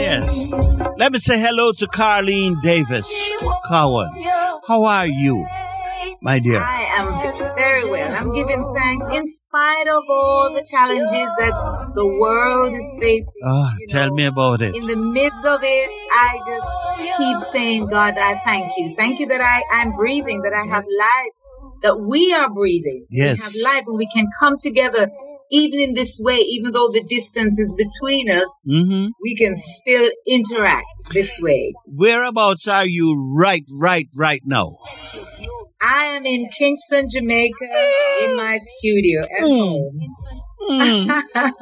yes. 0.00 0.52
Let 0.96 1.12
me 1.12 1.18
say 1.18 1.38
hello 1.38 1.72
to 1.72 1.86
Carlene 1.86 2.60
Davis. 2.62 3.30
Cowan, 3.68 4.10
how 4.66 4.84
are 4.84 5.06
you, 5.06 5.46
my 6.22 6.38
dear? 6.38 6.60
I 6.60 6.84
am 6.96 7.08
very 7.56 7.88
well. 7.88 8.14
I'm 8.14 8.32
giving 8.32 8.74
thanks 8.76 9.16
in 9.16 9.28
spite 9.28 9.88
of 9.88 10.02
all 10.08 10.52
the 10.54 10.66
challenges 10.68 11.28
that 11.38 11.92
the 11.94 12.06
world 12.06 12.74
is 12.74 12.96
facing. 13.00 13.42
Oh, 13.44 13.70
tell 13.88 14.08
know. 14.08 14.14
me 14.14 14.26
about 14.26 14.62
it. 14.62 14.74
In 14.74 14.86
the 14.86 14.96
midst 14.96 15.46
of 15.46 15.60
it, 15.62 15.90
I 16.12 16.38
just 16.46 17.18
keep 17.18 17.40
saying, 17.52 17.86
God, 17.86 18.14
I 18.16 18.40
thank 18.44 18.72
you. 18.76 18.94
Thank 18.94 19.20
you 19.20 19.26
that 19.26 19.40
I, 19.40 19.62
I'm 19.80 19.92
breathing, 19.96 20.42
that 20.42 20.52
I 20.54 20.66
have 20.66 20.84
life, 20.84 21.80
that 21.82 22.00
we 22.00 22.32
are 22.32 22.52
breathing. 22.52 23.06
Yes. 23.10 23.38
We 23.38 23.62
have 23.62 23.74
life 23.74 23.84
and 23.86 23.96
we 23.96 24.08
can 24.12 24.26
come 24.40 24.56
together 24.58 25.10
even 25.50 25.78
in 25.80 25.94
this 25.94 26.20
way, 26.22 26.36
even 26.36 26.72
though 26.72 26.88
the 26.88 27.04
distance 27.08 27.58
is 27.58 27.74
between 27.76 28.30
us, 28.30 28.48
hmm 28.64 29.06
we 29.22 29.34
can 29.36 29.56
still 29.56 30.10
interact 30.26 30.86
this 31.12 31.38
way. 31.40 31.74
Whereabouts 31.86 32.68
are 32.68 32.86
you 32.86 33.34
right, 33.36 33.64
right, 33.72 34.08
right 34.14 34.42
now? 34.44 34.78
I 35.80 36.04
am 36.04 36.26
in 36.26 36.48
Kingston, 36.56 37.08
Jamaica, 37.10 37.68
in 38.22 38.36
my 38.36 38.58
studio 38.60 39.22
at 39.22 39.40
home. 39.40 40.00
Mm. 40.68 41.22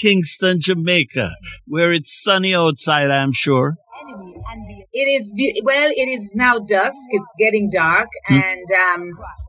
Kingston, 0.00 0.60
Jamaica, 0.60 1.32
where 1.66 1.92
it's 1.92 2.22
sunny 2.22 2.54
outside, 2.54 3.10
I'm 3.10 3.32
sure. 3.32 3.76
It 4.92 5.06
is 5.06 5.32
well. 5.64 5.90
It 5.90 6.08
is 6.08 6.32
now 6.34 6.58
dusk. 6.58 6.96
It's 7.10 7.34
getting 7.38 7.70
dark, 7.70 8.08
Hmm. 8.26 8.34
and 8.34 8.66
um, 8.94 9.02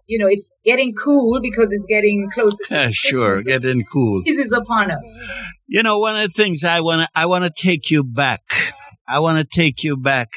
you 0.07 0.19
know 0.19 0.27
it's 0.27 0.51
getting 0.65 0.93
cool 0.93 1.39
because 1.41 1.69
it's 1.71 1.85
getting 1.87 2.27
closer. 2.33 2.63
To 2.67 2.75
Yeah, 2.75 2.89
sure, 2.91 3.43
getting 3.43 3.83
cool. 3.91 4.23
This 4.25 4.37
is 4.37 4.51
upon 4.53 4.91
us. 4.91 5.31
You 5.67 5.83
know, 5.83 5.97
one 5.99 6.15
of 6.17 6.27
the 6.29 6.33
things 6.33 6.63
I 6.63 6.79
want 6.81 7.01
to, 7.01 7.09
I 7.15 7.25
want 7.25 7.43
to 7.45 7.51
take 7.51 7.89
you 7.91 8.03
back. 8.03 8.41
I 9.07 9.19
want 9.19 9.37
to 9.37 9.43
take 9.45 9.83
you 9.83 9.95
back. 9.97 10.29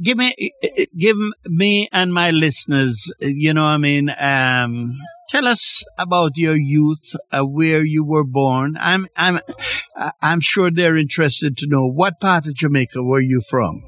Give 0.00 0.16
me, 0.16 0.52
give 0.96 1.16
me 1.46 1.88
and 1.92 2.14
my 2.14 2.30
listeners, 2.30 3.12
you 3.20 3.52
know 3.52 3.64
I 3.64 3.78
mean? 3.78 4.10
Um, 4.10 4.96
tell 5.28 5.46
us 5.48 5.84
about 5.98 6.32
your 6.36 6.56
youth, 6.56 7.16
uh, 7.32 7.42
where 7.42 7.84
you 7.84 8.04
were 8.04 8.24
born. 8.24 8.76
I'm, 8.78 9.08
I'm, 9.16 9.40
I'm 10.22 10.40
sure 10.40 10.70
they're 10.70 10.96
interested 10.96 11.56
to 11.58 11.66
know 11.66 11.86
what 11.86 12.20
part 12.20 12.46
of 12.46 12.54
Jamaica 12.54 13.02
were 13.02 13.20
you 13.20 13.40
from? 13.40 13.82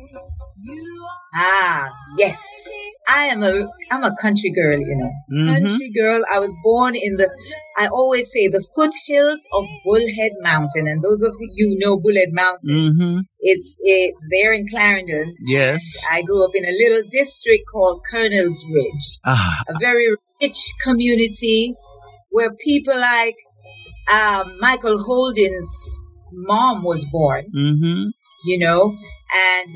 Ah, 1.35 1.89
yes. 2.17 2.69
I 3.09 3.27
am 3.27 3.43
a 3.43 3.67
I'm 3.91 4.05
a 4.05 4.15
country 4.21 4.53
girl, 4.53 4.79
you 4.79 4.97
know. 4.97 5.11
Mhm. 5.33 5.55
Country 5.55 5.91
girl. 5.91 6.23
I 6.33 6.39
was 6.39 6.57
born 6.63 6.95
in 6.95 7.17
the 7.17 7.29
I 7.77 7.89
always 7.89 8.31
say 8.33 8.49
the 8.49 8.65
foothills 8.75 9.43
of 9.57 9.65
Bullhead 9.85 10.33
Mountain, 10.43 10.87
and 10.87 11.03
those 11.03 11.23
of 11.23 11.35
you 11.41 11.77
know 11.79 11.99
Bullhead 11.99 12.33
Mountain. 12.33 12.75
Mm-hmm. 12.77 13.19
It's 13.41 13.75
it's 13.81 14.23
there 14.31 14.53
in 14.53 14.67
Clarendon. 14.69 15.35
Yes. 15.47 15.83
I 16.11 16.23
grew 16.23 16.45
up 16.45 16.53
in 16.55 16.65
a 16.65 16.73
little 16.73 17.09
district 17.11 17.65
called 17.73 18.01
Colonel's 18.11 18.65
Ridge. 18.73 19.07
Ah, 19.25 19.63
a 19.69 19.75
very 19.81 20.15
rich 20.41 20.73
community 20.83 21.75
where 22.31 22.53
people 22.65 22.95
like 22.95 23.37
um, 24.13 24.57
Michael 24.61 25.03
Holden's 25.03 26.05
mom 26.33 26.83
was 26.83 27.05
born, 27.07 27.47
mm-hmm. 27.55 28.11
you 28.45 28.59
know, 28.59 28.95
and 29.35 29.75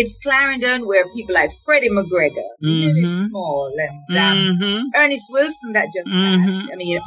it's 0.00 0.16
Clarendon 0.22 0.86
where 0.86 1.04
people 1.14 1.34
like 1.34 1.50
Freddie 1.64 1.90
McGregor, 1.90 2.48
really 2.62 3.02
Mhm. 3.04 3.28
small, 3.28 3.72
and 3.84 4.18
um, 4.18 4.38
Mm-hmm. 4.60 4.82
Ernest 4.94 5.26
Wilson 5.30 5.72
that 5.74 5.86
just 5.96 6.06
passed. 6.10 6.70
I 6.72 6.76
mean, 6.76 6.88
you 6.88 6.96
know, 6.98 7.04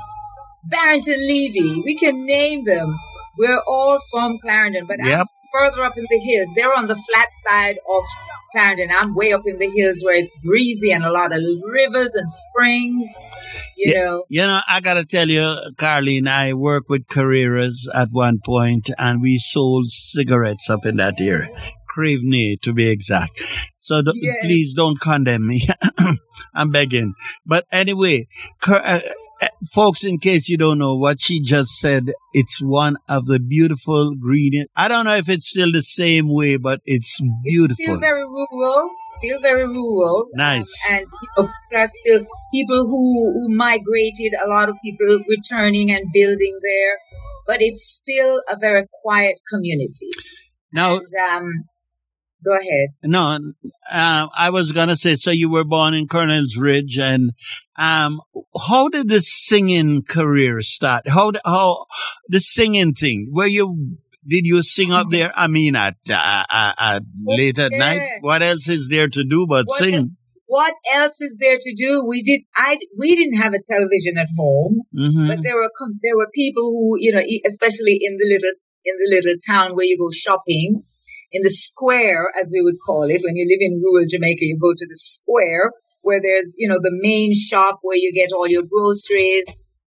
Barrington 0.66 1.20
Levy, 1.28 1.82
we 1.84 1.96
can 1.96 2.26
name 2.26 2.66
them. 2.66 2.96
We're 3.38 3.62
all 3.68 3.98
from 4.12 4.38
Clarendon, 4.44 4.86
but 4.88 4.98
Yep. 5.04 5.20
I'm 5.22 5.26
further 5.54 5.84
up 5.84 5.98
in 5.98 6.06
the 6.10 6.20
hills. 6.20 6.50
They're 6.56 6.74
on 6.74 6.88
the 6.88 6.96
flat 6.96 7.30
side 7.48 7.78
of 7.96 8.04
Clarendon. 8.52 8.90
I'm 9.00 9.16
way 9.16 9.34
up 9.34 9.42
in 9.46 9.58
the 9.58 9.70
hills 9.70 10.02
where 10.04 10.16
it's 10.16 10.34
breezy 10.46 10.92
and 10.92 11.04
a 11.04 11.12
lot 11.12 11.34
of 11.34 11.42
rivers 11.64 12.14
and 12.14 12.30
springs. 12.30 13.10
You 13.78 13.94
know, 13.96 14.24
You 14.30 14.42
know, 14.48 14.60
I 14.70 14.82
gotta 14.82 15.06
tell 15.06 15.30
you, 15.30 15.46
Carlene, 15.78 16.28
I 16.28 16.54
worked 16.54 16.90
with 16.90 17.08
Carreras 17.08 17.88
at 17.94 18.10
one 18.12 18.40
point 18.46 18.90
and 18.98 19.22
we 19.22 19.38
sold 19.40 19.86
cigarettes 19.90 20.70
up 20.70 20.86
in 20.86 20.98
that 20.98 21.20
area. 21.20 21.50
Craveney, 21.96 22.60
to 22.62 22.74
be 22.74 22.90
exact. 22.90 23.42
So 23.78 24.02
Yes. 24.06 24.36
please 24.44 24.74
don't 24.76 25.00
condemn 25.02 25.48
me. 25.48 25.68
I'm 26.56 26.70
begging. 26.72 27.14
But 27.46 27.66
anyway, 27.72 28.28
Car- 28.62 28.86
uh, 28.86 29.00
uh, 29.42 29.48
folks, 29.74 30.04
in 30.04 30.20
case 30.20 30.50
you 30.50 30.58
don't 30.58 30.78
know 30.78 30.96
what 30.96 31.20
she 31.20 31.42
just 31.42 31.72
said, 31.80 32.12
it's 32.34 32.62
one 32.62 32.98
of 33.10 33.26
the 33.26 33.40
beautiful 33.40 34.14
green. 34.16 34.66
I 34.76 34.88
don't 34.88 35.06
know 35.06 35.16
if 35.16 35.30
it's 35.30 35.50
still 35.50 35.72
the 35.72 35.82
same 35.82 36.30
way, 36.30 36.58
but 36.58 36.80
it's 36.86 37.20
beautiful. 37.44 37.84
still 37.84 38.00
very 38.00 38.24
rural, 38.24 38.90
still 39.18 39.40
very 39.42 39.66
rural. 39.68 40.28
Nice. 40.36 40.72
Um, 40.90 40.96
and 40.96 41.06
people 41.36 41.50
are 41.76 41.88
still 41.88 42.20
people 42.54 42.86
who, 42.86 43.34
who 43.34 43.56
migrated, 43.56 44.34
a 44.46 44.48
lot 44.48 44.70
of 44.70 44.76
people 44.84 45.20
returning 45.28 45.92
and 45.92 46.06
building 46.14 46.60
there. 46.64 46.98
But 47.48 47.58
it's 47.62 47.84
still 47.84 48.42
a 48.48 48.58
very 48.60 48.86
quiet 49.02 49.36
community. 49.52 50.12
now, 50.72 50.98
And, 50.98 51.06
um, 51.32 51.52
go 52.44 52.52
ahead. 52.54 52.90
No, 53.04 53.54
uh, 53.92 54.28
I 54.36 54.50
was 54.50 54.72
gonna 54.72 54.96
say. 54.96 55.16
So 55.16 55.32
you 55.32 55.50
were 55.50 55.64
born 55.64 55.94
in 55.94 56.08
Colonel's 56.08 56.58
Ridge, 56.58 56.98
and 57.00 57.32
um, 57.78 58.22
how 58.68 58.90
did 58.90 59.10
the 59.10 59.22
singing 59.22 60.04
career 60.04 60.62
start? 60.62 61.08
How 61.08 61.32
how 61.46 61.86
the 62.28 62.40
singing 62.40 62.94
thing? 62.94 63.30
Were 63.32 63.48
you 63.48 63.98
did 64.28 64.46
you 64.46 64.62
sing 64.62 64.92
up 64.92 65.08
there? 65.10 65.32
I 65.36 65.48
mean, 65.48 65.76
at 65.76 65.96
uh, 66.10 66.44
uh, 66.50 66.74
at 66.80 67.04
late 67.26 67.60
at 67.60 67.72
night. 67.72 68.02
What 68.22 68.42
else 68.42 68.68
is 68.70 68.88
there 68.90 69.08
to 69.08 69.24
do 69.24 69.46
but 69.48 69.66
What 69.68 69.80
sing? 69.80 69.96
else, 69.96 70.16
what 70.46 70.74
else 70.94 71.20
is 71.22 71.38
there 71.40 71.56
to 71.58 71.74
do? 71.76 72.06
We 72.06 72.22
did. 72.22 72.42
I 72.56 72.78
we 72.98 73.16
didn't 73.16 73.38
have 73.42 73.54
a 73.54 73.62
television 73.66 74.18
at 74.20 74.28
home, 74.38 74.82
hmm 74.94 75.28
but 75.28 75.40
there 75.44 75.56
were 75.56 75.72
there 76.04 76.16
were 76.16 76.28
people 76.36 76.64
who 76.64 76.98
you 77.00 77.14
know, 77.14 77.24
especially 77.48 77.98
in 78.02 78.18
the 78.18 78.28
little 78.30 78.52
in 78.84 78.96
the 79.00 79.16
little 79.16 79.36
town 79.48 79.76
where 79.76 79.86
you 79.86 79.98
go 79.98 80.12
shopping, 80.12 80.84
in 81.32 81.44
the 81.44 81.50
square 81.50 82.32
as 82.40 82.50
we 82.52 82.62
would 82.62 82.78
call 82.86 83.04
it. 83.04 83.22
When 83.24 83.36
you 83.36 83.48
live 83.48 83.62
in 83.62 83.82
rural 83.82 84.06
Jamaica, 84.10 84.42
you 84.42 84.58
go 84.60 84.74
to 84.76 84.86
the 84.86 85.00
square 85.00 85.72
where 86.02 86.20
there's 86.22 86.54
you 86.58 86.68
know 86.68 86.80
the 86.82 86.98
main 87.02 87.34
shop 87.34 87.80
where 87.82 87.98
you 87.98 88.12
get 88.14 88.32
all 88.32 88.48
your 88.48 88.64
groceries. 88.64 89.46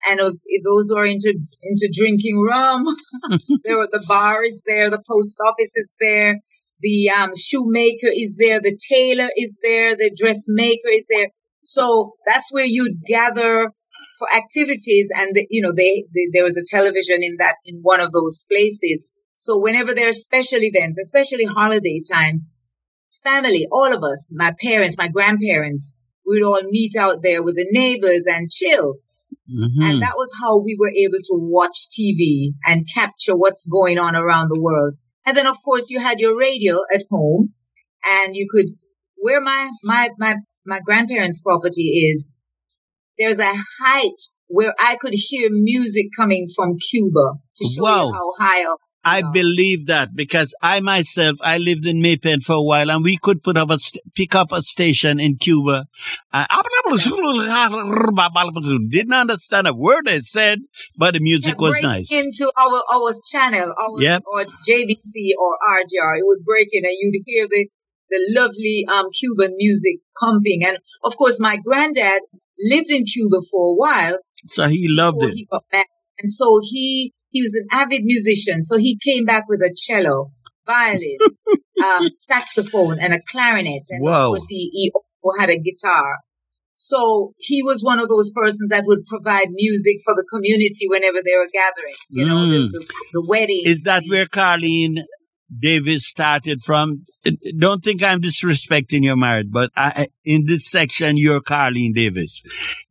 And 0.07 0.19
those 0.19 0.89
who 0.89 0.97
are 0.97 1.05
into 1.05 1.33
into 1.61 1.93
drinking 1.95 2.41
rum, 2.41 2.85
there 3.63 3.77
were 3.77 3.89
the 3.91 4.03
bar 4.07 4.43
is 4.43 4.63
there, 4.65 4.89
the 4.89 5.03
post 5.07 5.37
office 5.45 5.75
is 5.75 5.95
there, 5.99 6.39
the 6.81 7.11
um, 7.11 7.31
shoemaker 7.37 8.09
is 8.11 8.35
there, 8.39 8.59
the 8.59 8.77
tailor 8.89 9.29
is 9.37 9.59
there, 9.61 9.95
the 9.95 10.11
dressmaker 10.17 10.89
is 10.91 11.05
there. 11.07 11.27
So 11.63 12.13
that's 12.25 12.51
where 12.51 12.65
you'd 12.65 13.03
gather 13.05 13.71
for 14.17 14.27
activities, 14.35 15.09
and 15.15 15.35
the, 15.35 15.45
you 15.49 15.61
know 15.61 15.73
they, 15.75 16.05
they 16.13 16.29
there 16.33 16.43
was 16.43 16.57
a 16.57 16.65
television 16.65 17.21
in 17.21 17.37
that 17.37 17.55
in 17.65 17.79
one 17.81 17.99
of 17.99 18.11
those 18.11 18.45
places. 18.51 19.07
So 19.41 19.57
whenever 19.57 19.95
there 19.95 20.07
are 20.07 20.13
special 20.13 20.59
events, 20.61 20.99
especially 21.01 21.45
holiday 21.45 22.03
times, 22.07 22.47
family, 23.23 23.67
all 23.71 23.91
of 23.91 24.03
us, 24.03 24.27
my 24.31 24.53
parents, 24.63 24.99
my 24.99 25.07
grandparents, 25.07 25.97
we'd 26.27 26.43
all 26.43 26.61
meet 26.69 26.95
out 26.95 27.23
there 27.23 27.41
with 27.41 27.55
the 27.55 27.65
neighbors 27.71 28.25
and 28.27 28.51
chill. 28.51 28.97
hmm 29.49 29.81
And 29.81 30.01
that 30.03 30.13
was 30.15 30.31
how 30.39 30.59
we 30.61 30.77
were 30.79 30.91
able 30.91 31.21
to 31.29 31.35
watch 31.57 31.87
TV 31.89 32.53
and 32.67 32.87
capture 32.93 33.35
what's 33.35 33.67
going 33.67 33.97
on 33.97 34.15
around 34.15 34.49
the 34.49 34.61
world. 34.61 34.93
And 35.25 35.35
then, 35.35 35.47
of 35.47 35.57
course, 35.65 35.89
you 35.89 35.99
had 35.99 36.19
your 36.19 36.37
radio 36.37 36.81
at 36.93 37.05
home 37.09 37.55
and 38.05 38.35
you 38.35 38.47
could, 38.47 38.67
where 39.15 39.41
my, 39.41 39.71
my, 39.83 40.09
my, 40.19 40.35
my 40.67 40.79
grandparents' 40.85 41.41
property 41.41 42.11
is, 42.11 42.29
there's 43.17 43.39
a 43.39 43.53
height 43.81 44.21
where 44.45 44.75
I 44.79 44.97
could 45.01 45.15
hear 45.15 45.49
music 45.49 46.07
coming 46.15 46.45
from 46.55 46.77
Cuba 46.77 47.39
to 47.57 47.65
show 47.65 47.81
you 48.05 48.13
how 48.13 48.33
high 48.37 48.71
up. 48.71 48.77
I 49.03 49.21
Wow. 49.21 49.31
believe 49.31 49.87
that 49.87 50.09
because 50.15 50.53
I 50.61 50.79
myself 50.79 51.37
I 51.41 51.57
lived 51.57 51.85
in 51.85 52.01
May 52.01 52.17
Pen 52.17 52.41
for 52.41 52.53
a 52.53 52.61
while 52.61 52.91
and 52.91 53.03
we 53.03 53.17
could 53.17 53.41
put 53.43 53.57
up 53.57 53.69
a 53.71 53.79
st- 53.79 54.03
pick 54.15 54.35
up 54.35 54.51
a 54.51 54.61
station 54.61 55.19
in 55.19 55.37
Cuba. 55.37 55.85
Uh, 56.31 56.45
didn't 58.89 59.13
understand 59.13 59.67
a 59.67 59.73
word 59.73 60.05
they 60.05 60.19
said, 60.19 60.59
but 60.97 61.13
the 61.13 61.19
music 61.19 61.59
was 61.59 61.77
nice. 61.81 62.11
Into 62.11 62.51
our, 62.57 62.83
our 62.93 63.13
channel, 63.31 63.73
our, 63.79 64.01
Yep. 64.01 64.23
or 64.31 64.45
JBC 64.67 65.33
or 65.39 65.57
RJR. 65.79 66.19
It 66.19 66.25
would 66.25 66.43
break 66.45 66.67
in 66.71 66.85
and 66.85 66.93
you'd 66.99 67.23
hear 67.25 67.47
the, 67.49 67.67
the 68.09 68.19
lovely, 68.39 68.85
um, 68.93 69.09
Cuban 69.11 69.53
music 69.57 69.95
pumping. 70.19 70.63
And 70.65 70.77
of 71.03 71.17
course, 71.17 71.39
my 71.39 71.57
granddad 71.57 72.21
lived 72.59 72.91
in 72.91 73.05
Cuba 73.05 73.37
for 73.49 73.73
a 73.73 73.75
while 73.75 74.17
So 74.47 74.67
he 74.67 74.87
loved 74.89 75.23
it. 75.23 75.33
he. 75.33 75.47
And 76.19 76.29
so 76.31 76.59
he, 76.63 77.13
he 77.31 77.41
was 77.41 77.53
an 77.55 77.67
avid 77.71 78.01
musician. 78.03 78.63
So 78.63 78.77
he 78.77 78.97
came 79.03 79.25
back 79.25 79.45
with 79.49 79.61
a 79.61 79.73
cello, 79.75 80.31
violin, 80.65 81.17
um, 81.83 82.09
saxophone 82.29 82.99
and 82.99 83.13
a 83.13 83.19
clarinet. 83.27 83.83
And 83.89 84.03
Wow. 84.03 84.25
of 84.25 84.29
course 84.31 84.47
he, 84.49 84.69
he 84.73 84.91
also 85.23 85.39
had 85.39 85.49
a 85.49 85.57
guitar. 85.57 86.17
So 86.75 87.33
he 87.37 87.61
was 87.61 87.83
one 87.83 87.99
of 87.99 88.09
those 88.09 88.31
persons 88.31 88.69
that 88.69 88.85
would 88.87 89.05
provide 89.05 89.47
music 89.51 89.97
for 90.03 90.15
the 90.15 90.25
community 90.33 90.87
whenever 90.87 91.19
there 91.23 91.37
were 91.39 91.49
gatherings, 91.53 91.99
you 92.09 92.25
know, 92.25 92.37
Mm. 92.37 92.71
the, 92.71 92.79
the, 92.79 92.93
the 93.13 93.25
wedding. 93.27 93.61
Is 93.65 93.83
that 93.83 94.03
where 94.07 94.25
Carlene 94.25 95.03
Davis 95.59 96.07
started 96.07 96.63
from. 96.63 97.05
Don't 97.59 97.83
think 97.83 98.01
I'm 98.01 98.21
disrespecting 98.21 99.03
your 99.03 99.17
marriage, 99.17 99.47
but 99.51 99.69
I, 99.75 100.07
in 100.23 100.45
this 100.47 100.65
section, 100.69 101.17
you're 101.17 101.41
Carlene 101.41 101.93
Davis. 101.93 102.41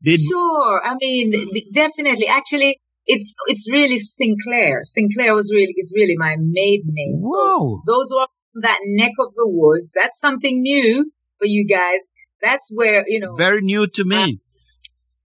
Did 0.03 0.21
sure. 0.21 0.87
I 0.87 0.95
mean, 1.01 1.33
definitely. 1.73 2.27
Actually, 2.29 2.79
it's 3.07 3.35
it's 3.47 3.71
really 3.71 3.99
Sinclair. 3.99 4.81
Sinclair 4.83 5.35
was 5.35 5.51
really 5.53 5.75
is 5.77 5.93
really 5.97 6.17
my 6.17 6.37
maiden 6.39 6.91
name. 6.93 7.19
Whoa. 7.21 7.77
So 7.77 7.83
those 7.87 8.13
were 8.15 8.27
that 8.63 8.79
neck 8.85 9.13
of 9.21 9.35
the 9.35 9.47
woods. 9.47 9.93
That's 9.99 10.19
something 10.19 10.63
new 10.63 11.11
for 11.39 11.47
you 11.47 11.67
guys. 11.67 12.01
That's 12.43 12.71
where 12.75 13.05
you 13.07 13.21
know. 13.21 13.37
Very 13.37 13.61
new 13.61 13.87
to 13.87 14.05
me. 14.05 14.41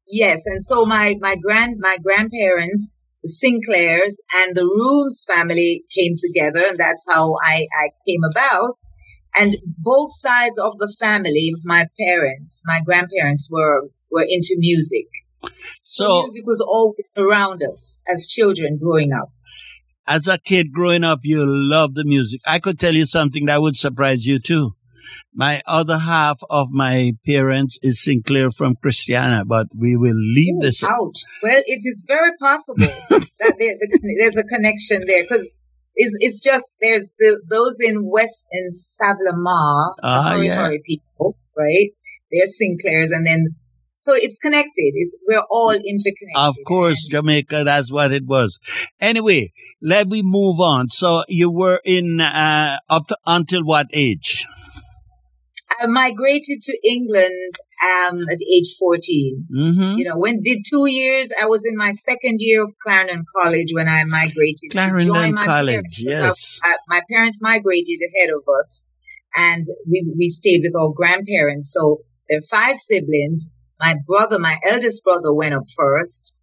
Yes, 0.07 0.43
and 0.45 0.63
so 0.63 0.85
my 0.85 1.15
my 1.19 1.35
grand 1.35 1.77
my 1.79 1.97
grandparents 2.01 2.95
the 3.25 3.29
Sinclairs 3.29 4.21
and 4.35 4.55
the 4.55 4.65
Rooms 4.65 5.25
family 5.27 5.83
came 5.97 6.13
together, 6.15 6.63
and 6.69 6.77
that's 6.77 7.05
how 7.09 7.35
I, 7.43 7.65
I 7.73 7.89
came 8.07 8.21
about. 8.23 8.75
And 9.37 9.57
both 9.79 10.11
sides 10.13 10.59
of 10.59 10.77
the 10.77 10.95
family, 10.99 11.53
my 11.63 11.87
parents, 11.99 12.61
my 12.67 12.81
grandparents 12.85 13.49
were 13.51 13.89
were 14.11 14.25
into 14.29 14.55
music. 14.59 15.07
So, 15.83 16.23
music 16.23 16.45
was 16.45 16.61
always 16.61 17.05
around 17.17 17.63
us 17.63 18.01
as 18.11 18.27
children 18.27 18.77
growing 18.81 19.11
up. 19.13 19.31
As 20.07 20.27
a 20.27 20.37
kid 20.37 20.71
growing 20.71 21.03
up, 21.03 21.19
you 21.23 21.43
loved 21.45 21.95
the 21.95 22.03
music. 22.05 22.41
I 22.45 22.59
could 22.59 22.79
tell 22.79 22.93
you 22.93 23.05
something 23.05 23.45
that 23.45 23.61
would 23.61 23.75
surprise 23.75 24.25
you 24.25 24.39
too. 24.39 24.75
My 25.33 25.61
other 25.65 25.97
half 25.99 26.39
of 26.49 26.69
my 26.71 27.13
parents 27.25 27.77
is 27.81 28.03
Sinclair 28.03 28.51
from 28.51 28.75
Christiana, 28.75 29.45
but 29.45 29.67
we 29.75 29.95
will 29.95 30.17
leave 30.17 30.55
Ooh, 30.55 30.61
this. 30.61 30.83
Ouch. 30.83 31.23
Well, 31.43 31.61
it 31.65 31.81
is 31.83 32.05
very 32.07 32.31
possible 32.39 32.87
that 33.09 33.55
there, 33.59 33.75
there's 34.19 34.37
a 34.37 34.43
connection 34.43 35.05
there 35.05 35.23
because 35.23 35.55
it's, 35.95 36.15
it's 36.19 36.41
just 36.41 36.71
there's 36.81 37.11
the, 37.19 37.41
those 37.49 37.77
in 37.79 38.09
West 38.09 38.47
and 38.51 38.71
Savlamar, 38.71 39.93
uh, 40.01 40.39
yeah. 40.41 40.69
people, 40.85 41.37
right? 41.57 41.89
They're 42.31 42.45
Sinclairs, 42.45 43.11
and 43.11 43.25
then 43.25 43.55
so 44.05 44.13
it's 44.13 44.37
connected. 44.37 44.91
It's 44.93 45.17
we're 45.27 45.41
all 45.49 45.71
interconnected. 45.71 46.35
Of 46.37 46.55
course, 46.67 47.07
Jamaica. 47.09 47.63
That's 47.65 47.91
what 47.91 48.11
it 48.11 48.27
was. 48.27 48.59
Anyway, 49.01 49.51
let 49.81 50.07
me 50.07 50.21
move 50.23 50.59
on. 50.59 50.89
So 50.89 51.23
you 51.27 51.49
were 51.49 51.81
in 51.83 52.21
uh, 52.21 52.77
up 52.87 53.07
to, 53.07 53.17
until 53.25 53.63
what 53.63 53.87
age? 53.93 54.45
I 55.81 55.87
migrated 55.87 56.61
to 56.61 56.77
England 56.87 57.55
um, 57.83 58.21
at 58.31 58.37
age 58.55 58.75
14. 58.77 59.47
Mm-hmm. 59.51 59.97
You 59.97 60.05
know, 60.05 60.17
when 60.19 60.39
did 60.43 60.59
two 60.69 60.85
years, 60.85 61.31
I 61.41 61.45
was 61.47 61.65
in 61.65 61.75
my 61.75 61.91
second 61.91 62.37
year 62.39 62.63
of 62.63 62.73
Clarendon 62.83 63.25
College 63.35 63.69
when 63.73 63.89
I 63.89 64.03
migrated 64.03 64.69
Clarendon 64.71 64.99
to 64.99 65.05
join 65.05 65.33
my 65.33 65.45
College, 65.45 65.73
parents. 65.73 65.99
yes. 65.99 66.59
I, 66.63 66.73
I, 66.73 66.75
my 66.87 67.01
parents 67.09 67.39
migrated 67.41 67.99
ahead 68.13 68.29
of 68.29 68.43
us 68.59 68.85
and 69.35 69.65
we, 69.89 70.13
we 70.15 70.27
stayed 70.27 70.61
with 70.63 70.75
our 70.79 70.93
grandparents. 70.95 71.73
So 71.73 72.01
there 72.29 72.37
are 72.37 72.47
five 72.49 72.77
siblings. 72.77 73.49
My 73.79 73.95
brother, 74.07 74.39
my 74.39 74.57
eldest 74.67 75.03
brother 75.03 75.33
went 75.33 75.53
up 75.53 75.65
first. 75.75 76.37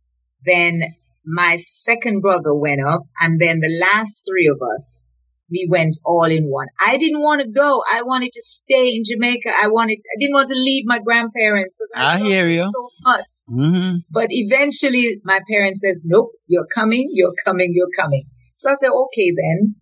Then 0.44 0.82
my 1.25 1.56
second 1.56 2.20
brother 2.20 2.55
went 2.55 2.84
up 2.84 3.02
and 3.20 3.40
then 3.40 3.61
the 3.61 3.81
last 3.81 4.25
three 4.29 4.50
of 4.52 4.61
us 4.75 5.06
we 5.52 5.69
went 5.70 5.99
all 6.05 6.25
in 6.25 6.44
one. 6.49 6.67
I 6.84 6.96
didn't 6.96 7.20
want 7.20 7.43
to 7.43 7.49
go. 7.49 7.82
I 7.93 8.02
wanted 8.02 8.32
to 8.32 8.40
stay 8.40 8.88
in 8.88 9.02
Jamaica. 9.05 9.50
I 9.50 9.69
wanted, 9.69 9.99
I 9.99 10.17
didn't 10.19 10.34
want 10.34 10.49
to 10.49 10.55
leave 10.55 10.84
my 10.87 10.99
grandparents 10.99 11.76
because 11.76 11.90
I, 11.94 12.14
I 12.14 12.26
hear 12.26 12.49
you 12.49 12.62
so 12.62 12.88
much. 13.02 13.25
Mm-hmm. 13.50 13.96
But 14.11 14.29
eventually 14.31 15.20
my 15.25 15.40
parents 15.49 15.82
says, 15.84 16.02
nope, 16.06 16.31
you're 16.46 16.67
coming, 16.75 17.11
you're 17.12 17.34
coming, 17.44 17.73
you're 17.75 17.90
coming. 17.99 18.25
So 18.56 18.70
I 18.70 18.75
said, 18.75 18.90
okay 18.90 19.32
then. 19.37 19.75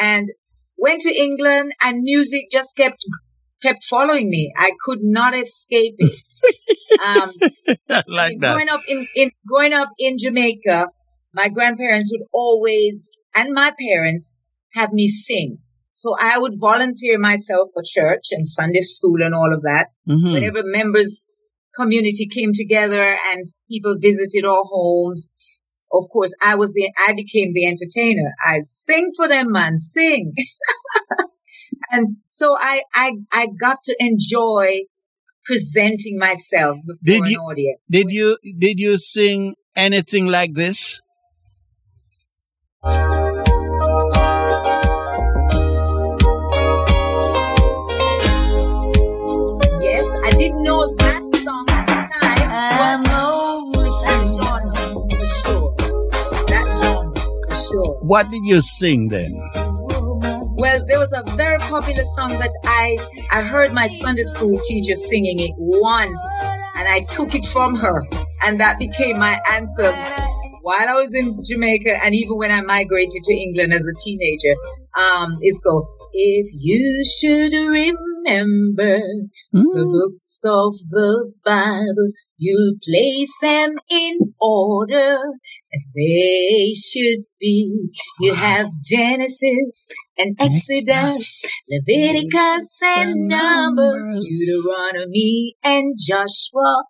And 0.00 0.28
went 0.76 1.02
to 1.02 1.14
England 1.14 1.72
and 1.82 2.02
music 2.02 2.50
just 2.52 2.76
kept, 2.76 3.04
kept 3.62 3.84
following 3.84 4.28
me. 4.28 4.52
I 4.56 4.72
could 4.84 4.98
not 5.02 5.34
escape 5.34 5.94
it. 5.98 6.16
um, 7.04 7.32
like 8.08 8.40
that. 8.40 8.54
Growing 8.54 8.68
up 8.68 8.80
in, 8.88 9.06
in, 9.14 9.30
growing 9.46 9.72
up 9.72 9.90
in 9.98 10.16
Jamaica, 10.18 10.88
my 11.32 11.48
grandparents 11.48 12.10
would 12.12 12.26
always, 12.32 13.10
and 13.34 13.52
my 13.52 13.72
parents 13.78 14.34
have 14.74 14.92
me 14.92 15.08
sing. 15.08 15.58
So 15.92 16.16
I 16.20 16.38
would 16.38 16.54
volunteer 16.58 17.18
myself 17.18 17.70
for 17.72 17.82
church 17.84 18.28
and 18.32 18.46
Sunday 18.46 18.80
school 18.80 19.22
and 19.22 19.34
all 19.34 19.52
of 19.54 19.62
that. 19.62 19.86
Mm-hmm. 20.08 20.32
Whenever 20.32 20.62
members 20.64 21.20
community 21.76 22.28
came 22.28 22.52
together 22.52 23.02
and 23.02 23.46
people 23.70 23.96
visited 24.00 24.44
our 24.44 24.64
homes, 24.64 25.30
of 25.92 26.08
course, 26.12 26.34
I 26.42 26.56
was 26.56 26.74
the, 26.74 26.90
I 27.06 27.12
became 27.12 27.52
the 27.54 27.68
entertainer. 27.68 28.32
I 28.44 28.58
sing 28.60 29.12
for 29.16 29.28
them, 29.28 29.52
man, 29.52 29.78
sing. 29.78 30.34
and 31.90 32.16
so 32.28 32.56
I, 32.58 32.82
I, 32.92 33.12
I 33.32 33.46
got 33.60 33.78
to 33.84 33.96
enjoy 34.00 34.80
presenting 35.44 36.18
myself 36.18 36.78
before 36.86 36.98
did 37.02 37.22
an 37.22 37.30
you, 37.30 37.38
audience. 37.38 37.80
Did 37.90 38.06
you, 38.10 38.38
did 38.58 38.78
you 38.78 38.96
sing 38.98 39.54
anything 39.76 40.26
like 40.26 40.54
this? 40.54 41.00
Yes, 49.80 50.06
I 50.24 50.30
didn't 50.38 50.62
know 50.62 50.84
that 50.98 51.22
song 51.44 51.66
at 51.68 51.86
the 51.86 51.94
time. 52.20 52.50
I'm 52.50 53.02
that 54.04 54.20
genre 54.26 54.74
for 54.94 55.26
sure. 55.42 55.74
That 56.48 56.66
genre 56.82 57.24
for 57.48 57.56
sure. 57.68 57.94
What 58.02 58.30
did 58.30 58.44
you 58.44 58.60
sing 58.60 59.08
then? 59.08 59.32
Well, 60.56 60.84
there 60.86 61.00
was 61.00 61.12
a 61.12 61.22
very 61.34 61.58
popular 61.58 62.04
song 62.16 62.38
that 62.38 62.50
I 62.64 62.96
I 63.32 63.42
heard 63.42 63.72
my 63.72 63.88
Sunday 63.88 64.22
school 64.22 64.60
teacher 64.64 64.94
singing 64.94 65.40
it 65.40 65.52
once, 65.56 66.20
and 66.76 66.88
I 66.88 67.00
took 67.10 67.34
it 67.34 67.44
from 67.46 67.74
her, 67.74 68.06
and 68.42 68.60
that 68.60 68.78
became 68.78 69.18
my 69.18 69.40
anthem 69.50 69.94
while 70.62 70.88
I 70.88 70.94
was 70.94 71.12
in 71.14 71.40
Jamaica, 71.42 71.98
and 72.04 72.14
even 72.14 72.38
when 72.38 72.52
I 72.52 72.60
migrated 72.60 73.22
to 73.24 73.34
England 73.34 73.72
as 73.72 73.82
a 73.82 73.96
teenager. 74.04 74.54
Um, 74.96 75.38
it's 75.40 75.60
called 75.60 75.86
"If 76.12 76.46
You 76.52 77.04
Should 77.04 77.52
Remember." 77.52 79.00
mm. 79.54 79.62
the 79.74 79.84
books 79.86 80.42
of 80.44 80.74
the 80.90 81.32
Bible. 81.44 82.10
You 82.36 82.76
place 82.84 83.32
them 83.40 83.76
in 83.88 84.18
order 84.40 85.18
as 85.74 85.92
they 85.94 86.72
should 86.74 87.24
be. 87.40 87.88
You 88.20 88.34
have 88.34 88.68
Genesis 88.82 89.88
and 90.16 90.36
Exodus, 90.38 91.44
Leviticus 91.68 92.80
and 92.82 93.28
Numbers, 93.28 94.16
Deuteronomy 94.20 95.56
and 95.62 95.98
Joshua. 95.98 96.84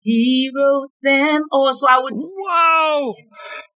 He 0.00 0.50
wrote 0.56 0.90
them 1.02 1.42
all. 1.50 1.72
So 1.72 1.86
I 1.88 2.00
would. 2.00 2.14
Wow! 2.16 3.14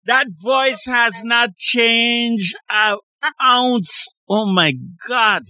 That 0.06 0.26
voice 0.42 0.84
has 0.86 1.24
not 1.24 1.56
changed 1.56 2.56
an 2.70 2.96
ounce. 3.42 4.08
Oh 4.28 4.50
my 4.52 4.74
God. 5.08 5.44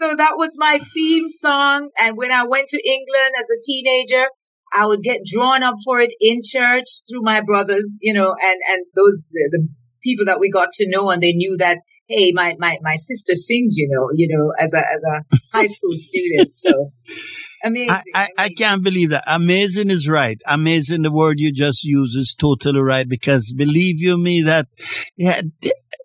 So 0.00 0.16
that 0.16 0.32
was 0.36 0.54
my 0.56 0.80
theme 0.92 1.28
song. 1.28 1.90
And 2.00 2.16
when 2.16 2.32
I 2.32 2.44
went 2.44 2.68
to 2.70 2.82
England 2.84 3.32
as 3.38 3.46
a 3.50 3.62
teenager, 3.64 4.26
I 4.72 4.86
would 4.86 5.02
get 5.02 5.20
drawn 5.24 5.62
up 5.62 5.74
for 5.84 6.00
it 6.00 6.10
in 6.20 6.40
church 6.44 6.86
through 7.08 7.22
my 7.22 7.40
brothers, 7.40 7.98
you 8.00 8.12
know, 8.12 8.34
and, 8.40 8.58
and 8.72 8.86
those, 8.94 9.22
the, 9.30 9.48
the 9.52 9.68
people 10.02 10.24
that 10.26 10.40
we 10.40 10.50
got 10.50 10.72
to 10.74 10.88
know 10.88 11.10
and 11.10 11.22
they 11.22 11.32
knew 11.32 11.56
that, 11.58 11.78
hey, 12.08 12.32
my, 12.34 12.54
my, 12.58 12.78
my 12.82 12.94
sister 12.96 13.34
sings, 13.34 13.76
you 13.76 13.88
know, 13.90 14.08
you 14.14 14.28
know, 14.34 14.52
as 14.58 14.72
a, 14.72 14.78
as 14.78 15.02
a 15.06 15.36
high 15.52 15.66
school 15.66 15.92
student. 15.92 16.56
So 16.56 16.92
amazing. 17.64 17.90
I, 17.90 18.02
I, 18.14 18.28
I, 18.38 18.48
can't 18.50 18.82
believe 18.82 19.10
that. 19.10 19.24
Amazing 19.26 19.90
is 19.90 20.08
right. 20.08 20.40
Amazing. 20.46 21.02
The 21.02 21.12
word 21.12 21.38
you 21.38 21.52
just 21.52 21.84
used 21.84 22.16
is 22.16 22.34
totally 22.34 22.80
right 22.80 23.08
because 23.08 23.54
believe 23.56 24.00
you 24.00 24.16
me 24.18 24.42
that, 24.42 24.68
yeah, 25.16 25.42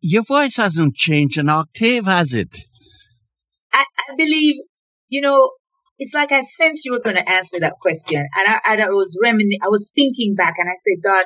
your 0.01 0.23
voice 0.23 0.57
hasn't 0.57 0.95
changed 0.95 1.37
an 1.37 1.49
octave, 1.49 2.05
has 2.05 2.33
it? 2.33 2.59
I, 3.73 3.81
I 3.81 4.15
believe, 4.15 4.55
you 5.09 5.21
know, 5.21 5.51
it's 5.99 6.13
like 6.13 6.31
I 6.31 6.41
sensed 6.41 6.85
you 6.85 6.91
were 6.91 7.01
going 7.01 7.15
to 7.15 7.29
answer 7.29 7.59
that 7.59 7.79
question, 7.81 8.19
and 8.19 8.47
I, 8.47 8.59
and 8.71 8.81
I 8.81 8.89
was 8.89 9.17
remin- 9.23 9.59
I 9.63 9.69
was 9.69 9.91
thinking 9.93 10.35
back, 10.35 10.55
and 10.57 10.69
I 10.69 10.73
said, 10.75 11.03
God, 11.03 11.25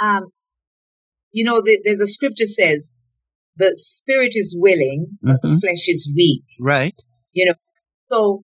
um, 0.00 0.26
you 1.30 1.44
know, 1.44 1.60
the, 1.60 1.80
there's 1.84 2.00
a 2.00 2.06
scripture 2.06 2.44
says, 2.44 2.96
the 3.56 3.72
spirit 3.74 4.32
is 4.34 4.56
willing, 4.58 5.18
but 5.22 5.36
mm-hmm. 5.36 5.54
the 5.54 5.60
flesh 5.60 5.88
is 5.88 6.10
weak. 6.14 6.42
Right. 6.60 6.94
You 7.32 7.46
know, 7.46 7.54
so 8.10 8.42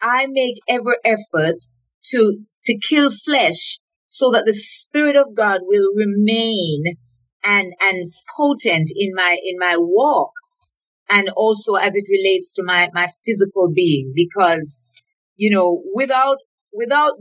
I 0.00 0.26
make 0.28 0.56
every 0.68 0.96
effort 1.04 1.56
to 2.06 2.38
to 2.64 2.78
kill 2.78 3.10
flesh 3.10 3.78
so 4.08 4.30
that 4.30 4.44
the 4.46 4.52
spirit 4.52 5.16
of 5.16 5.34
God 5.34 5.60
will 5.62 5.88
remain 5.94 6.96
and 7.44 7.72
and 7.80 8.12
potent 8.36 8.90
in 8.94 9.12
my 9.14 9.38
in 9.42 9.56
my 9.58 9.76
walk 9.78 10.32
and 11.08 11.28
also 11.36 11.74
as 11.74 11.94
it 11.94 12.06
relates 12.10 12.52
to 12.52 12.62
my, 12.64 12.88
my 12.94 13.08
physical 13.24 13.70
being 13.74 14.12
because, 14.14 14.82
you 15.36 15.50
know, 15.50 15.82
without, 15.94 16.36
without 16.72 17.12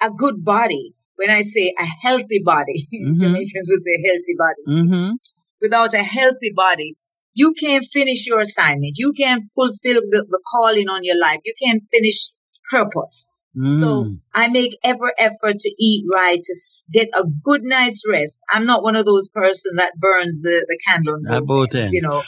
a 0.00 0.10
good 0.10 0.44
body, 0.44 0.94
when 1.16 1.30
I 1.30 1.40
say 1.40 1.74
a 1.78 1.84
healthy 2.02 2.40
body, 2.44 2.86
mm-hmm. 2.94 3.18
Jamaicans 3.18 3.68
would 3.68 3.82
say 3.82 3.98
healthy 4.04 4.34
body. 4.38 4.82
Mm-hmm. 4.82 5.10
Without 5.60 5.94
a 5.94 6.02
healthy 6.02 6.52
body, 6.54 6.96
you 7.34 7.52
can't 7.52 7.84
finish 7.84 8.26
your 8.26 8.40
assignment. 8.40 8.94
You 8.96 9.12
can't 9.12 9.44
fulfill 9.54 10.02
the, 10.10 10.24
the 10.28 10.40
calling 10.52 10.88
on 10.88 11.04
your 11.04 11.20
life. 11.20 11.40
You 11.44 11.54
can't 11.62 11.82
finish 11.92 12.30
purpose. 12.70 13.30
Mm. 13.56 13.80
So 13.80 14.16
I 14.34 14.48
make 14.48 14.76
every 14.84 15.10
effort 15.18 15.58
to 15.58 15.74
eat 15.78 16.04
right, 16.12 16.40
to 16.42 16.54
get 16.92 17.08
a 17.16 17.24
good 17.24 17.62
night's 17.64 18.02
rest. 18.08 18.40
I'm 18.50 18.66
not 18.66 18.82
one 18.82 18.96
of 18.96 19.04
those 19.04 19.28
person 19.28 19.76
that 19.76 19.92
burns 19.98 20.42
the, 20.42 20.64
the 20.66 20.78
candle 20.88 21.16
ends, 21.74 21.92
you 21.92 22.02
know. 22.02 22.22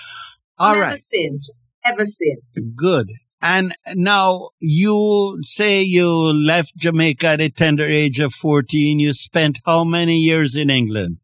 All 0.61 0.73
ever 0.75 0.81
right. 0.83 1.01
since, 1.03 1.51
ever 1.85 2.05
since. 2.05 2.67
Good. 2.77 3.09
And 3.43 3.75
now 3.95 4.51
you 4.59 5.39
say 5.43 5.81
you 5.81 6.09
left 6.11 6.77
Jamaica 6.77 7.27
at 7.29 7.41
a 7.41 7.49
tender 7.49 7.89
age 7.89 8.21
of 8.21 8.35
14. 8.35 8.99
You 8.99 9.15
spent 9.15 9.59
how 9.65 9.83
many 9.85 10.17
years 10.17 10.55
in 10.57 10.69
England? 10.69 11.17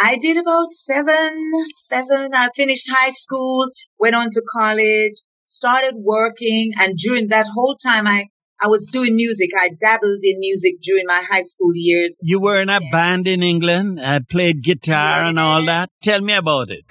I 0.00 0.16
did 0.16 0.36
about 0.36 0.72
seven, 0.72 1.50
seven. 1.76 2.30
I 2.34 2.48
finished 2.54 2.88
high 2.90 3.10
school, 3.10 3.68
went 3.98 4.16
on 4.16 4.30
to 4.30 4.42
college, 4.52 5.14
started 5.44 5.94
working. 5.96 6.72
And 6.78 6.96
during 6.96 7.28
that 7.28 7.46
whole 7.54 7.76
time, 7.76 8.06
I, 8.08 8.26
I 8.60 8.66
was 8.66 8.88
doing 8.92 9.14
music. 9.14 9.50
I 9.56 9.68
dabbled 9.78 10.20
in 10.22 10.40
music 10.40 10.74
during 10.82 11.04
my 11.06 11.22
high 11.30 11.42
school 11.42 11.70
years. 11.74 12.18
You 12.22 12.40
were 12.40 12.56
in 12.60 12.68
a 12.68 12.80
Yes. 12.82 12.90
band 12.92 13.28
in 13.28 13.42
England, 13.42 14.00
I 14.04 14.18
played 14.20 14.62
guitar 14.64 15.24
and 15.24 15.38
all 15.38 15.64
that. 15.66 15.90
Tell 16.02 16.20
me 16.20 16.32
about 16.34 16.70
it. 16.70 16.84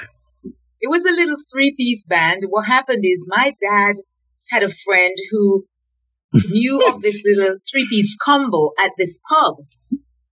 It 0.81 0.89
was 0.89 1.03
a 1.05 1.15
little 1.15 1.37
three 1.51 1.73
piece 1.75 2.05
band. 2.05 2.43
What 2.49 2.67
happened 2.67 3.03
is 3.03 3.25
my 3.27 3.55
dad 3.59 3.95
had 4.51 4.63
a 4.63 4.69
friend 4.69 5.15
who 5.31 5.65
knew 6.49 6.87
of 6.87 7.01
this 7.01 7.23
little 7.25 7.57
three 7.69 7.87
piece 7.89 8.15
combo 8.23 8.71
at 8.79 8.91
this 8.97 9.19
pub. 9.29 9.55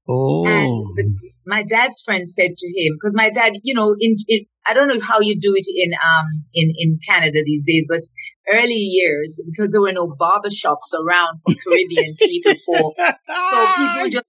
Oh, 0.07 0.45
And 0.45 0.95
the, 0.95 1.31
my 1.47 1.63
dad's 1.63 2.01
friend 2.05 2.29
said 2.29 2.51
to 2.55 2.67
him, 2.67 2.93
because 2.93 3.15
my 3.15 3.31
dad, 3.31 3.53
you 3.63 3.73
know, 3.73 3.95
in, 3.99 4.15
in 4.27 4.45
I 4.67 4.73
don't 4.73 4.87
know 4.87 4.99
how 4.99 5.19
you 5.19 5.39
do 5.39 5.53
it 5.55 5.65
in 5.67 5.93
um 5.93 6.43
in 6.53 6.73
in 6.77 6.99
Canada 7.07 7.39
these 7.43 7.63
days, 7.65 7.85
but 7.89 8.01
early 8.51 8.73
years 8.73 9.41
because 9.45 9.71
there 9.71 9.81
were 9.81 9.91
no 9.91 10.13
barber 10.17 10.49
shops 10.49 10.93
around 10.93 11.39
for 11.41 11.55
Caribbean 11.55 12.15
people 12.19 12.53
for 12.65 12.93
so 12.97 13.67
people 13.77 14.09
just 14.09 14.25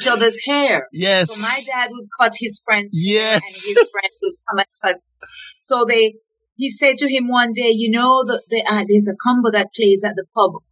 each 0.00 0.06
other's 0.06 0.40
hair. 0.46 0.88
yes. 0.92 1.34
So 1.34 1.40
my 1.40 1.62
dad 1.66 1.90
would 1.92 2.08
cut 2.20 2.32
his 2.38 2.60
friend's 2.64 2.96
hair 2.98 3.34
and 3.34 3.42
his 3.44 3.74
friend 3.74 4.12
would 4.22 4.34
come 4.48 4.58
and 4.58 4.66
cut. 4.82 4.96
So 5.58 5.84
they, 5.88 6.14
he 6.56 6.70
said 6.70 6.98
to 6.98 7.08
him 7.08 7.28
one 7.28 7.52
day, 7.52 7.70
you 7.72 7.90
know, 7.90 8.24
the, 8.26 8.42
the, 8.48 8.64
uh, 8.68 8.84
there's 8.88 9.08
a 9.08 9.16
combo 9.22 9.50
that 9.52 9.68
plays 9.74 10.02
at 10.04 10.14
the 10.16 10.24
pub 10.34 10.62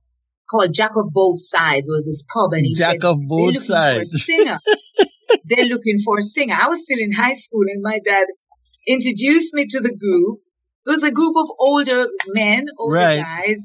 called 0.50 0.72
Jack 0.74 0.92
of 0.96 1.12
Both 1.12 1.38
Sides 1.40 1.88
was 1.90 2.06
this 2.06 2.24
pub. 2.34 2.52
And 2.52 2.64
he 2.66 2.74
Jack 2.74 2.92
said, 3.02 3.04
of 3.04 3.18
they're 3.18 3.26
both 3.28 3.54
looking 3.54 3.60
for 3.60 3.72
a 3.74 4.04
sides. 4.04 4.24
singer. 4.24 4.58
they're 5.44 5.64
looking 5.66 5.98
for 6.04 6.18
a 6.18 6.22
singer. 6.22 6.56
I 6.60 6.68
was 6.68 6.82
still 6.84 6.98
in 6.98 7.12
high 7.12 7.34
school 7.34 7.62
and 7.72 7.82
my 7.82 8.00
dad 8.04 8.26
introduced 8.86 9.54
me 9.54 9.66
to 9.68 9.80
the 9.80 9.94
group. 9.94 10.40
It 10.86 10.90
was 10.90 11.02
a 11.04 11.12
group 11.12 11.34
of 11.36 11.48
older 11.58 12.06
men, 12.28 12.66
older 12.78 12.94
Right. 12.96 13.20
guys, 13.22 13.64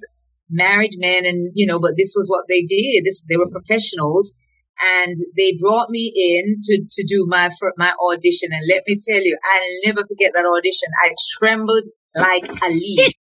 married 0.49 0.91
men, 0.97 1.25
and 1.25 1.51
you 1.55 1.65
know, 1.65 1.79
but 1.79 1.93
this 1.97 2.13
was 2.15 2.27
what 2.29 2.43
they 2.49 2.61
did. 2.61 3.03
This 3.05 3.25
they 3.29 3.37
were 3.37 3.49
professionals, 3.49 4.33
and 4.81 5.17
they 5.37 5.57
brought 5.59 5.89
me 5.89 6.11
in 6.15 6.59
to 6.63 6.83
to 6.89 7.03
do 7.07 7.25
my 7.27 7.49
my 7.77 7.93
audition. 8.01 8.49
And 8.51 8.63
let 8.69 8.83
me 8.87 8.97
tell 8.97 9.21
you, 9.21 9.37
I'll 9.43 9.91
never 9.93 10.05
forget 10.07 10.31
that 10.35 10.45
audition. 10.45 10.89
I 11.03 11.13
trembled 11.37 11.87
like 12.15 12.43
a 12.61 12.69
leaf. 12.69 13.13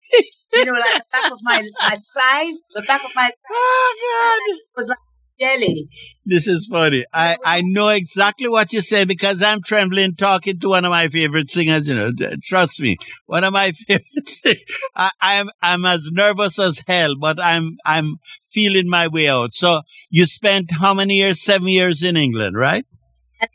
you 0.54 0.64
know, 0.64 0.72
like 0.72 0.98
the 0.98 1.04
back 1.12 1.32
of 1.32 1.38
my 1.42 1.62
my 1.80 1.98
thighs, 2.14 2.56
the 2.74 2.82
back 2.82 3.04
of 3.04 3.10
my 3.14 3.30
Oh, 3.50 3.94
God. 4.02 4.58
was 4.76 4.88
like 4.88 4.98
jelly. 5.40 5.88
This 6.26 6.48
is 6.48 6.66
funny. 6.70 7.04
I, 7.12 7.36
I 7.44 7.60
know 7.62 7.88
exactly 7.88 8.48
what 8.48 8.72
you 8.72 8.80
say 8.80 9.04
because 9.04 9.42
I'm 9.42 9.62
trembling 9.62 10.14
talking 10.16 10.58
to 10.60 10.68
one 10.68 10.84
of 10.84 10.90
my 10.90 11.08
favorite 11.08 11.50
singers. 11.50 11.88
You 11.88 11.94
know, 11.96 12.10
trust 12.42 12.80
me, 12.80 12.96
one 13.26 13.44
of 13.44 13.52
my 13.52 13.72
favorite. 13.86 14.28
Sing- 14.28 14.56
I, 14.96 15.10
I'm 15.20 15.50
I'm 15.60 15.84
as 15.84 16.08
nervous 16.12 16.58
as 16.58 16.82
hell, 16.86 17.14
but 17.20 17.42
I'm 17.42 17.76
I'm 17.84 18.16
feeling 18.52 18.88
my 18.88 19.08
way 19.08 19.28
out. 19.28 19.54
So 19.54 19.82
you 20.10 20.24
spent 20.26 20.70
how 20.80 20.94
many 20.94 21.16
years? 21.16 21.42
Seven 21.42 21.68
years 21.68 22.02
in 22.02 22.16
England, 22.16 22.56
right? 22.56 22.86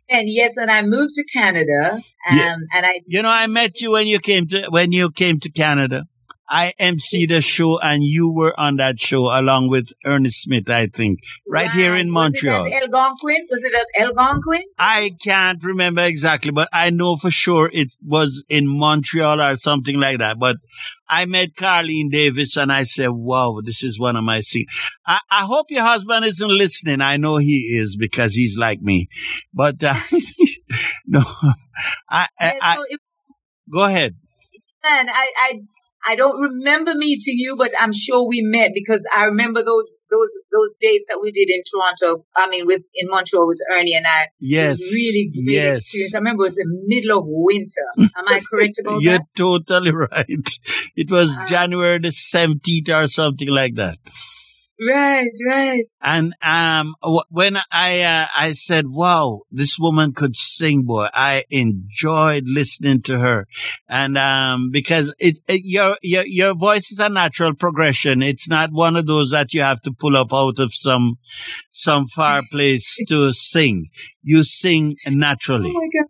And 0.10 0.30
yes, 0.30 0.56
and 0.58 0.70
I 0.70 0.84
moved 0.84 1.14
to 1.14 1.24
Canada, 1.34 1.94
um, 2.30 2.38
Yeah. 2.38 2.56
and 2.76 2.86
I 2.86 3.00
You 3.08 3.24
know, 3.24 3.30
I 3.30 3.48
met 3.48 3.82
you 3.82 3.92
when 3.92 4.06
you 4.06 4.20
came 4.20 4.48
to 4.50 4.68
when 4.70 4.92
you 4.92 5.10
came 5.10 5.40
to 5.40 5.50
Canada. 5.50 6.04
I 6.50 6.74
emceed 6.80 7.32
a 7.32 7.42
show, 7.42 7.80
and 7.80 8.04
you 8.04 8.32
were 8.32 8.60
on 8.60 8.78
that 8.78 9.00
show 9.00 9.26
along 9.26 9.70
with 9.70 9.90
Ernest 10.04 10.42
Smith, 10.42 10.70
I 10.70 10.88
think, 10.88 11.20
right 11.48 11.72
here 11.72 11.96
in 11.96 12.10
Montreal. 12.10 12.64
Was 12.64 12.68
it 12.68 12.74
at 12.74 12.84
Algonquin? 12.84 13.48
Was 13.52 13.64
it 13.64 13.74
at 13.76 14.08
Algonquin? 14.08 14.64
I 14.80 15.12
can't 15.24 15.64
remember 15.64 16.02
exactly, 16.02 16.52
but 16.52 16.68
I 16.74 16.90
know 16.90 17.18
for 17.18 17.30
sure 17.30 17.70
it 17.72 17.94
was 18.04 18.44
in 18.50 18.68
Montreal 18.68 19.42
or 19.42 19.56
something 19.58 20.00
like 20.00 20.18
that. 20.18 20.40
But 20.40 20.58
I 21.08 21.26
met 21.26 21.56
Carlene 21.56 22.12
Davis 22.12 22.58
and 22.58 22.72
I 22.72 22.84
said, 22.84 23.10
wow, 23.10 23.62
this 23.64 23.84
is 23.84 24.00
one 24.00 24.16
of 24.16 24.24
my 24.24 24.40
singers. 24.42 24.74
I, 25.06 25.20
I 25.30 25.42
hope 25.42 25.68
your 25.70 25.84
husband 25.84 26.26
isn't 26.26 26.50
listening. 26.50 27.02
I 27.02 27.18
know 27.18 27.38
he 27.38 27.78
is 27.80 27.96
because 27.96 28.36
he's 28.36 28.58
like 28.58 28.82
me. 28.82 29.08
But 29.54 29.84
uh, 29.84 29.96
no, 31.08 31.22
I, 32.10 32.28
I, 32.40 32.58
I, 32.62 32.78
go 33.72 33.82
ahead. 33.82 34.16
man, 34.84 35.10
I, 35.10 35.32
I, 35.38 35.60
I 36.08 36.16
don't 36.16 36.40
remember 36.42 36.94
meeting 36.96 37.36
you, 37.38 37.56
but 37.58 37.72
I'm 37.80 37.92
sure 37.94 38.28
we 38.28 38.42
met 38.42 38.72
because 38.74 39.06
I 39.16 39.26
remember 39.26 39.62
those, 39.64 40.02
those, 40.10 40.30
those 40.52 40.76
dates 40.80 41.08
that 41.10 41.20
we 41.22 41.32
did 41.32 41.50
in 41.50 41.62
Toronto. 41.70 42.26
I 42.36 42.48
mean, 42.50 42.66
with 42.66 42.82
in 42.96 43.10
Montreal 43.10 43.48
with 43.48 43.60
Ernie 43.74 43.96
and 43.96 44.06
I. 44.08 44.28
Yes. 44.40 44.80
really 44.80 45.32
great 45.34 45.54
yes. 45.56 45.78
experience. 45.84 46.16
I 46.16 46.18
remember 46.20 46.44
it 46.44 46.48
was 46.48 46.56
the 46.56 46.84
middle 46.88 47.20
of 47.20 47.26
winter. 47.28 47.86
Am 48.00 48.28
I 48.28 48.42
correct 48.50 48.80
about 48.80 48.96
that? 49.04 49.04
You're 49.04 49.20
totally 49.36 49.92
right. 50.12 50.50
It 50.96 51.12
was 51.12 51.36
Ah. 51.38 51.46
January 51.48 52.00
the 52.00 52.10
17th 52.10 52.90
or 53.04 53.08
something 53.08 53.50
like 53.50 53.76
that. 53.76 53.98
Right, 54.82 55.32
right. 55.46 55.84
And 56.02 56.34
um, 56.42 56.96
when 57.30 57.58
I 57.70 58.02
uh, 58.02 58.28
I 58.36 58.54
said, 58.54 58.88
"Wow, 58.88 59.42
this 59.52 59.78
woman 59.78 60.14
could 60.14 60.38
sing, 60.38 60.84
boy," 60.84 61.08
I 61.14 61.44
enjoyed 61.50 62.46
listening 62.48 63.02
to 63.04 63.20
her, 63.20 63.46
and 63.90 64.18
um, 64.18 64.70
because 64.72 65.14
it, 65.20 65.40
it 65.50 65.64
your 65.66 65.98
your 66.02 66.26
your 66.26 66.56
voice 66.56 66.94
is 66.94 67.00
a 67.00 67.10
natural 67.10 67.56
progression. 67.56 68.24
It's 68.24 68.48
not 68.48 68.72
one 68.72 68.96
of 68.96 69.06
those 69.06 69.32
that 69.32 69.54
you 69.54 69.62
have 69.62 69.82
to 69.82 69.92
pull 69.92 70.16
up 70.16 70.34
out 70.34 70.60
of 70.60 70.74
some 70.74 71.18
some 71.72 72.08
far 72.08 72.44
place 72.50 72.98
to 73.10 73.34
sing. 73.34 73.90
You 74.22 74.44
sing 74.44 74.96
naturally. 75.06 75.72
Oh 75.72 75.74
my 75.74 75.90
God. 75.94 76.10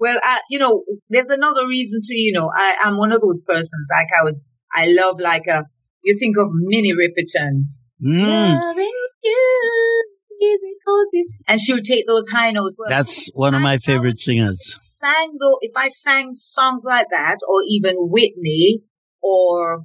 Well, 0.00 0.18
I, 0.22 0.40
you 0.48 0.58
know, 0.58 0.84
there's 1.08 1.28
another 1.28 1.66
reason 1.66 2.00
to, 2.02 2.14
you 2.14 2.32
know, 2.32 2.50
I, 2.56 2.76
I'm 2.84 2.96
one 2.96 3.12
of 3.12 3.20
those 3.20 3.42
persons, 3.42 3.88
like 3.90 4.06
I 4.18 4.22
would, 4.22 4.36
I 4.72 4.86
love 4.92 5.18
like 5.18 5.46
a, 5.48 5.64
you 6.02 6.16
think 6.18 6.36
of 6.38 6.48
Minnie 6.52 6.92
Riperton. 6.92 7.64
Mm, 8.04 8.60
Loving 8.60 8.92
you, 9.24 10.04
easy 10.40 10.74
cozy. 10.86 11.24
And 11.46 11.60
she'll 11.60 11.82
take 11.82 12.06
those 12.06 12.28
high 12.28 12.50
notes. 12.50 12.76
Well, 12.78 12.88
that's 12.88 13.28
one 13.34 13.54
of 13.54 13.60
my 13.60 13.78
favorite 13.78 14.20
singers. 14.20 14.60
sang 14.98 15.36
though, 15.40 15.58
if 15.60 15.72
I 15.76 15.88
sang 15.88 16.32
songs 16.34 16.84
like 16.86 17.06
that, 17.10 17.38
or 17.48 17.62
even 17.68 17.94
Whitney, 17.98 18.82
or 19.22 19.84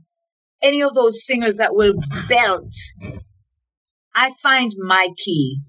any 0.62 0.82
of 0.82 0.93
those 0.93 1.25
singers 1.25 1.58
that 1.58 1.74
will 1.75 1.93
belt, 2.29 2.74
I 4.15 4.32
find 4.41 4.72
my 4.77 5.08
key. 5.17 5.60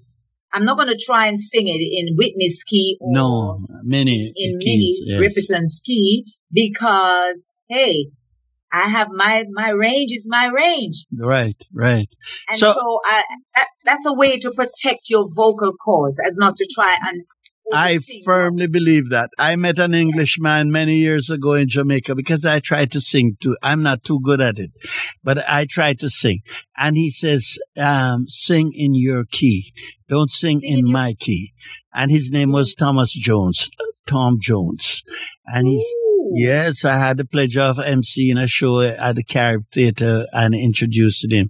I'm 0.53 0.63
not 0.63 0.77
going 0.77 0.87
to 0.89 0.99
try 1.03 1.27
and 1.27 1.37
sing 1.37 1.67
it 1.67 1.81
in 1.81 2.15
Whitney's 2.15 2.63
key 2.63 2.97
or 3.01 3.11
No, 3.11 3.59
many 3.83 4.31
in 4.37 4.59
keys, 4.59 4.99
Minnie 5.01 5.35
yes. 5.35 5.51
Riperton's 5.51 5.81
key 5.85 6.23
because, 6.53 7.51
hey, 7.67 8.07
I 8.75 8.89
have 8.89 9.09
my, 9.11 9.43
my 9.51 9.69
range 9.69 10.11
is 10.11 10.25
my 10.29 10.47
range. 10.47 11.05
Right, 11.17 11.55
right. 11.73 12.09
And 12.49 12.57
So- 12.59 12.73
so, 12.73 12.99
I, 13.05 13.23
that, 13.55 13.67
that's 13.85 14.05
a 14.05 14.13
way 14.13 14.37
to 14.39 14.51
protect 14.51 15.09
your 15.09 15.25
vocal 15.33 15.73
cords 15.73 16.19
as 16.25 16.35
not 16.37 16.55
to 16.57 16.67
try 16.73 16.97
and 17.09 17.23
I 17.73 17.97
firmly 18.23 18.67
believe 18.67 19.09
that. 19.09 19.31
I 19.39 19.55
met 19.55 19.79
an 19.79 19.95
Englishman 19.95 20.71
many 20.71 20.97
years 20.97 21.31
ago 21.31 21.53
in 21.53 21.67
Jamaica 21.67 22.13
because 22.13 22.45
I 22.45 22.59
tried 22.59 22.91
to 22.91 23.01
sing 23.01 23.37
too. 23.41 23.57
I'm 23.63 23.81
not 23.81 24.03
too 24.03 24.19
good 24.23 24.39
at 24.39 24.59
it, 24.59 24.69
but 25.23 25.37
I 25.49 25.65
tried 25.65 25.99
to 26.01 26.09
sing. 26.09 26.41
And 26.77 26.95
he 26.95 27.09
says, 27.09 27.57
um, 27.75 28.25
sing 28.27 28.71
in 28.75 28.93
your 28.93 29.25
key. 29.25 29.73
Don't 30.07 30.29
sing 30.29 30.59
Sing 30.61 30.69
in 30.71 30.79
in 30.79 30.85
your- 30.87 30.93
my 30.93 31.13
key. 31.19 31.53
And 31.91 32.11
his 32.11 32.29
name 32.29 32.51
was 32.51 32.75
Thomas 32.75 33.11
Jones, 33.13 33.71
Tom 34.05 34.37
Jones. 34.39 35.01
And 35.47 35.67
he's. 35.67 35.83
Yes, 36.33 36.83
I 36.83 36.97
had 36.97 37.17
the 37.17 37.25
pleasure 37.25 37.61
of 37.61 37.77
emceeing 37.77 38.41
a 38.41 38.47
show 38.47 38.81
at 38.81 39.15
the 39.15 39.23
Carib 39.23 39.65
Theatre 39.71 40.25
and 40.31 40.55
introduced 40.55 41.25
him. 41.29 41.49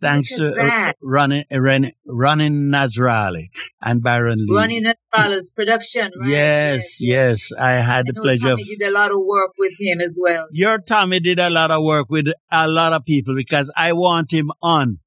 Thanks 0.00 0.34
to 0.36 0.54
uh. 0.54 0.92
Ronnie, 1.02 1.46
Ronnie, 1.50 1.96
Ronnie 2.06 2.50
Nasralla 2.50 3.48
and 3.82 4.02
Byron 4.02 4.38
Lee. 4.46 4.56
Running 4.56 4.86
as 4.86 4.94
Follows 5.14 5.52
production, 5.52 6.10
right? 6.18 6.28
Yes, 6.28 7.00
yes. 7.00 7.52
I 7.58 7.72
had 7.72 8.06
I 8.08 8.12
the 8.12 8.20
pleasure 8.20 8.52
of. 8.52 8.58
Tommy 8.58 8.76
did 8.76 8.88
a 8.88 8.92
lot 8.92 9.10
of 9.10 9.18
work 9.18 9.52
with 9.58 9.72
him 9.78 10.00
as 10.00 10.18
well. 10.20 10.46
Your 10.50 10.78
Tommy 10.78 11.20
did 11.20 11.38
a 11.38 11.50
lot 11.50 11.70
of 11.70 11.82
work 11.82 12.08
with 12.08 12.26
a 12.50 12.68
lot 12.68 12.92
of 12.92 13.04
people 13.04 13.34
because 13.36 13.70
I 13.76 13.92
want 13.92 14.32
him 14.32 14.50
on 14.62 14.98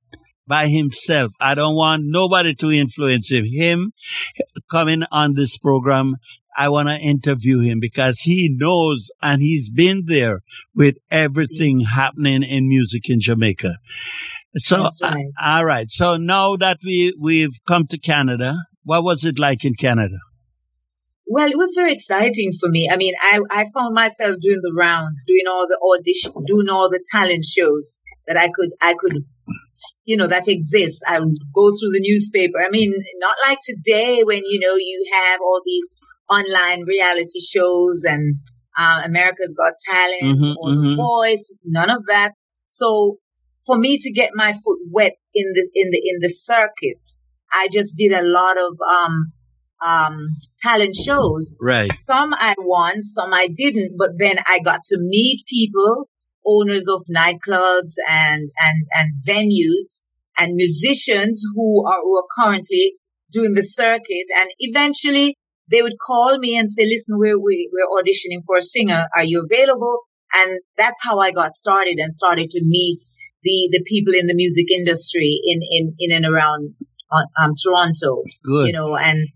by 0.48 0.68
himself. 0.68 1.34
I 1.42 1.56
don't 1.56 1.76
want 1.76 2.04
nobody 2.06 2.56
to 2.56 2.72
influence 2.72 3.32
him. 3.32 3.46
Him, 3.46 3.92
coming 4.72 5.04
on 5.12 5.34
this 5.34 5.58
program, 5.58 6.16
I 6.58 6.70
want 6.70 6.90
to 6.90 6.96
interview 6.96 7.60
him 7.62 7.78
because 7.80 8.22
he 8.22 8.50
knows 8.52 9.12
and 9.22 9.44
he's 9.44 9.70
been 9.70 10.06
there 10.08 10.42
with 10.76 10.96
everything 11.12 11.82
happening 11.82 12.42
in 12.42 12.68
music 12.68 13.04
in 13.10 13.20
Jamaica. 13.22 13.76
So, 14.56 14.84
That's 14.84 15.02
right. 15.04 15.28
uh, 15.40 15.58
all 15.58 15.66
right. 15.66 15.90
So 15.92 16.18
now 16.18 16.56
that 16.56 16.80
we 16.84 17.16
we've 17.20 17.60
come 17.68 17.86
to 17.88 18.00
Canada, 18.00 18.56
what 18.84 19.04
was 19.04 19.24
it 19.24 19.38
like 19.38 19.64
in 19.64 19.76
Canada? 19.76 20.18
Well, 21.28 21.48
it 21.48 21.58
was 21.58 21.74
very 21.76 21.94
exciting 21.94 22.52
for 22.60 22.70
me. 22.70 22.90
I 22.92 22.96
mean, 22.96 23.14
I, 23.22 23.40
I 23.52 23.66
found 23.74 23.94
myself 23.94 24.38
doing 24.42 24.62
the 24.64 24.74
rounds, 24.76 25.26
doing 25.28 25.44
all 25.48 25.68
the 25.68 25.78
audition, 25.78 26.32
doing 26.46 26.70
all 26.70 26.90
the 26.90 27.04
talent 27.12 27.44
shows 27.46 28.00
that 28.28 28.38
I 28.38 28.48
could, 28.48 28.72
I 28.82 28.96
could, 28.98 29.26
you 30.06 30.16
know, 30.16 30.28
that 30.28 30.48
exists. 30.48 31.02
I 31.06 31.20
would 31.20 31.38
go 31.54 31.70
through 31.72 31.92
the 31.92 32.02
newspaper. 32.02 32.60
I 32.66 32.70
mean, 32.70 32.94
not 33.18 33.36
like 33.46 33.60
today 33.62 34.24
when, 34.24 34.42
you 34.46 34.60
know, 34.60 34.76
you 34.76 35.06
have 35.14 35.42
all 35.42 35.62
these 35.66 35.92
online 36.30 36.84
reality 36.86 37.40
shows 37.40 38.04
and 38.04 38.40
uh, 38.78 39.02
America's 39.06 39.56
Got 39.58 39.74
Talent 39.90 40.44
Mhm, 40.44 40.56
or 40.60 40.70
The 40.76 40.82
mhm. 40.82 40.96
Voice, 40.98 41.52
none 41.64 41.90
of 41.90 42.06
that. 42.08 42.34
So 42.68 43.18
for 43.66 43.78
me 43.78 43.98
to 43.98 44.12
get 44.12 44.32
my 44.34 44.54
foot 44.54 44.80
wet 44.92 45.14
in 45.34 45.46
the, 45.54 45.70
in 45.74 45.90
the, 45.92 46.02
in 46.04 46.20
the 46.22 46.30
circuit, 46.30 47.08
I 47.52 47.70
just 47.72 47.98
did 47.98 48.12
a 48.12 48.22
lot 48.22 48.58
of, 48.58 48.78
um, 48.88 49.34
um, 49.82 50.30
talent 50.60 50.96
shows. 50.96 51.56
Right. 51.62 51.92
Some 51.94 52.34
I 52.34 52.56
won, 52.58 53.02
some 53.02 53.34
I 53.34 53.48
didn't, 53.54 53.96
but 53.98 54.12
then 54.18 54.40
I 54.48 54.60
got 54.60 54.84
to 54.86 54.98
meet 55.00 55.44
people, 55.48 56.10
owners 56.46 56.88
of 56.88 57.04
nightclubs 57.14 57.96
and, 58.08 58.50
and, 58.62 58.86
and 58.96 59.12
venues 59.28 60.04
and 60.38 60.56
musicians 60.56 61.44
who 61.56 61.86
are, 61.86 62.02
who 62.02 62.18
are 62.18 62.28
currently 62.40 62.96
doing 63.32 63.54
the 63.54 63.64
circuit. 63.64 64.26
And 64.40 64.50
eventually 64.60 65.38
they 65.70 65.82
would 65.82 65.96
call 66.06 66.38
me 66.38 66.58
and 66.58 66.70
say, 66.70 66.84
listen, 66.86 67.18
we're, 67.18 67.40
we, 67.40 67.70
we're 67.74 67.88
auditioning 68.00 68.42
for 68.46 68.58
a 68.58 68.62
singer. 68.62 69.08
Are 69.16 69.24
you 69.24 69.46
available? 69.50 70.00
And 70.34 70.60
that's 70.78 71.00
how 71.04 71.20
I 71.20 71.32
got 71.32 71.54
started 71.54 71.98
and 72.00 72.12
started 72.12 72.50
to 72.52 72.62
meet 72.64 73.00
the, 73.44 73.70
the 73.72 73.84
people 73.86 74.14
in 74.18 74.28
the 74.28 74.36
music 74.36 74.70
industry 74.72 75.40
in, 75.46 75.62
in, 75.70 75.96
in 76.00 76.12
and 76.16 76.26
around 76.26 76.76
uh, 77.12 77.44
um, 77.44 77.54
Toronto 77.64 78.24
Good. 78.44 78.68
you 78.68 78.74
know, 78.74 78.98
and 78.98 79.28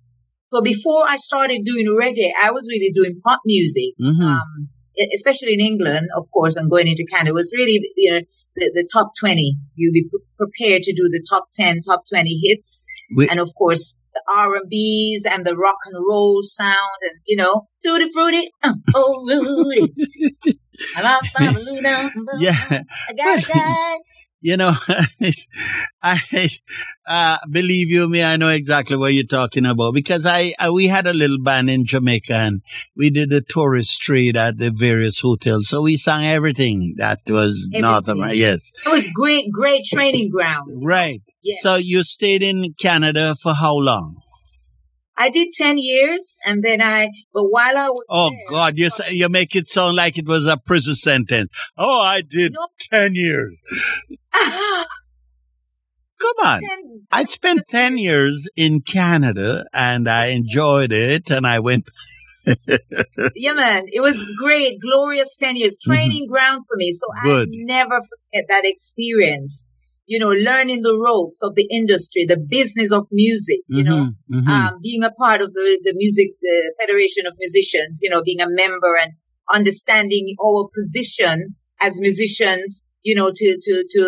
so 0.53 0.61
before 0.61 1.05
I 1.07 1.15
started 1.15 1.61
doing 1.63 1.87
reggae, 1.87 2.31
I 2.43 2.51
was 2.51 2.67
really 2.69 2.91
doing 2.93 3.21
pop 3.23 3.39
music, 3.45 3.93
hmm 3.97 4.21
um, 4.21 4.67
especially 5.15 5.53
in 5.53 5.61
England, 5.61 6.09
of 6.17 6.25
course, 6.33 6.57
and 6.57 6.69
going 6.69 6.87
into 6.87 7.05
Canada. 7.09 7.29
It 7.29 7.33
was 7.33 7.51
really, 7.55 7.79
you 7.95 8.11
know, 8.11 8.19
the, 8.57 8.71
the 8.75 8.89
top 8.93 9.11
20. 9.19 9.55
You'd 9.75 9.93
be 9.93 10.03
pre- 10.09 10.19
prepared 10.37 10.83
to 10.83 10.93
do 10.93 11.03
the 11.03 11.25
top 11.27 11.45
10, 11.53 11.79
top 11.87 12.03
20 12.11 12.37
hits. 12.43 12.83
We- 13.15 13.29
and 13.29 13.39
of 13.39 13.49
course, 13.57 13.97
the 14.13 14.21
R&Bs 14.35 15.31
and 15.33 15.45
the 15.45 15.55
rock 15.55 15.77
and 15.85 16.03
roll 16.07 16.39
sound 16.41 16.99
and, 17.01 17.19
you 17.27 17.35
know, 17.37 17.67
tutti 17.83 18.09
fruity, 18.13 18.49
uh, 18.63 18.73
oh, 18.95 19.25
Rudy. 19.27 19.93
I'm 20.97 21.05
out 21.05 21.25
for 21.27 21.43
a 21.43 21.51
Luna. 21.51 22.11
Yeah. 22.39 22.81
I 23.09 23.13
got 23.13 23.43
a 23.43 23.47
guy. 23.53 23.95
You 24.43 24.57
know, 24.57 24.73
I 26.01 26.49
uh, 27.07 27.37
believe 27.49 27.89
you 27.89 28.09
me. 28.09 28.23
I 28.23 28.37
know 28.37 28.49
exactly 28.49 28.95
what 28.97 29.13
you're 29.13 29.23
talking 29.25 29.67
about 29.67 29.93
because 29.93 30.25
I, 30.25 30.55
I 30.57 30.71
we 30.71 30.87
had 30.87 31.05
a 31.05 31.13
little 31.13 31.37
band 31.39 31.69
in 31.69 31.85
Jamaica 31.85 32.33
and 32.33 32.61
we 32.95 33.11
did 33.11 33.31
a 33.33 33.41
tourist 33.41 34.01
trade 34.01 34.35
at 34.35 34.57
the 34.57 34.71
various 34.71 35.19
hotels. 35.19 35.67
So 35.69 35.81
we 35.81 35.95
sang 35.97 36.25
everything 36.25 36.95
that 36.97 37.19
was 37.27 37.69
North 37.71 38.09
Everything. 38.09 38.17
America. 38.23 38.37
Yes, 38.37 38.71
It 38.85 38.89
was 38.89 39.07
great, 39.13 39.51
great 39.51 39.83
training 39.85 40.29
ground. 40.31 40.83
right. 40.83 41.21
Yeah. 41.43 41.55
So 41.61 41.75
you 41.75 42.03
stayed 42.03 42.43
in 42.43 42.73
Canada 42.79 43.35
for 43.41 43.53
how 43.55 43.75
long? 43.75 44.17
I 45.17 45.29
did 45.29 45.49
10 45.53 45.77
years 45.77 46.37
and 46.45 46.63
then 46.63 46.81
I, 46.81 47.09
but 47.33 47.43
while 47.43 47.77
I 47.77 47.87
was 47.89 48.05
Oh 48.09 48.29
there, 48.31 48.39
God, 48.49 48.77
you 48.77 48.87
s- 48.87 49.11
you 49.11 49.29
make 49.29 49.55
it 49.55 49.67
sound 49.67 49.95
like 49.95 50.17
it 50.17 50.25
was 50.25 50.45
a 50.47 50.57
prison 50.57 50.95
sentence. 50.95 51.49
Oh, 51.77 51.99
I 51.99 52.21
did 52.21 52.53
No. 52.53 52.67
ten 52.91 53.13
years. 53.13 53.53
Come 54.33 54.85
on. 56.43 56.61
10 56.61 57.07
I 57.11 57.23
spent 57.25 57.61
10 57.69 57.97
years 57.97 58.47
in 58.55 58.81
Canada 58.81 59.65
and 59.73 60.07
I 60.09 60.27
enjoyed 60.27 60.91
it 60.91 61.29
and 61.31 61.45
I 61.47 61.59
went, 61.59 61.85
yeah, 63.35 63.53
man, 63.53 63.85
it 63.91 64.01
was 64.01 64.25
great, 64.37 64.79
glorious 64.79 65.35
10 65.37 65.55
years, 65.57 65.77
training 65.83 66.27
ground 66.27 66.63
for 66.67 66.75
me. 66.77 66.91
So 66.91 67.05
Mm-hmm. 67.25 67.41
I 67.41 67.45
never 67.47 67.99
forget 68.01 68.45
that 68.49 68.61
experience, 68.63 69.67
you 70.11 70.19
know, 70.19 70.33
learning 70.49 70.81
the 70.87 70.97
ropes 71.07 71.39
of 71.47 71.51
the 71.55 71.67
industry, 71.79 72.25
the 72.27 72.41
business 72.57 72.91
of 72.91 73.03
music, 73.23 73.59
you 73.77 73.83
know, 73.89 74.01
Mhm, 74.29 74.41
mhm. 74.43 74.47
um, 74.55 74.71
being 74.87 75.03
a 75.09 75.11
part 75.23 75.39
of 75.45 75.49
the, 75.57 75.67
the 75.87 75.93
music, 76.03 76.29
the 76.41 76.57
Federation 76.81 77.23
of 77.29 77.33
Musicians, 77.43 77.93
you 78.03 78.09
know, 78.11 78.21
being 78.29 78.41
a 78.41 78.49
member 78.63 78.93
and 79.03 79.11
understanding 79.53 80.25
our 80.45 80.61
position 80.79 81.55
as 81.79 81.99
musicians, 82.07 82.85
you 83.03 83.15
know, 83.15 83.29
to, 83.39 83.47
to, 83.65 83.75
to, 83.93 84.03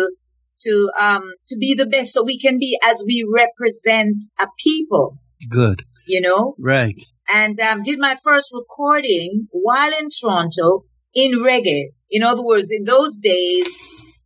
to, 0.64 0.72
um, 1.00 1.24
to 1.48 1.56
be 1.64 1.70
the 1.74 1.86
best 1.86 2.12
so 2.12 2.22
we 2.22 2.38
can 2.38 2.58
be 2.58 2.78
as 2.90 3.02
we 3.06 3.16
represent 3.42 4.16
a 4.40 4.46
people, 4.66 5.06
good. 5.48 5.78
you 6.06 6.20
know, 6.20 6.54
Right. 6.58 6.98
and, 7.40 7.58
um, 7.68 7.82
did 7.82 7.98
my 7.98 8.14
first 8.22 8.48
recording 8.60 9.48
while 9.52 9.92
in 10.00 10.08
Toronto 10.10 10.82
in 11.14 11.30
reggae. 11.50 11.84
In 12.10 12.22
other 12.22 12.44
words, 12.50 12.68
in 12.70 12.84
those 12.84 13.14
days, 13.32 13.68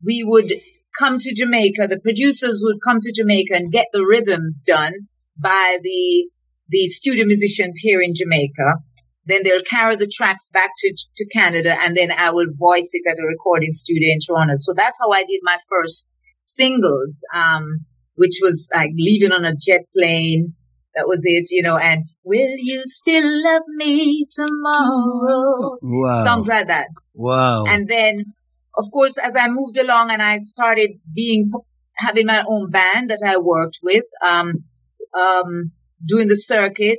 we 0.04 0.24
would 0.30 0.50
come 0.98 1.18
to 1.18 1.34
Jamaica, 1.34 1.86
the 1.88 2.00
producers 2.00 2.60
would 2.64 2.78
come 2.84 2.98
to 3.00 3.12
Jamaica 3.14 3.54
and 3.54 3.72
get 3.72 3.86
the 3.92 4.04
rhythms 4.04 4.60
done 4.60 4.92
by 5.36 5.78
the, 5.82 6.28
the 6.68 6.88
studio 6.88 7.24
musicians 7.24 7.78
here 7.78 8.00
in 8.00 8.14
Jamaica. 8.14 8.82
Then 9.26 9.42
they'll 9.44 9.60
carry 9.60 9.96
the 9.96 10.10
tracks 10.12 10.48
back 10.52 10.70
to, 10.78 10.96
to 11.16 11.28
Canada 11.28 11.76
and 11.80 11.96
then 11.96 12.10
I 12.10 12.30
will 12.30 12.48
voice 12.58 12.88
it 12.92 13.08
at 13.08 13.22
a 13.22 13.26
recording 13.26 13.70
studio 13.70 14.12
in 14.12 14.18
Toronto. 14.26 14.54
So 14.56 14.72
that's 14.74 14.98
how 15.00 15.10
I 15.12 15.24
did 15.24 15.40
my 15.42 15.58
first 15.68 16.08
singles, 16.42 17.22
um, 17.34 17.84
which 18.14 18.38
was 18.42 18.70
like 18.74 18.90
leaving 18.96 19.32
on 19.32 19.44
a 19.44 19.54
jet 19.54 19.82
plane. 19.96 20.54
That 20.94 21.06
was 21.06 21.20
it, 21.24 21.48
you 21.50 21.62
know, 21.62 21.76
and 21.76 22.06
will 22.24 22.56
you 22.56 22.82
still 22.84 23.44
love 23.44 23.62
me 23.76 24.26
tomorrow? 24.30 25.76
Wow. 25.82 26.24
Songs 26.24 26.48
like 26.48 26.68
that. 26.68 26.88
wow. 27.14 27.64
And 27.66 27.86
then, 27.86 28.32
of 28.78 28.86
course, 28.92 29.18
as 29.18 29.34
I 29.36 29.48
moved 29.48 29.76
along 29.78 30.10
and 30.10 30.22
I 30.22 30.38
started 30.38 30.90
being, 31.14 31.50
having 31.96 32.26
my 32.26 32.44
own 32.48 32.70
band 32.70 33.10
that 33.10 33.22
I 33.26 33.36
worked 33.38 33.78
with, 33.82 34.04
um, 34.24 34.64
um, 35.12 35.72
doing 36.06 36.28
the 36.28 36.36
circuit 36.36 36.98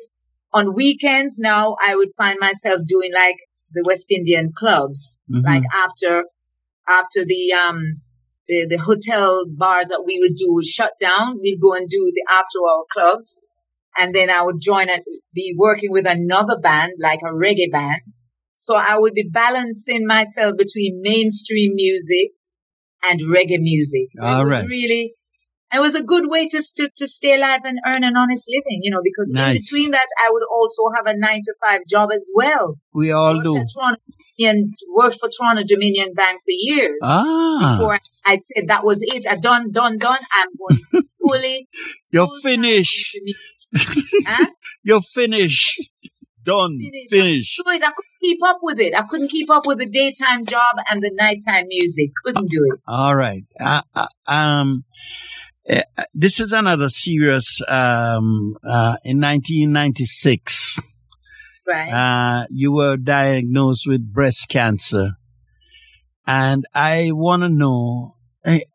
on 0.53 0.75
weekends. 0.75 1.37
Now 1.39 1.75
I 1.83 1.95
would 1.95 2.09
find 2.17 2.37
myself 2.39 2.81
doing 2.85 3.11
like 3.13 3.37
the 3.71 3.83
West 3.85 4.11
Indian 4.11 4.51
clubs, 4.55 5.19
Mhm. 5.31 5.45
like 5.45 5.63
after, 5.73 6.25
after 6.87 7.23
the, 7.23 7.53
um, 7.53 7.79
the, 8.47 8.67
the 8.69 8.79
hotel 8.79 9.45
bars 9.47 9.87
that 9.89 10.03
we 10.05 10.19
would 10.19 10.35
do 10.35 10.53
would 10.53 10.65
shut 10.65 10.93
down. 10.99 11.39
We'd 11.39 11.61
go 11.61 11.73
and 11.73 11.87
do 11.87 12.11
the 12.13 12.23
after 12.29 12.59
hour 12.67 12.83
clubs. 12.91 13.41
And 13.97 14.13
then 14.13 14.29
I 14.29 14.43
would 14.43 14.59
join 14.59 14.89
and 14.89 15.03
be 15.33 15.55
working 15.57 15.91
with 15.91 16.07
another 16.07 16.57
band, 16.61 16.93
like 16.99 17.19
a 17.21 17.31
reggae 17.33 17.71
band. 17.71 18.01
So 18.59 18.75
I 18.75 18.97
would 18.99 19.13
be 19.13 19.27
balancing 19.31 20.05
myself 20.05 20.57
between 20.57 21.01
mainstream 21.01 21.71
music 21.75 22.31
and 23.09 23.21
reggae 23.21 23.57
music. 23.59 24.09
All 24.21 24.41
it 24.41 24.45
was 24.45 24.65
really, 24.67 25.13
it 25.73 25.79
was 25.79 25.95
a 25.95 26.03
good 26.03 26.25
way 26.27 26.47
just 26.47 26.75
to, 26.75 26.89
to 26.97 27.07
stay 27.07 27.35
alive 27.35 27.61
and 27.63 27.79
earn 27.87 28.03
an 28.03 28.17
honest 28.17 28.45
living, 28.53 28.81
you 28.83 28.91
know, 28.91 29.01
because 29.01 29.31
in 29.33 29.53
between 29.53 29.91
that, 29.91 30.07
I 30.23 30.29
would 30.29 30.43
also 30.51 30.83
have 30.95 31.07
a 31.07 31.17
nine 31.17 31.41
to 31.45 31.53
five 31.65 31.81
job 31.89 32.09
as 32.13 32.29
well. 32.35 32.75
we 32.93 33.11
all 33.11 33.41
do. 33.41 33.55
and 34.39 34.73
worked 34.93 35.19
for 35.19 35.29
Toronto 35.29 35.63
Dominion 35.65 36.13
Bank 36.13 36.39
for 36.41 36.51
years. 36.51 36.99
Ah, 37.01 37.77
Before 37.77 37.99
I 38.25 38.37
said 38.37 38.67
that 38.67 38.83
was 38.83 38.99
it, 39.01 39.25
I 39.25 39.37
done, 39.37 39.71
done, 39.71 39.97
done. 39.97 40.19
I'm 40.33 40.47
going 40.57 41.03
fully. 41.21 41.69
you're 42.11 42.29
finished. 42.41 43.17
Huh? 44.25 44.47
You're 44.83 45.01
finished. 45.01 45.79
Done. 46.45 46.79
Finished. 46.79 47.09
Finished. 47.11 47.61
do 47.65 47.71
it. 47.71 47.83
I 47.83 47.87
couldn't 47.91 48.19
keep 48.21 48.39
up 48.45 48.59
with 48.61 48.79
it. 48.79 48.97
I 48.97 49.03
couldn't 49.03 49.27
keep 49.29 49.49
up 49.49 49.65
with 49.65 49.77
the 49.79 49.85
daytime 49.85 50.45
job 50.45 50.77
and 50.89 51.01
the 51.01 51.11
nighttime 51.13 51.65
music. 51.67 52.11
Couldn't 52.25 52.49
do 52.49 52.65
it. 52.73 52.79
All 52.87 53.15
right. 53.15 53.43
Uh, 53.59 53.81
uh, 53.95 54.07
um, 54.31 54.85
uh, 55.69 55.81
this 56.13 56.39
is 56.39 56.51
another 56.51 56.89
serious. 56.89 57.61
Um, 57.67 58.55
uh, 58.63 58.95
in 59.03 59.19
1996, 59.19 60.79
Right. 61.67 61.91
uh, 61.91 62.45
you 62.49 62.71
were 62.71 62.97
diagnosed 62.97 63.85
with 63.87 64.11
breast 64.11 64.47
cancer, 64.49 65.11
and 66.25 66.65
I 66.73 67.09
want 67.11 67.43
to 67.43 67.49
know. 67.49 68.15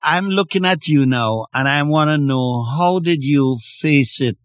I'm 0.02 0.28
looking 0.28 0.64
at 0.66 0.88
you 0.88 1.06
now, 1.06 1.46
and 1.54 1.66
I 1.68 1.82
want 1.82 2.10
to 2.10 2.18
know 2.18 2.64
how 2.64 2.98
did 2.98 3.24
you 3.24 3.58
face 3.62 4.20
it? 4.20 4.36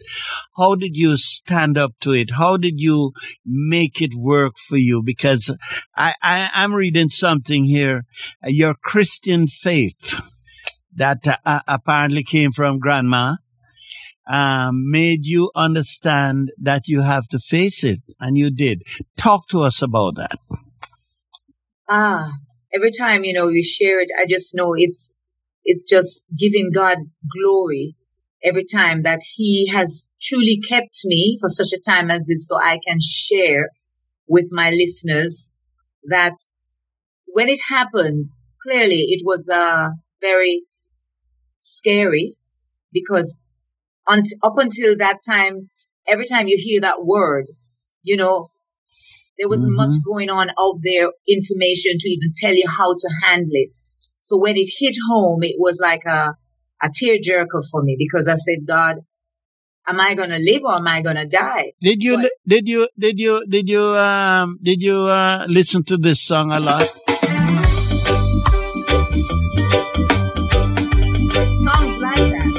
How 0.57 0.75
did 0.75 0.95
you 0.95 1.17
stand 1.17 1.77
up 1.77 1.91
to 2.01 2.13
it? 2.13 2.31
How 2.31 2.57
did 2.57 2.79
you 2.79 3.11
make 3.45 4.01
it 4.01 4.11
work 4.15 4.53
for 4.67 4.77
you? 4.77 5.01
Because 5.03 5.51
I, 5.95 6.15
I 6.21 6.49
I'm 6.53 6.73
reading 6.73 7.09
something 7.09 7.65
here. 7.65 8.05
Your 8.45 8.75
Christian 8.75 9.47
faith 9.47 10.21
that 10.95 11.19
uh, 11.45 11.59
apparently 11.67 12.23
came 12.23 12.51
from 12.51 12.79
grandma. 12.79 13.35
um, 14.31 14.89
made 14.91 15.25
you 15.25 15.51
understand 15.55 16.51
that 16.61 16.87
you 16.87 17.01
have 17.01 17.27
to 17.29 17.39
face 17.39 17.83
it, 17.83 17.99
and 18.19 18.37
you 18.37 18.51
did. 18.51 18.83
Talk 19.17 19.47
to 19.49 19.63
us 19.63 19.81
about 19.81 20.15
that. 20.15 20.37
Ah, 21.87 22.31
every 22.73 22.91
time 22.91 23.23
you 23.23 23.33
know 23.33 23.47
we 23.47 23.63
share 23.63 23.99
it, 24.01 24.09
I 24.19 24.25
just 24.27 24.55
know 24.55 24.73
it's 24.75 25.13
it's 25.63 25.83
just 25.83 26.25
giving 26.37 26.71
God 26.73 26.97
glory 27.31 27.95
every 28.43 28.65
time 28.65 29.03
that 29.03 29.19
He 29.35 29.67
has 29.73 30.09
truly 30.21 30.59
kept 30.67 30.99
me 31.05 31.37
for 31.41 31.49
such 31.49 31.73
a 31.73 31.81
time 31.81 32.09
as 32.09 32.27
this, 32.27 32.47
so 32.47 32.57
I 32.57 32.79
can 32.87 32.99
share 33.01 33.69
with 34.27 34.49
my 34.51 34.69
listeners 34.69 35.53
that 36.05 36.33
when 37.25 37.49
it 37.49 37.59
happened, 37.69 38.29
clearly 38.61 39.07
it 39.09 39.21
was 39.25 39.49
uh, 39.49 39.89
very 40.21 40.63
scary 41.59 42.35
because 42.91 43.39
un- 44.07 44.23
up 44.43 44.57
until 44.57 44.95
that 44.97 45.19
time, 45.27 45.69
every 46.07 46.25
time 46.25 46.47
you 46.47 46.57
hear 46.59 46.81
that 46.81 47.05
word, 47.05 47.45
you 48.03 48.17
know, 48.17 48.49
there 49.39 49.49
wasn't 49.49 49.71
Mhm. 49.73 49.77
much 49.77 49.95
going 50.05 50.29
on 50.29 50.49
out 50.59 50.79
there, 50.83 51.09
information 51.27 51.93
to 51.97 52.09
even 52.09 52.31
tell 52.35 52.53
you 52.53 52.67
how 52.67 52.93
to 52.93 53.09
handle 53.23 53.49
it. 53.53 53.75
So 54.21 54.37
when 54.37 54.57
it 54.57 54.69
hit 54.77 54.95
home, 55.09 55.41
it 55.43 55.55
was 55.57 55.79
like 55.81 56.03
a, 56.05 56.35
a 56.83 56.89
tearjerker 56.89 57.63
for 57.71 57.81
me 57.81 57.95
because 57.97 58.27
I 58.27 58.35
said, 58.35 58.67
God, 58.67 58.97
am 59.87 59.99
I 59.99 60.13
going 60.13 60.29
to 60.31 60.37
live 60.39 60.63
or 60.65 60.75
am 60.75 60.87
I 60.87 61.01
going 61.01 61.15
to 61.15 61.25
die? 61.25 61.71
Did 61.81 62.03
you 62.03 62.17
li- 62.17 62.37
did 62.45 62.67
you 62.67 62.89
did 62.99 63.17
you 63.17 63.43
did 63.49 63.67
you 63.69 63.81
um 63.95 64.59
did 64.61 64.81
you 64.81 64.97
uh, 65.07 65.45
listen 65.47 65.83
to 65.85 65.97
this 65.97 66.21
song 66.21 66.51
a 66.51 66.59
lot? 66.59 66.87
Songs 70.69 71.97
like 72.01 72.15
that. 72.17 72.51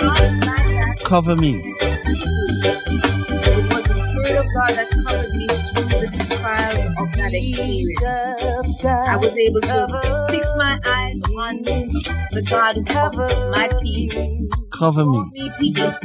Songs 0.00 0.36
like 0.46 0.66
that. 0.78 1.00
Cover 1.04 1.36
me. 1.36 1.52
It 3.48 3.72
was 3.72 3.84
the 3.84 3.94
Spirit 4.06 4.36
of 4.38 4.46
God 4.54 4.70
that 4.70 4.88
covered 4.90 5.25
experience. 7.36 8.65
I 8.86 9.16
was 9.16 9.36
able 9.36 9.60
to 9.60 10.26
fix 10.30 10.48
my 10.56 10.78
eyes 10.86 11.20
on 11.36 11.62
the 11.62 12.46
God 12.48 12.76
of 12.78 13.14
my 13.50 13.68
peace, 13.82 14.16
Cover 14.72 15.04
me. 15.04 15.12
brought 15.18 15.32
me 15.32 15.52
peace, 15.58 16.00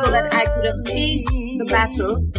so 0.00 0.10
that 0.10 0.28
I 0.32 0.44
could 0.46 0.64
have 0.64 0.86
faced 0.86 1.28
the 1.28 1.66
battle 1.68 2.30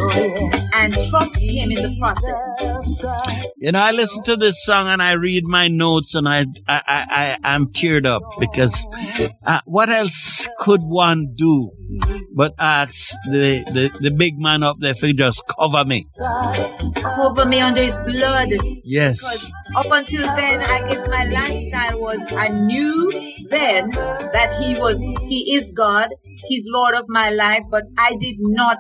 and 0.73 0.93
trust 1.09 1.37
Him 1.39 1.71
in 1.71 1.81
the 1.83 1.95
process. 1.99 3.51
You 3.57 3.71
know, 3.71 3.79
I 3.81 3.91
listen 3.91 4.23
to 4.23 4.35
this 4.35 4.63
song 4.63 4.87
and 4.87 5.01
I 5.01 5.13
read 5.13 5.43
my 5.45 5.67
notes 5.67 6.15
and 6.15 6.27
I 6.27 6.45
I 6.67 6.81
I, 6.87 7.05
I 7.09 7.37
I'm 7.43 7.67
teared 7.67 8.05
up 8.05 8.21
because 8.39 8.87
uh, 9.45 9.59
what 9.65 9.89
else 9.89 10.47
could 10.59 10.81
one 10.83 11.33
do 11.37 11.71
but 12.35 12.53
ask 12.59 13.15
the, 13.29 13.63
the 13.71 13.91
the 13.99 14.11
big 14.11 14.39
man 14.39 14.63
up 14.63 14.77
there 14.79 14.95
for 14.95 15.11
just 15.13 15.43
cover 15.47 15.85
me? 15.85 16.07
Cover 16.95 17.45
me 17.45 17.59
under 17.59 17.81
His 17.81 17.97
blood. 17.99 18.49
Yes. 18.83 19.19
Because 19.19 19.51
up 19.83 19.91
until 19.91 20.23
then, 20.35 20.61
I 20.61 20.79
guess 20.87 21.07
my 21.09 21.23
lifestyle 21.25 21.99
was 21.99 22.25
I 22.31 22.47
knew 22.49 23.11
then 23.49 23.89
that 23.91 24.51
He 24.59 24.75
was 24.75 25.01
He 25.27 25.55
is 25.55 25.71
God, 25.71 26.09
He's 26.47 26.65
Lord 26.69 26.95
of 26.95 27.05
my 27.07 27.29
life, 27.29 27.63
but 27.69 27.83
I 27.97 28.15
did 28.15 28.35
not 28.39 28.77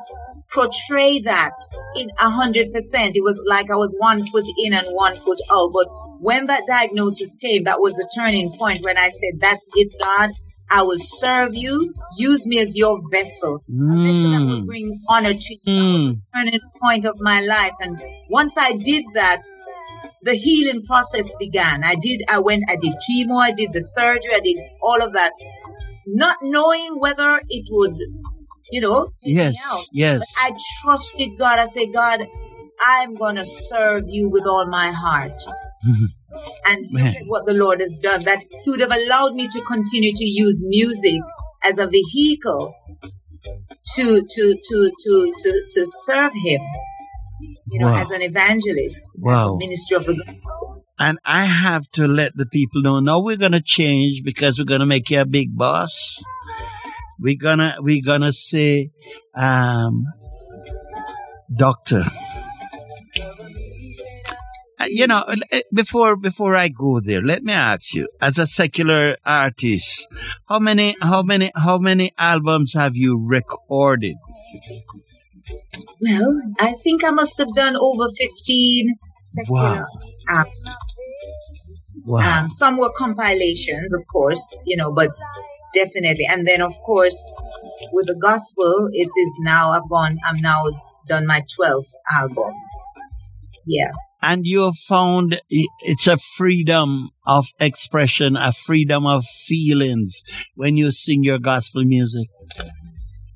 portray 0.53 1.19
that 1.21 1.53
in 1.95 2.09
a 2.19 2.29
hundred 2.29 2.71
percent. 2.71 3.15
It 3.15 3.23
was 3.23 3.41
like 3.47 3.69
I 3.71 3.75
was 3.75 3.95
one 3.99 4.25
foot 4.27 4.45
in 4.57 4.73
and 4.73 4.87
one 4.91 5.15
foot 5.15 5.39
out. 5.51 5.71
But 5.73 5.87
when 6.19 6.45
that 6.47 6.63
diagnosis 6.67 7.37
came, 7.37 7.63
that 7.63 7.79
was 7.79 7.95
the 7.95 8.09
turning 8.15 8.55
point 8.57 8.83
when 8.83 8.97
I 8.97 9.09
said, 9.09 9.39
That's 9.39 9.67
it, 9.75 9.89
God. 10.01 10.29
I 10.71 10.81
will 10.81 10.97
serve 10.97 11.49
you. 11.53 11.93
Use 12.17 12.47
me 12.47 12.59
as 12.59 12.75
your 12.77 12.99
vessel. 13.11 13.63
A 13.69 13.95
vessel 14.03 14.31
that 14.31 14.45
will 14.47 14.61
Mm. 14.63 14.65
bring 14.65 14.99
honor 15.07 15.33
to 15.33 15.53
you. 15.53 15.59
That 15.65 15.91
was 15.97 16.07
the 16.07 16.21
turning 16.35 16.59
point 16.81 17.05
of 17.05 17.15
my 17.19 17.41
life. 17.41 17.73
And 17.79 18.01
once 18.29 18.57
I 18.57 18.71
did 18.71 19.03
that, 19.13 19.41
the 20.23 20.33
healing 20.33 20.83
process 20.85 21.35
began. 21.39 21.83
I 21.83 21.95
did, 21.95 22.21
I 22.29 22.39
went, 22.39 22.63
I 22.69 22.75
did 22.75 22.93
chemo, 23.09 23.41
I 23.41 23.51
did 23.51 23.71
the 23.73 23.81
surgery, 23.81 24.33
I 24.35 24.39
did 24.39 24.57
all 24.81 25.01
of 25.01 25.13
that, 25.13 25.33
not 26.07 26.37
knowing 26.41 26.99
whether 26.99 27.41
it 27.47 27.65
would, 27.69 27.95
you 28.71 28.81
know, 28.81 29.11
take 29.23 29.35
me 29.35 29.41
out. 29.41 29.53
Yes. 29.53 29.87
Yes. 29.91 30.33
But 30.35 30.53
I 30.53 30.57
trusted 30.81 31.37
God. 31.37 31.59
I 31.59 31.65
said, 31.65 31.87
God, 31.93 32.25
I'm 32.85 33.15
going 33.15 33.35
to 33.35 33.45
serve 33.45 34.03
you 34.07 34.29
with 34.29 34.45
all 34.45 34.67
my 34.69 34.91
heart. 34.91 35.41
And 36.65 36.87
look 36.91 37.03
Man. 37.03 37.15
at 37.15 37.23
what 37.27 37.45
the 37.45 37.53
Lord 37.53 37.79
has 37.79 37.99
done. 38.01 38.23
That 38.23 38.43
He 38.63 38.71
would 38.71 38.79
have 38.79 38.91
allowed 38.91 39.35
me 39.35 39.47
to 39.47 39.61
continue 39.61 40.11
to 40.15 40.25
use 40.25 40.63
music 40.65 41.21
as 41.63 41.77
a 41.77 41.85
vehicle 41.85 42.73
to 43.95 44.25
to 44.27 44.55
to 44.59 44.91
to 45.03 45.33
to, 45.37 45.63
to 45.73 45.85
serve 45.85 46.31
Him. 46.43 46.61
You 47.73 47.79
know, 47.79 47.87
Wow. 47.87 48.01
as 48.03 48.09
an 48.11 48.21
evangelist, 48.21 49.07
Wow. 49.17 49.55
a 49.55 49.57
minister 49.57 49.95
of 49.97 50.05
the 50.05 50.15
gospel. 50.15 50.83
And 50.99 51.17
I 51.25 51.45
have 51.45 51.89
to 51.97 52.07
let 52.07 52.31
the 52.35 52.45
people 52.45 52.81
know 52.83 52.99
now 52.99 53.19
we're 53.19 53.35
gonna 53.45 53.61
change 53.77 54.21
because 54.23 54.59
we're 54.59 54.65
gonna 54.73 54.85
make 54.85 55.09
you 55.09 55.19
a 55.21 55.25
big 55.25 55.57
boss. 55.57 56.23
We're 57.19 57.41
gonna 57.47 57.75
we're 57.79 58.03
gonna 58.05 58.31
say 58.31 58.91
um 59.35 60.05
doctor. 61.63 62.03
Uh, 64.79 64.85
You 64.89 65.07
know, 65.07 65.19
uh, 65.19 65.35
before 65.73 66.15
before 66.15 66.55
I 66.55 66.67
go 66.67 66.99
there, 66.99 67.21
let 67.21 67.43
me 67.43 67.53
ask 67.53 67.93
you, 67.95 68.07
as 68.21 68.37
a 68.37 68.47
secular 68.47 69.17
artist, 69.25 70.07
how 70.49 70.59
many 70.59 70.95
how 71.01 71.21
many 71.23 71.51
how 71.55 71.77
many 71.77 72.11
albums 72.17 72.73
have 72.73 72.95
you 72.95 73.17
recorded? 73.19 74.15
Well, 76.01 76.41
I 76.59 76.73
think 76.83 77.03
I 77.03 77.11
must 77.11 77.37
have 77.37 77.53
done 77.53 77.75
over 77.75 78.09
15 78.09 78.95
secular 79.19 79.59
Wow. 79.59 79.87
um, 80.29 80.45
Wow. 82.05 82.41
Um, 82.41 82.49
some 82.49 82.77
were 82.77 82.91
compilations, 82.91 83.93
of 83.93 84.01
course, 84.11 84.59
you 84.65 84.75
know, 84.75 84.91
but 84.91 85.09
definitely. 85.73 86.25
And 86.29 86.45
then, 86.45 86.61
of 86.61 86.73
course, 86.85 87.17
with 87.93 88.07
the 88.07 88.17
gospel, 88.21 88.89
it 88.91 89.07
is 89.07 89.37
now, 89.39 89.71
I've 89.71 89.89
gone, 89.89 90.17
I'm 90.27 90.41
now 90.41 90.65
done 91.07 91.25
my 91.25 91.41
12th 91.57 91.93
album. 92.11 92.53
Yeah. 93.65 93.91
and 94.21 94.45
you 94.45 94.63
have 94.63 94.77
found 94.77 95.41
it's 95.49 96.07
a 96.07 96.17
freedom 96.17 97.11
of 97.25 97.47
expression, 97.59 98.35
a 98.35 98.51
freedom 98.51 99.05
of 99.05 99.25
feelings 99.25 100.23
when 100.55 100.75
you 100.75 100.91
sing 100.91 101.23
your 101.23 101.39
gospel 101.39 101.83
music. 101.85 102.27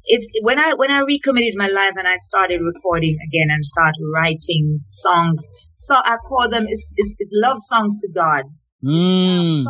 It's 0.07 0.27
when 0.41 0.57
I, 0.59 0.73
when 0.73 0.89
I 0.89 0.99
recommitted 0.99 1.53
my 1.55 1.67
life 1.67 1.93
and 1.97 2.07
I 2.07 2.15
started 2.15 2.61
recording 2.61 3.17
again 3.27 3.49
and 3.49 3.65
started 3.65 4.03
writing 4.13 4.79
songs. 4.87 5.45
So 5.77 5.95
I 5.95 6.17
call 6.17 6.49
them, 6.49 6.65
it's, 6.67 6.91
it's, 6.95 7.15
it's 7.19 7.29
love 7.33 7.57
songs 7.59 7.97
to 7.99 8.09
God. 8.13 8.45
Mm, 8.83 9.63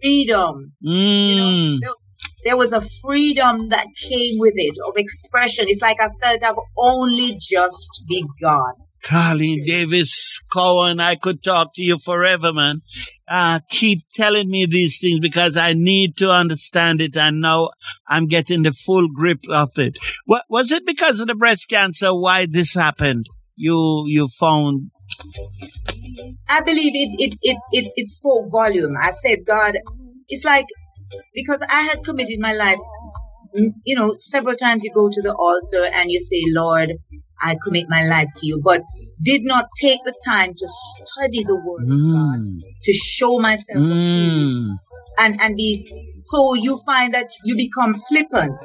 Freedom. 0.00 0.72
You 0.80 1.36
know, 1.36 1.46
mm. 1.46 1.78
there, 1.80 1.90
there 2.44 2.56
was 2.56 2.72
a 2.72 2.82
freedom 3.02 3.68
that 3.70 3.86
came 4.08 4.34
with 4.38 4.54
it 4.56 4.76
of 4.86 4.94
expression. 4.96 5.66
It's 5.68 5.82
like 5.82 6.00
I 6.00 6.08
felt 6.20 6.42
I've 6.44 6.56
only 6.76 7.38
just 7.40 8.04
begun. 8.08 8.74
Carlene 9.04 9.66
Davis 9.66 10.40
Cowan, 10.52 11.00
I 11.00 11.16
could 11.16 11.42
talk 11.42 11.74
to 11.74 11.82
you 11.82 11.98
forever, 11.98 12.52
man. 12.52 12.82
Uh, 13.28 13.60
keep 13.68 14.04
telling 14.14 14.48
me 14.48 14.66
these 14.70 14.98
things 15.00 15.18
because 15.20 15.56
I 15.56 15.72
need 15.72 16.16
to 16.18 16.28
understand 16.28 17.00
it 17.00 17.16
and 17.16 17.40
now 17.40 17.70
I'm 18.06 18.28
getting 18.28 18.62
the 18.62 18.72
full 18.72 19.08
grip 19.08 19.40
of 19.50 19.70
it. 19.76 19.96
What, 20.26 20.44
was 20.48 20.70
it 20.70 20.86
because 20.86 21.20
of 21.20 21.28
the 21.28 21.34
breast 21.34 21.68
cancer 21.68 22.14
why 22.14 22.46
this 22.46 22.74
happened? 22.74 23.26
You, 23.56 24.04
you 24.06 24.28
found, 24.28 24.90
I 26.48 26.60
believe 26.60 26.92
it, 26.94 27.10
it, 27.18 27.38
it, 27.42 27.58
it, 27.72 27.92
it 27.96 28.08
spoke 28.08 28.50
volume. 28.50 28.94
I 29.00 29.10
said, 29.10 29.40
God, 29.46 29.78
it's 30.28 30.44
like, 30.44 30.66
because 31.34 31.62
I 31.68 31.82
had 31.82 32.04
committed 32.04 32.38
my 32.38 32.52
life, 32.52 32.78
mm, 33.56 33.70
you 33.84 33.96
know, 33.96 34.14
several 34.16 34.56
times 34.56 34.84
you 34.84 34.92
go 34.94 35.08
to 35.10 35.22
the 35.22 35.34
altar 35.34 35.90
and 35.92 36.10
you 36.10 36.20
say, 36.20 36.42
Lord, 36.48 36.92
I 37.42 37.56
commit 37.64 37.86
my 37.88 38.04
life 38.04 38.28
to 38.36 38.46
you, 38.46 38.60
but 38.62 38.82
did 39.22 39.42
not 39.44 39.66
take 39.80 40.00
the 40.04 40.14
time 40.24 40.52
to 40.54 40.66
study 40.68 41.42
the 41.44 41.56
word 41.56 41.82
of 41.82 41.88
God, 41.88 42.38
mm, 42.40 42.60
to 42.84 42.92
show 42.92 43.38
myself 43.38 43.82
mm, 43.82 44.76
and, 45.18 45.40
and 45.40 45.56
be, 45.56 46.20
so 46.22 46.54
you 46.54 46.78
find 46.86 47.12
that 47.14 47.28
you 47.44 47.56
become 47.56 47.94
flippant 47.94 48.60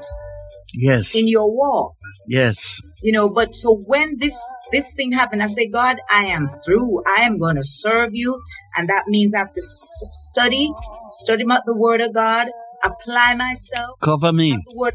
yes, 0.73 1.15
in 1.15 1.27
your 1.27 1.51
walk. 1.51 1.93
yes. 2.27 2.81
you 3.01 3.11
know 3.13 3.29
but 3.29 3.53
so 3.55 3.75
when 3.85 4.17
this 4.17 4.37
this 4.71 4.93
thing 4.95 5.11
happened 5.11 5.41
i 5.43 5.47
say 5.47 5.67
god 5.67 5.97
i 6.11 6.25
am 6.25 6.49
through. 6.65 7.01
I 7.17 7.21
am 7.21 7.39
going 7.39 7.55
to 7.55 7.63
serve 7.63 8.09
you. 8.13 8.39
And 8.75 8.89
that 8.89 9.03
means 9.07 9.33
i 9.33 9.39
have 9.39 9.51
to 9.51 9.61
s- 9.61 10.29
study 10.29 10.71
study 11.11 11.43
about 11.43 11.63
the 11.65 11.75
word 11.75 12.01
of 12.01 12.13
god 12.13 12.47
apply 12.83 13.35
myself 13.35 13.99
Cover 14.01 14.31
me. 14.33 14.49
the 14.51 14.75
word 14.75 14.93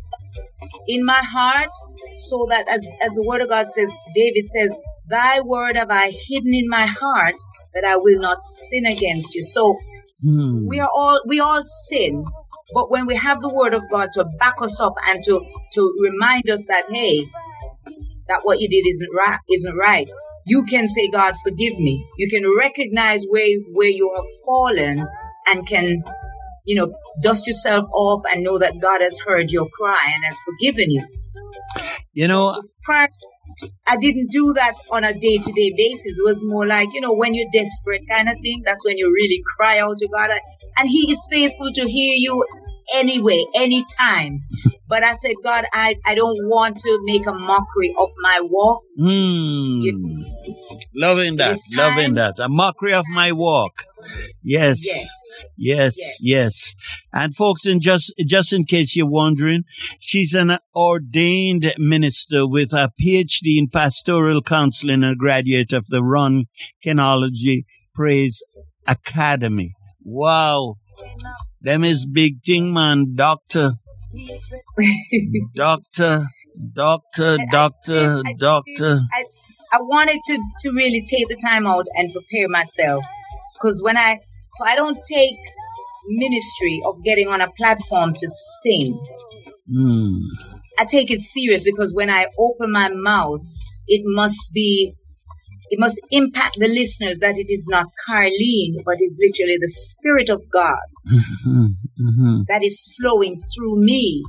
in 0.88 1.04
my 1.04 1.22
heart 1.22 1.70
so 2.16 2.46
that 2.50 2.66
as 2.68 2.86
as 3.02 3.12
the 3.14 3.24
word 3.26 3.40
of 3.42 3.48
god 3.48 3.68
says 3.70 3.96
david 4.14 4.46
says 4.46 4.74
thy 5.08 5.40
word 5.40 5.76
have 5.76 5.90
i 5.90 6.12
hidden 6.28 6.54
in 6.54 6.68
my 6.68 6.86
heart 6.86 7.34
that 7.74 7.84
i 7.84 7.96
will 7.96 8.20
not 8.20 8.42
sin 8.42 8.86
against 8.86 9.34
you 9.34 9.44
so 9.44 9.76
Hmm. 10.24 10.68
we 10.68 10.78
are 10.78 10.88
all 10.94 11.20
we 11.26 11.40
all 11.40 11.62
sin 11.64 12.24
But 12.74 12.90
when 12.90 13.06
we 13.06 13.16
have 13.16 13.42
the 13.42 13.52
word 13.52 13.74
of 13.74 13.82
God 13.90 14.08
to 14.14 14.24
back 14.38 14.54
us 14.62 14.80
up 14.80 14.94
and 15.08 15.22
to, 15.24 15.44
to 15.74 15.94
remind 16.00 16.48
us 16.48 16.64
that, 16.68 16.84
hey, 16.90 17.26
that 18.28 18.40
what 18.44 18.60
you 18.60 18.68
did 18.68 18.88
isn't 18.88 19.10
right, 19.14 19.38
isn't 19.50 19.76
right. 19.76 20.08
You 20.46 20.64
can 20.64 20.88
say, 20.88 21.08
God, 21.08 21.34
forgive 21.44 21.78
me. 21.78 22.06
You 22.16 22.28
can 22.30 22.50
recognize 22.58 23.24
where, 23.28 23.48
where 23.72 23.90
you 23.90 24.10
have 24.16 24.24
fallen 24.46 25.06
and 25.48 25.66
can, 25.66 26.02
you 26.64 26.76
know, 26.76 26.94
dust 27.20 27.46
yourself 27.46 27.88
off 27.92 28.22
and 28.32 28.42
know 28.42 28.58
that 28.58 28.80
God 28.80 29.00
has 29.00 29.18
heard 29.18 29.50
your 29.50 29.68
cry 29.68 30.04
and 30.14 30.24
has 30.24 30.38
forgiven 30.44 30.90
you. 30.90 31.06
You 32.12 32.28
know, 32.28 32.62
I 33.86 33.96
didn't 33.96 34.30
do 34.30 34.52
that 34.54 34.74
on 34.90 35.04
a 35.04 35.12
day 35.12 35.38
to 35.38 35.52
day 35.52 35.72
basis. 35.76 36.18
It 36.18 36.24
was 36.24 36.42
more 36.44 36.66
like, 36.66 36.88
you 36.92 37.00
know, 37.00 37.14
when 37.14 37.34
you're 37.34 37.50
desperate 37.52 38.02
kind 38.08 38.28
of 38.28 38.36
thing. 38.42 38.62
That's 38.64 38.84
when 38.84 38.98
you 38.98 39.10
really 39.12 39.42
cry 39.56 39.78
out 39.78 39.98
to 39.98 40.08
God. 40.08 40.30
And 40.78 40.88
He 40.88 41.10
is 41.10 41.26
faithful 41.30 41.70
to 41.72 41.82
hear 41.82 42.14
you 42.16 42.44
anyway, 42.94 43.44
anytime. 43.54 44.40
But 44.88 45.04
I 45.04 45.14
said, 45.14 45.36
God, 45.42 45.64
I, 45.72 45.94
I 46.04 46.14
don't 46.14 46.36
want 46.50 46.78
to 46.80 46.98
make 47.04 47.26
a 47.26 47.32
mockery 47.32 47.94
of 47.98 48.10
my 48.20 48.40
walk. 48.42 48.82
Mm. 49.00 49.80
You, 49.80 50.26
loving 50.94 51.36
that, 51.36 51.56
loving 51.74 52.12
that. 52.16 52.34
A 52.38 52.50
mockery 52.50 52.92
of 52.92 53.06
my 53.08 53.32
walk. 53.32 53.84
Yes. 54.42 54.84
Yes. 54.84 55.08
Yes, 55.56 55.96
yes. 55.96 56.18
yes. 56.20 56.74
And 57.10 57.34
folks, 57.34 57.64
in 57.64 57.80
just 57.80 58.12
just 58.26 58.52
in 58.52 58.66
case 58.66 58.94
you're 58.94 59.08
wondering, 59.08 59.62
she's 59.98 60.34
an 60.34 60.58
ordained 60.74 61.72
minister 61.78 62.46
with 62.46 62.74
a 62.74 62.90
PhD 63.00 63.56
in 63.56 63.68
pastoral 63.72 64.42
counseling 64.42 65.04
and 65.04 65.12
a 65.12 65.16
graduate 65.16 65.72
of 65.72 65.86
the 65.86 66.02
Ron 66.02 66.48
Kenoly 66.84 67.64
Praise 67.94 68.42
Academy. 68.86 69.72
Wow. 70.02 70.76
Them 71.62 71.84
is 71.84 72.06
big 72.06 72.44
thing, 72.44 72.72
man. 72.72 73.14
Doctor. 73.14 73.74
doctor. 75.54 76.26
Doctor, 76.74 77.38
doctor, 77.50 78.22
I, 78.26 78.34
doctor. 78.34 79.00
I, 79.10 79.24
I 79.72 79.78
wanted 79.80 80.20
to, 80.26 80.38
to 80.60 80.70
really 80.70 81.02
take 81.08 81.26
the 81.28 81.36
time 81.42 81.66
out 81.66 81.86
and 81.94 82.12
prepare 82.12 82.46
myself. 82.46 83.02
Because 83.54 83.80
when 83.82 83.96
I, 83.96 84.18
so 84.50 84.66
I 84.66 84.76
don't 84.76 84.98
take 85.10 85.38
ministry 86.08 86.82
of 86.84 87.02
getting 87.02 87.28
on 87.28 87.40
a 87.40 87.50
platform 87.52 88.12
to 88.12 88.28
sing. 88.62 89.00
Mm. 89.74 90.20
I 90.78 90.84
take 90.84 91.10
it 91.10 91.20
serious 91.20 91.64
because 91.64 91.94
when 91.94 92.10
I 92.10 92.26
open 92.38 92.70
my 92.70 92.90
mouth, 92.92 93.40
it 93.86 94.02
must 94.04 94.52
be 94.52 94.94
it 95.72 95.80
must 95.80 95.98
impact 96.10 96.58
the 96.58 96.68
listeners 96.68 97.20
that 97.20 97.38
it 97.38 97.50
is 97.50 97.66
not 97.66 97.86
Carlene, 98.06 98.84
but 98.84 98.96
is 99.00 99.18
literally 99.18 99.56
the 99.58 99.72
Spirit 99.72 100.28
of 100.28 100.42
God 100.52 100.84
mm-hmm, 101.10 101.66
mm-hmm. 101.98 102.42
that 102.48 102.62
is 102.62 102.94
flowing 103.00 103.36
through 103.36 103.80
me. 103.80 104.22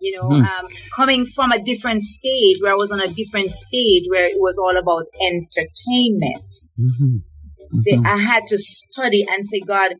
You 0.00 0.16
know, 0.16 0.30
mm. 0.30 0.48
um, 0.48 0.64
coming 0.96 1.26
from 1.26 1.52
a 1.52 1.62
different 1.62 2.02
stage 2.02 2.56
where 2.62 2.72
I 2.72 2.76
was 2.76 2.90
on 2.90 3.00
a 3.00 3.08
different 3.08 3.50
stage 3.50 4.04
where 4.08 4.24
it 4.24 4.38
was 4.38 4.58
all 4.58 4.78
about 4.78 5.04
entertainment. 5.20 6.54
Mm-hmm. 6.80 7.16
Mm-hmm. 7.72 8.06
I 8.06 8.16
had 8.16 8.46
to 8.48 8.58
study 8.58 9.24
and 9.28 9.46
say, 9.46 9.60
God, 9.60 9.92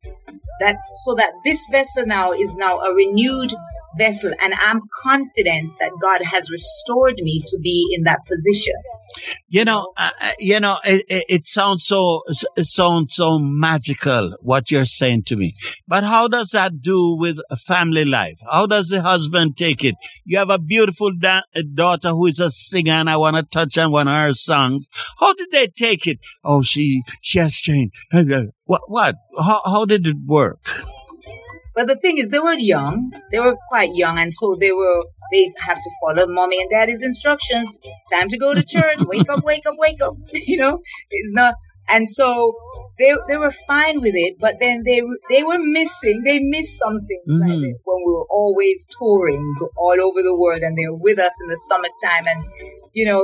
that 0.61 0.76
so 1.04 1.14
that 1.14 1.33
this 1.44 1.68
vessel 1.70 2.04
now 2.06 2.33
is 2.33 2.54
now 2.56 2.78
a 2.78 2.94
renewed 2.94 3.52
vessel, 3.96 4.33
and 4.42 4.54
I'm 4.61 4.80
confident 5.02 5.72
that 5.80 5.92
God 6.02 6.22
has 6.24 6.50
restored 6.50 7.16
me 7.22 7.42
to 7.46 7.59
be 7.62 7.87
in 7.96 8.04
that 8.04 8.20
position. 8.26 8.74
You 9.48 9.64
know, 9.64 9.92
uh, 9.96 10.11
uh, 10.20 10.33
you 10.38 10.61
know, 10.61 10.78
it, 10.85 11.04
it, 11.09 11.24
it, 11.28 11.44
sounds 11.44 11.85
so 11.85 12.22
it 12.56 12.66
sounds 12.66 13.16
so 13.16 13.38
magical 13.38 14.37
what 14.40 14.70
you're 14.70 14.85
saying 14.85 15.24
to 15.24 15.37
me. 15.37 15.54
But 15.88 16.04
how 16.04 16.28
does 16.28 16.50
that 16.50 16.80
do 16.80 17.16
with 17.18 17.38
family 17.66 18.04
life? 18.04 18.38
How 18.50 18.66
does 18.66 18.88
the 18.88 19.02
husband 19.02 19.56
take 19.56 19.83
it? 19.83 19.96
You 20.24 20.38
have 20.38 20.50
a 20.50 20.59
beautiful 20.59 21.12
da- 21.12 21.42
daughter 21.74 22.11
who 22.11 22.26
is 22.26 22.38
a 22.38 22.50
singer, 22.50 22.92
and 22.92 23.11
I 23.11 23.16
want 23.16 23.37
to 23.37 23.42
touch 23.42 23.76
on 23.78 23.90
one 23.90 24.06
of 24.06 24.14
her 24.14 24.33
songs. 24.33 24.88
How 25.18 25.33
did 25.35 25.50
they 25.50 25.66
take 25.66 26.06
it? 26.06 26.18
Oh, 26.44 26.62
she 26.62 27.02
she 27.20 27.38
has 27.38 27.59
changed. 27.60 27.94
What 28.64 28.82
what? 28.88 29.16
How 29.38 29.60
how 29.64 29.84
did 29.84 30.06
it 30.06 30.16
work? 30.26 30.60
But 31.74 31.86
the 31.86 31.96
thing 31.96 32.18
is, 32.18 32.30
they 32.30 32.38
were 32.38 32.54
young. 32.54 33.12
They 33.30 33.38
were 33.38 33.56
quite 33.68 33.94
young, 33.94 34.18
and 34.18 34.32
so 34.32 34.56
they 34.58 34.72
were. 34.72 35.02
They 35.32 35.52
have 35.60 35.80
to 35.80 35.90
follow 36.02 36.26
mommy 36.26 36.60
and 36.60 36.68
daddy's 36.68 37.02
instructions. 37.02 37.80
Time 38.12 38.28
to 38.28 38.36
go 38.36 38.52
to 38.52 38.64
church. 38.64 38.98
wake 39.02 39.28
up, 39.28 39.44
wake 39.44 39.64
up, 39.64 39.76
wake 39.78 40.02
up. 40.02 40.14
you 40.32 40.58
know, 40.58 40.80
it's 41.10 41.32
not. 41.32 41.54
And 41.88 42.08
so 42.08 42.54
they 42.98 43.14
they 43.28 43.36
were 43.36 43.52
fine 43.66 44.00
with 44.00 44.14
it, 44.14 44.36
but 44.38 44.56
then 44.60 44.82
they 44.84 45.00
they 45.30 45.42
were 45.42 45.58
missing. 45.58 46.22
They 46.24 46.38
missed 46.40 46.78
something 46.78 47.22
mm-hmm. 47.28 47.48
like 47.48 47.76
when 47.84 47.98
we 48.04 48.12
were 48.12 48.26
always 48.28 48.86
touring 48.98 49.54
all 49.76 49.96
over 50.02 50.22
the 50.22 50.36
world, 50.36 50.62
and 50.62 50.76
they 50.76 50.88
were 50.90 50.98
with 50.98 51.18
us 51.18 51.32
in 51.42 51.48
the 51.48 51.60
summertime, 51.68 52.26
and 52.26 52.44
you 52.92 53.06
know 53.06 53.22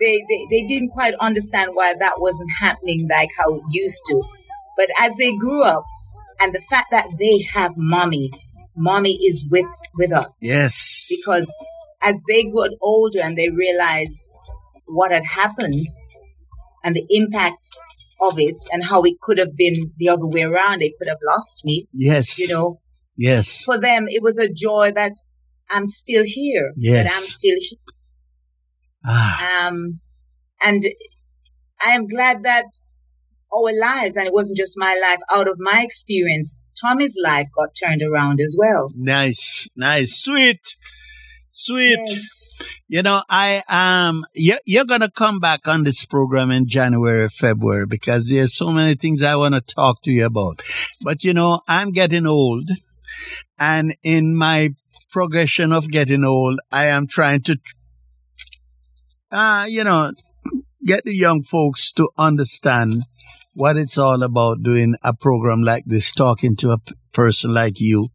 they, 0.00 0.22
they 0.28 0.46
they 0.50 0.66
didn't 0.66 0.90
quite 0.90 1.14
understand 1.20 1.70
why 1.74 1.94
that 1.98 2.20
wasn't 2.20 2.50
happening 2.60 3.08
like 3.10 3.30
how 3.36 3.54
it 3.54 3.62
used 3.72 4.02
to. 4.08 4.22
But 4.76 4.88
as 4.98 5.16
they 5.16 5.34
grew 5.34 5.64
up, 5.64 5.84
and 6.40 6.54
the 6.54 6.60
fact 6.60 6.88
that 6.90 7.06
they 7.18 7.46
have 7.52 7.72
mommy 7.76 8.30
mommy 8.78 9.18
is 9.26 9.46
with 9.50 9.66
with 9.96 10.12
us. 10.12 10.38
Yes. 10.40 11.08
Because 11.10 11.52
as 12.00 12.22
they 12.28 12.44
got 12.44 12.70
older 12.80 13.20
and 13.20 13.36
they 13.36 13.50
realized 13.50 14.30
what 14.86 15.12
had 15.12 15.24
happened 15.24 15.86
and 16.84 16.94
the 16.94 17.04
impact 17.10 17.70
of 18.20 18.38
it 18.38 18.56
and 18.72 18.84
how 18.84 19.02
it 19.02 19.20
could 19.20 19.38
have 19.38 19.56
been 19.56 19.92
the 19.98 20.08
other 20.08 20.26
way 20.26 20.42
around 20.42 20.80
they 20.80 20.92
could 20.98 21.08
have 21.08 21.18
lost 21.26 21.64
me 21.64 21.86
yes. 21.92 22.38
you 22.38 22.48
know? 22.48 22.80
Yes. 23.16 23.64
For 23.64 23.78
them 23.78 24.06
it 24.08 24.22
was 24.22 24.38
a 24.38 24.52
joy 24.52 24.92
that 24.94 25.12
i'm 25.70 25.86
still 25.86 26.24
here 26.24 26.72
yes 26.76 27.06
that 27.06 27.14
i'm 27.14 27.22
still 27.22 27.56
here 27.60 27.78
ah. 29.08 29.66
um 29.66 30.00
and 30.62 30.84
i 31.80 31.90
am 31.90 32.06
glad 32.06 32.42
that 32.44 32.66
our 33.54 33.72
lives, 33.78 34.16
and 34.16 34.26
it 34.26 34.32
wasn't 34.32 34.58
just 34.58 34.74
my 34.76 34.98
life, 35.00 35.20
out 35.30 35.48
of 35.48 35.56
my 35.58 35.82
experience, 35.82 36.60
Tommy's 36.80 37.14
life 37.22 37.48
got 37.56 37.70
turned 37.74 38.02
around 38.02 38.40
as 38.40 38.56
well. 38.58 38.90
Nice, 38.94 39.68
nice, 39.76 40.22
sweet. 40.22 40.60
Sweet. 41.50 41.98
Yes. 42.06 42.50
You 42.86 43.02
know, 43.02 43.22
I 43.28 43.64
um 43.68 44.24
you, 44.32 44.58
you're 44.64 44.84
gonna 44.84 45.10
come 45.10 45.40
back 45.40 45.66
on 45.66 45.82
this 45.82 46.06
program 46.06 46.52
in 46.52 46.68
January, 46.68 47.28
February 47.28 47.84
because 47.84 48.28
there's 48.28 48.54
so 48.54 48.70
many 48.70 48.94
things 48.94 49.22
I 49.22 49.34
wanna 49.34 49.60
talk 49.60 50.02
to 50.02 50.12
you 50.12 50.26
about. 50.26 50.62
But 51.02 51.24
you 51.24 51.34
know, 51.34 51.62
I'm 51.66 51.90
getting 51.90 52.28
old 52.28 52.70
and 53.58 53.96
in 54.04 54.36
my 54.36 54.70
progression 55.10 55.72
of 55.72 55.90
getting 55.90 56.22
old, 56.22 56.60
I 56.70 56.86
am 56.86 57.08
trying 57.08 57.42
to 57.42 57.56
uh, 59.30 59.66
you 59.68 59.84
know, 59.84 60.12
get 60.84 61.04
the 61.04 61.14
young 61.14 61.42
folks 61.42 61.92
to 61.92 62.08
understand 62.16 63.04
what 63.54 63.76
it's 63.76 63.98
all 63.98 64.22
about 64.22 64.62
doing 64.62 64.94
a 65.02 65.12
program 65.12 65.62
like 65.62 65.84
this, 65.86 66.12
talking 66.12 66.56
to 66.56 66.70
a 66.70 66.78
p- 66.78 66.94
person 67.12 67.52
like 67.52 67.80
you. 67.80 68.08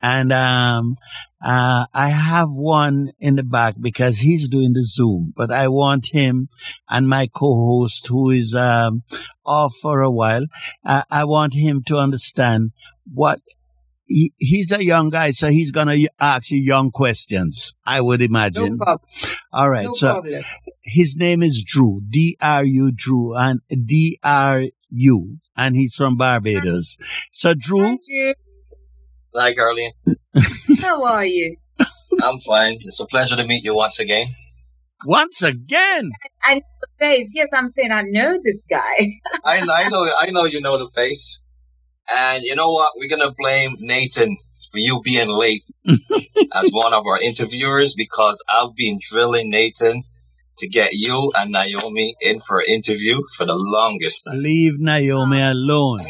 And, 0.00 0.32
um, 0.32 0.96
uh, 1.44 1.86
I 1.92 2.08
have 2.08 2.50
one 2.50 3.12
in 3.20 3.36
the 3.36 3.42
back 3.42 3.74
because 3.78 4.18
he's 4.18 4.48
doing 4.48 4.72
the 4.72 4.82
Zoom, 4.82 5.34
but 5.36 5.52
I 5.52 5.68
want 5.68 6.08
him 6.12 6.48
and 6.88 7.08
my 7.08 7.26
co-host 7.26 8.06
who 8.08 8.30
is, 8.30 8.54
um, 8.54 9.02
off 9.44 9.74
for 9.80 10.00
a 10.00 10.10
while. 10.10 10.46
Uh, 10.84 11.02
I 11.10 11.24
want 11.24 11.54
him 11.54 11.82
to 11.84 11.98
understand 11.98 12.72
what 13.12 13.40
he, 14.06 14.32
he's 14.38 14.72
a 14.72 14.84
young 14.84 15.10
guy, 15.10 15.30
so 15.30 15.48
he's 15.48 15.72
gonna 15.72 15.96
ask 16.20 16.50
you 16.50 16.58
young 16.58 16.90
questions. 16.90 17.74
I 17.84 18.00
would 18.00 18.22
imagine. 18.22 18.78
No 18.78 18.98
All 19.52 19.70
right. 19.70 19.86
No 19.86 19.92
so 19.92 20.14
problem. 20.14 20.44
his 20.82 21.16
name 21.16 21.42
is 21.42 21.62
Dru, 21.64 22.00
D 22.08 22.36
R 22.40 22.64
U 22.64 22.92
Dru, 22.92 23.34
and 23.34 23.60
D 23.68 24.18
R 24.22 24.62
U, 24.90 25.38
and 25.56 25.76
he's 25.76 25.94
from 25.94 26.16
Barbados. 26.16 26.96
So, 27.32 27.54
Dru. 27.54 27.98
Hi, 29.34 29.54
Carlene. 29.54 29.92
How 30.80 31.04
are 31.04 31.24
you? 31.24 31.56
I'm 32.22 32.38
fine. 32.40 32.78
It's 32.80 33.00
a 33.00 33.06
pleasure 33.06 33.36
to 33.36 33.44
meet 33.44 33.64
you 33.64 33.74
once 33.74 33.98
again. 33.98 34.28
Once 35.04 35.42
again. 35.42 36.10
I 36.42 36.54
know 36.54 36.60
the 36.80 36.88
face. 36.98 37.32
Yes, 37.34 37.50
I'm 37.54 37.68
saying 37.68 37.92
I 37.92 38.02
know 38.02 38.38
this 38.42 38.64
guy. 38.68 38.80
I, 39.44 39.58
I 39.58 39.88
know. 39.90 40.10
I 40.18 40.30
know 40.30 40.44
you 40.44 40.60
know 40.60 40.78
the 40.78 40.90
face. 40.94 41.42
And 42.12 42.42
you 42.44 42.54
know 42.54 42.70
what? 42.70 42.92
We're 42.96 43.08
gonna 43.08 43.32
blame 43.36 43.76
Nathan 43.78 44.36
for 44.70 44.78
you 44.78 45.00
being 45.02 45.28
late 45.28 45.62
as 46.54 46.70
one 46.70 46.92
of 46.92 47.06
our 47.06 47.20
interviewers 47.20 47.94
because 47.94 48.42
I've 48.48 48.74
been 48.74 48.98
drilling 49.00 49.50
Nathan 49.50 50.02
to 50.58 50.68
get 50.68 50.90
you 50.92 51.32
and 51.36 51.52
Naomi 51.52 52.16
in 52.20 52.40
for 52.40 52.58
an 52.58 52.66
interview 52.68 53.16
for 53.36 53.44
the 53.44 53.54
longest 53.54 54.24
time. 54.26 54.42
Leave 54.42 54.78
Naomi 54.78 55.42
alone. 55.42 56.06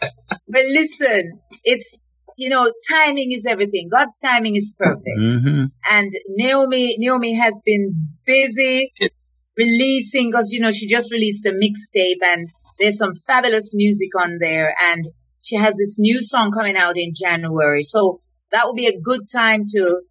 but 0.00 0.10
listen, 0.48 1.40
it's 1.64 2.02
you 2.36 2.48
know, 2.48 2.70
timing 2.90 3.32
is 3.32 3.46
everything. 3.46 3.88
God's 3.90 4.18
timing 4.18 4.56
is 4.56 4.74
perfect. 4.76 5.04
Mm-hmm. 5.18 5.64
And 5.88 6.12
Naomi, 6.30 6.96
Naomi 6.98 7.36
has 7.36 7.62
been 7.64 8.08
busy 8.26 8.92
releasing 9.56 10.30
because 10.30 10.52
you 10.52 10.60
know 10.60 10.72
she 10.72 10.88
just 10.88 11.12
released 11.12 11.46
a 11.46 11.50
mixtape 11.50 12.22
and 12.22 12.48
there's 12.78 12.98
some 12.98 13.14
fabulous 13.14 13.72
music 13.74 14.10
on 14.20 14.38
there 14.40 14.74
and 14.90 15.04
she 15.42 15.56
has 15.56 15.76
this 15.76 15.98
new 15.98 16.22
song 16.22 16.50
coming 16.50 16.76
out 16.76 16.96
in 16.96 17.12
January. 17.14 17.82
So 17.82 18.20
that 18.50 18.66
would 18.66 18.76
be 18.76 18.86
a 18.86 18.98
good 18.98 19.28
time 19.30 19.64
to 19.68 20.02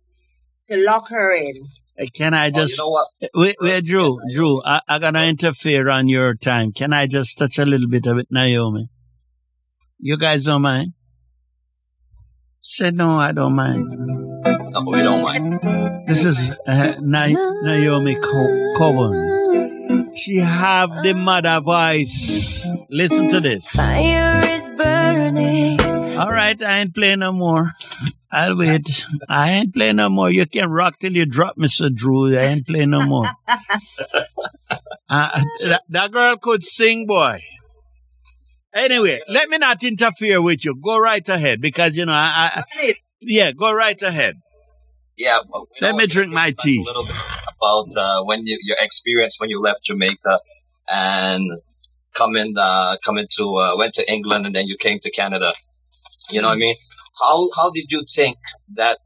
to 0.66 0.86
lock 0.86 1.10
her 1.10 1.36
in. 1.36 1.68
Can 2.16 2.34
I 2.34 2.50
just? 2.50 2.78
you 2.78 2.84
know 2.84 2.90
what? 2.90 3.08
Wait, 3.36 3.56
wait, 3.60 3.86
Dru, 3.86 4.18
Dru, 4.34 4.62
I, 4.66 4.82
I 4.88 5.00
gotta 5.00 5.24
interfere 5.26 5.90
on 5.90 6.10
your 6.10 6.34
time. 6.36 6.72
Can 6.72 6.92
I 6.94 7.06
just 7.06 7.38
touch 7.38 7.60
a 7.60 7.66
little 7.66 7.88
bit 7.88 8.08
of 8.08 8.18
it, 8.18 8.28
Naomi? 8.32 8.90
You 10.00 10.18
guys 10.18 10.46
don't 10.46 10.64
mind? 10.64 10.94
Said 12.62 12.96
no, 12.96 13.18
I 13.20 13.32
don't 13.32 13.56
mind. 13.56 13.86
No, 13.90 14.84
we 14.88 15.02
don't 15.02 15.22
mind. 15.22 16.08
This 16.08 16.26
is 16.26 16.50
uh, 16.68 16.96
Na- 17.00 17.28
Naomi 17.28 18.16
Co- 18.16 18.74
Coburn. 18.78 19.43
She 20.16 20.38
have 20.38 20.90
the 21.04 21.14
mother 21.14 21.60
voice. 21.60 22.66
Listen 22.90 23.30
to 23.30 23.40
this. 23.40 23.68
Fire 23.70 24.40
is 24.44 24.70
burning. 24.78 25.82
All 26.18 26.30
right, 26.30 26.62
I 26.62 26.80
ain't 26.80 26.94
playing 26.94 27.20
no 27.20 27.32
more. 27.32 27.72
I'll 28.32 28.58
wait. 28.58 29.06
I 29.30 29.52
ain't 29.52 29.74
playing 29.74 29.98
no 29.98 30.10
more. 30.10 30.32
You 30.32 30.46
can 30.46 30.70
rock 30.70 31.00
till 31.00 31.16
you 31.16 31.26
drop, 31.26 31.56
Mr. 31.58 31.94
Dru. 31.94 32.38
I 32.38 32.44
ain't 32.44 32.66
playing 32.68 32.92
no 32.92 33.06
more. 33.06 33.30
Uh, 35.10 35.44
that, 35.62 35.82
that 35.90 36.12
girl 36.12 36.36
could 36.38 36.66
sing, 36.66 37.06
boy. 37.06 37.40
Anyway, 38.74 39.20
let 39.28 39.48
me 39.48 39.60
not 39.60 39.84
interfere 39.84 40.42
with 40.42 40.66
you. 40.66 40.76
Go 40.76 40.98
right 40.98 41.28
ahead 41.30 41.62
because, 41.62 41.96
you 41.96 42.08
know, 42.08 42.14
I, 42.14 42.64
I 42.76 42.96
yeah, 43.22 43.52
go 43.52 43.72
right 43.72 44.02
ahead. 44.02 44.38
Yeah. 45.18 45.40
But, 45.50 45.60
you 45.60 45.88
Let 45.88 45.96
me 45.96 46.08
drink 46.08 46.32
my 46.32 46.52
tea. 46.52 46.82
A 46.82 46.84
little 46.84 47.06
bit 47.06 47.16
about 47.62 47.98
uh, 47.98 48.24
when 48.24 48.46
you, 48.46 48.58
your 48.62 48.78
experience 48.80 49.40
when 49.40 49.50
you 49.50 49.62
left 49.62 49.84
Jamaica 49.84 50.40
and 50.90 51.60
coming 52.14 52.56
uh, 52.58 52.98
coming 53.04 53.28
to 53.38 53.56
uh, 53.56 53.78
went 53.78 53.94
to 53.96 54.12
England 54.12 54.46
and 54.46 54.56
then 54.56 54.68
you 54.68 54.78
came 54.78 55.00
to 55.00 55.12
Canada. 55.12 55.54
You 56.30 56.42
know 56.42 56.48
what 56.48 56.56
I 56.56 56.58
mean? 56.58 56.76
How 57.20 57.50
how 57.56 57.72
did 57.72 57.92
you 57.92 58.04
think 58.16 58.38
that 58.76 59.00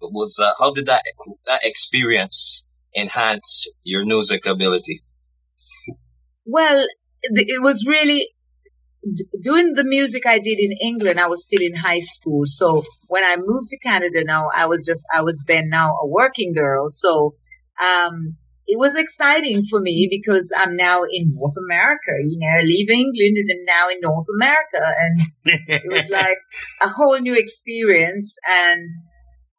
was? 0.00 0.38
Uh, 0.38 0.52
how 0.58 0.72
did 0.72 0.86
that 0.86 1.02
that 1.46 1.60
experience 1.62 2.64
enhance 2.94 3.66
your 3.84 4.04
music 4.04 4.46
ability? 4.46 5.02
Well, 6.44 6.86
th- 7.34 7.48
it 7.48 7.62
was 7.62 7.84
really 7.86 8.18
d- 8.18 8.30
doing 9.40 9.74
the 9.74 9.84
music 9.84 10.26
I 10.26 10.38
did 10.38 10.58
in 10.58 10.72
England. 10.82 11.20
I 11.20 11.28
was 11.28 11.44
still 11.44 11.62
in 11.62 11.76
high 11.76 12.00
school, 12.00 12.42
so 12.44 12.84
when 13.08 13.24
I 13.24 13.36
moved 13.38 13.68
to 13.68 13.78
Canada, 13.78 14.24
now 14.24 14.48
I 14.54 14.66
was 14.66 14.84
just 14.84 15.04
I 15.14 15.22
was 15.22 15.44
then 15.46 15.68
now 15.68 15.92
a 16.02 16.06
working 16.06 16.54
girl. 16.54 16.86
So 16.88 17.34
um, 17.82 18.36
it 18.66 18.78
was 18.78 18.96
exciting 18.96 19.64
for 19.64 19.80
me 19.80 20.08
because 20.10 20.52
I'm 20.56 20.76
now 20.76 21.02
in 21.02 21.34
North 21.34 21.54
America. 21.56 22.12
You 22.22 22.38
know, 22.40 22.58
leaving 22.62 23.12
England 23.14 23.48
and 23.48 23.60
I'm 23.60 23.76
now 23.76 23.88
in 23.90 24.00
North 24.00 24.26
America, 24.34 24.94
and 25.00 25.20
it 25.68 25.82
was 25.90 26.10
like 26.10 26.38
a 26.82 26.88
whole 26.88 27.18
new 27.18 27.34
experience 27.34 28.36
and 28.48 28.88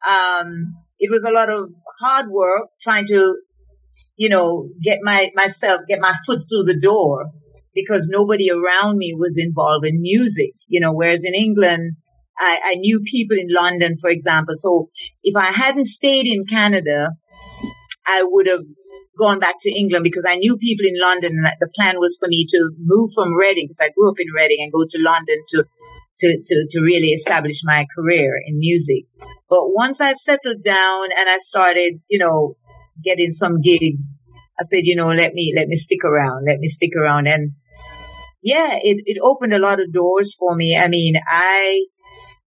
um 0.08 0.74
it 0.98 1.10
was 1.10 1.24
a 1.24 1.30
lot 1.30 1.50
of 1.50 1.70
hard 2.00 2.26
work 2.30 2.68
trying 2.80 3.06
to 3.06 3.40
you 4.16 4.28
know 4.28 4.68
get 4.82 4.98
my 5.02 5.30
myself 5.34 5.80
get 5.88 6.00
my 6.00 6.14
foot 6.26 6.42
through 6.48 6.64
the 6.64 6.78
door 6.78 7.26
because 7.84 8.08
nobody 8.12 8.50
around 8.50 8.98
me 8.98 9.14
was 9.16 9.38
involved 9.38 9.86
in 9.86 10.00
music 10.00 10.52
you 10.66 10.80
know 10.80 10.92
whereas 10.92 11.24
in 11.24 11.34
england 11.34 11.92
I, 12.38 12.60
I 12.64 12.74
knew 12.74 13.00
people 13.00 13.36
in 13.36 13.48
london 13.48 13.96
for 14.00 14.10
example 14.10 14.54
so 14.54 14.90
if 15.22 15.36
i 15.36 15.46
hadn't 15.46 15.86
stayed 15.86 16.26
in 16.26 16.44
canada 16.46 17.10
i 18.06 18.22
would 18.24 18.46
have 18.46 18.64
gone 19.18 19.38
back 19.40 19.56
to 19.60 19.70
england 19.70 20.04
because 20.04 20.24
i 20.28 20.36
knew 20.36 20.56
people 20.56 20.86
in 20.86 21.00
london 21.00 21.32
and 21.36 21.46
the 21.60 21.68
plan 21.76 21.96
was 21.98 22.16
for 22.20 22.28
me 22.28 22.46
to 22.48 22.70
move 22.78 23.10
from 23.14 23.34
reading 23.34 23.66
because 23.66 23.80
i 23.82 23.90
grew 23.90 24.10
up 24.10 24.20
in 24.20 24.28
reading 24.34 24.58
and 24.60 24.72
go 24.72 24.84
to 24.88 24.98
london 25.02 25.36
to 25.48 25.64
to, 26.18 26.38
to, 26.44 26.66
to 26.70 26.80
really 26.80 27.08
establish 27.08 27.60
my 27.64 27.86
career 27.96 28.40
in 28.44 28.58
music. 28.58 29.04
But 29.48 29.72
once 29.72 30.00
I 30.00 30.12
settled 30.12 30.62
down 30.62 31.08
and 31.16 31.28
I 31.28 31.38
started, 31.38 32.00
you 32.08 32.18
know, 32.18 32.56
getting 33.04 33.30
some 33.30 33.60
gigs, 33.60 34.18
I 34.60 34.64
said, 34.64 34.80
you 34.82 34.96
know, 34.96 35.08
let 35.08 35.32
me, 35.32 35.52
let 35.56 35.68
me 35.68 35.76
stick 35.76 36.04
around, 36.04 36.44
let 36.46 36.58
me 36.58 36.66
stick 36.66 36.90
around. 36.96 37.28
And 37.28 37.52
yeah, 38.42 38.78
it, 38.82 39.02
it 39.06 39.18
opened 39.22 39.52
a 39.52 39.58
lot 39.58 39.80
of 39.80 39.92
doors 39.92 40.34
for 40.38 40.54
me. 40.54 40.76
I 40.76 40.88
mean, 40.88 41.14
I 41.28 41.84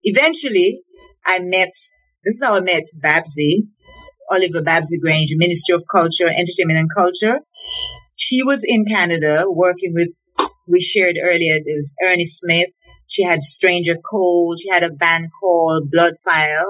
eventually 0.03 0.81
I 1.27 1.41
met, 1.41 1.73
this 2.25 2.35
is 2.35 2.43
how 2.43 2.57
I 2.57 2.61
met 2.61 2.85
Babsy, 3.03 3.65
Olivia 4.33 4.63
Babsy 4.63 4.99
Granger, 4.99 5.35
Minister 5.37 5.75
of 5.75 5.85
Culture, 5.91 6.29
Entertainment 6.29 6.79
and 6.79 6.91
Culture. 6.95 7.41
She 8.17 8.43
was 8.43 8.63
in 8.65 8.85
Canada 8.85 9.47
working 9.49 9.93
with, 9.95 10.15
we 10.69 10.81
shared 10.81 11.17
earlier, 11.23 11.57
it 11.57 11.65
was 11.67 11.93
Ernie 12.05 12.25
Smith. 12.25 12.69
She 13.07 13.25
had 13.25 13.43
Stranger 13.43 13.97
Cole. 13.97 14.55
She 14.61 14.69
had 14.69 14.85
a 14.85 14.91
band 14.91 15.31
called 15.41 15.91
Bloodfire. 15.93 16.65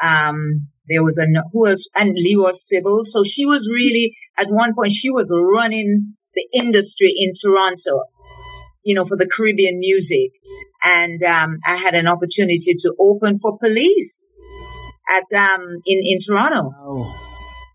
Um, 0.00 0.68
there 0.88 1.02
was 1.02 1.18
a, 1.18 1.26
who 1.52 1.66
else? 1.66 1.88
And 1.96 2.12
Leroy 2.14 2.50
Sibbles. 2.50 3.06
So 3.06 3.24
she 3.24 3.44
was 3.44 3.68
really, 3.68 4.16
at 4.38 4.48
one 4.48 4.74
point, 4.74 4.92
she 4.92 5.10
was 5.10 5.32
running 5.34 6.14
the 6.34 6.46
industry 6.54 7.12
in 7.16 7.32
Toronto, 7.34 8.04
you 8.84 8.94
know, 8.94 9.04
for 9.04 9.16
the 9.16 9.28
Caribbean 9.28 9.78
music. 9.78 10.32
And, 10.84 11.22
um, 11.22 11.58
I 11.66 11.76
had 11.76 11.94
an 11.94 12.06
opportunity 12.06 12.72
to 12.78 12.94
open 12.98 13.38
for 13.38 13.58
police 13.58 14.28
at, 15.10 15.38
um, 15.38 15.62
in, 15.86 16.00
in 16.04 16.18
Toronto. 16.24 16.72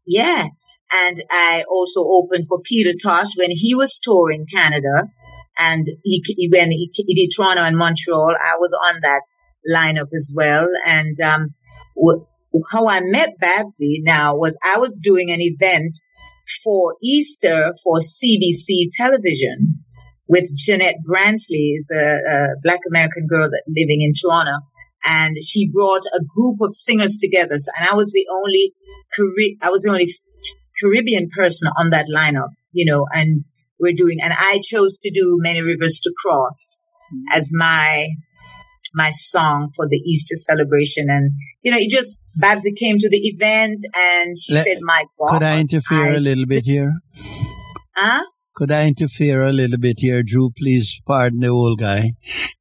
Yeah. 0.07 0.47
And 0.91 1.23
I 1.29 1.63
also 1.69 2.01
opened 2.05 2.47
for 2.47 2.61
Peter 2.61 2.91
Tosh 2.91 3.37
when 3.37 3.51
he 3.51 3.75
was 3.75 3.99
touring 3.99 4.45
Canada. 4.51 5.09
And 5.57 5.87
he, 6.03 6.21
he 6.25 6.49
when 6.49 6.71
he, 6.71 6.89
he 6.93 7.15
did 7.15 7.33
Toronto 7.35 7.63
and 7.63 7.77
Montreal, 7.77 8.35
I 8.43 8.57
was 8.57 8.77
on 8.87 9.01
that 9.01 9.21
lineup 9.71 10.09
as 10.15 10.31
well. 10.35 10.67
And 10.85 11.19
um, 11.21 11.53
how 12.71 12.87
I 12.87 13.01
met 13.01 13.39
Babsy 13.39 14.01
now 14.01 14.35
was 14.35 14.57
I 14.63 14.79
was 14.79 14.99
doing 14.99 15.31
an 15.31 15.41
event 15.41 15.97
for 16.63 16.95
Easter 17.01 17.73
for 17.83 17.97
CBC 17.97 18.89
television 18.93 19.84
with 20.27 20.49
Jeanette 20.55 20.97
Brantley, 21.07 21.75
is 21.77 21.91
a, 21.93 22.17
a 22.17 22.47
black 22.63 22.79
American 22.89 23.27
girl 23.27 23.49
that 23.49 23.63
living 23.67 24.01
in 24.01 24.13
Toronto. 24.13 24.65
And 25.07 25.37
she 25.43 25.69
brought 25.71 26.01
a 26.15 26.23
group 26.23 26.57
of 26.61 26.73
singers 26.73 27.17
together. 27.17 27.57
So, 27.57 27.71
and 27.77 27.87
I 27.91 27.95
was 27.95 28.11
the 28.11 28.25
only, 28.31 28.73
Cari- 29.15 29.57
I 29.61 29.69
was 29.69 29.83
the 29.83 29.91
only 29.91 30.09
Caribbean 30.81 31.29
person 31.29 31.69
on 31.77 31.91
that 31.91 32.07
lineup, 32.07 32.49
you 32.71 32.85
know, 32.91 33.05
and 33.13 33.45
we're 33.79 33.93
doing, 33.93 34.17
and 34.21 34.33
I 34.35 34.61
chose 34.63 34.97
to 34.99 35.11
do 35.11 35.37
Many 35.39 35.61
Rivers 35.61 35.99
to 36.03 36.13
Cross 36.23 36.87
mm-hmm. 37.13 37.37
as 37.37 37.51
my, 37.53 38.07
my 38.95 39.11
song 39.11 39.69
for 39.75 39.87
the 39.87 39.97
Easter 39.97 40.35
celebration. 40.35 41.07
And, 41.07 41.33
you 41.61 41.71
know, 41.71 41.77
it 41.77 41.91
just, 41.91 42.23
Babsy 42.35 42.73
came 42.73 42.97
to 42.97 43.09
the 43.09 43.27
event 43.27 43.81
and 43.95 44.35
she 44.41 44.55
Let- 44.55 44.65
said, 44.65 44.77
my 44.81 45.03
God. 45.19 45.33
Could 45.33 45.43
I 45.43 45.59
interfere 45.59 46.13
I- 46.13 46.15
a 46.15 46.19
little 46.19 46.47
bit 46.47 46.65
here? 46.65 46.93
Huh? 47.95 48.23
Could 48.55 48.71
I 48.71 48.85
interfere 48.87 49.43
a 49.43 49.51
little 49.51 49.77
bit 49.77 49.99
here, 49.99 50.23
Dru? 50.23 50.49
Please 50.57 50.99
pardon 51.05 51.41
the 51.41 51.47
old 51.49 51.79
guy. 51.79 52.13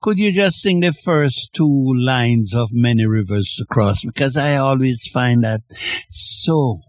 Could 0.02 0.18
you 0.18 0.32
just 0.32 0.60
sing 0.60 0.80
the 0.80 0.92
first 0.92 1.52
two 1.54 1.94
lines 1.96 2.52
of 2.54 2.70
Many 2.72 3.06
Rivers 3.06 3.54
to 3.58 3.64
Cross? 3.64 4.04
Because 4.04 4.36
I 4.36 4.56
always 4.56 5.06
find 5.06 5.44
that 5.44 5.60
so. 6.10 6.80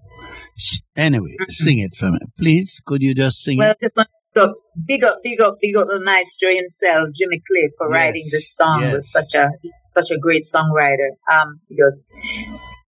Anyway, 0.96 1.36
sing 1.50 1.80
it 1.80 1.96
for 1.96 2.12
me. 2.12 2.20
Please, 2.38 2.82
could 2.86 3.02
you 3.02 3.14
just 3.14 3.44
sing 3.44 3.58
Well, 3.60 3.72
it? 3.72 3.78
just 3.82 3.96
want 3.96 4.10
to 4.36 4.48
go 4.48 4.54
big 4.88 5.04
up, 5.04 5.20
big 5.24 5.40
up, 5.42 5.58
big 5.62 5.76
up 5.78 5.88
the 5.88 6.00
maestro 6.02 6.50
himself, 6.50 7.10
Jimmy 7.14 7.42
Cliff, 7.46 7.72
for 7.78 7.90
writing 7.90 8.24
this 8.32 8.56
song. 8.56 8.82
yes. 8.82 8.94
Was 8.94 9.12
such 9.12 9.34
a 9.36 9.50
such 9.96 10.12
a 10.12 10.18
great 10.20 10.44
songwriter. 10.44 11.10
Um, 11.32 11.60
he 11.70 11.78
goes, 11.78 11.98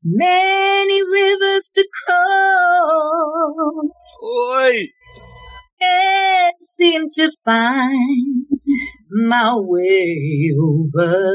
many 0.04 1.02
rivers 1.04 1.70
to 1.74 1.88
cross, 2.06 4.18
Oi! 4.24 4.88
Can't 5.80 6.56
seem 6.62 7.10
to 7.10 7.32
find 7.44 8.46
my 9.10 9.56
way 9.56 10.52
over. 10.60 11.34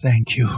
Thank 0.00 0.36
you. 0.36 0.48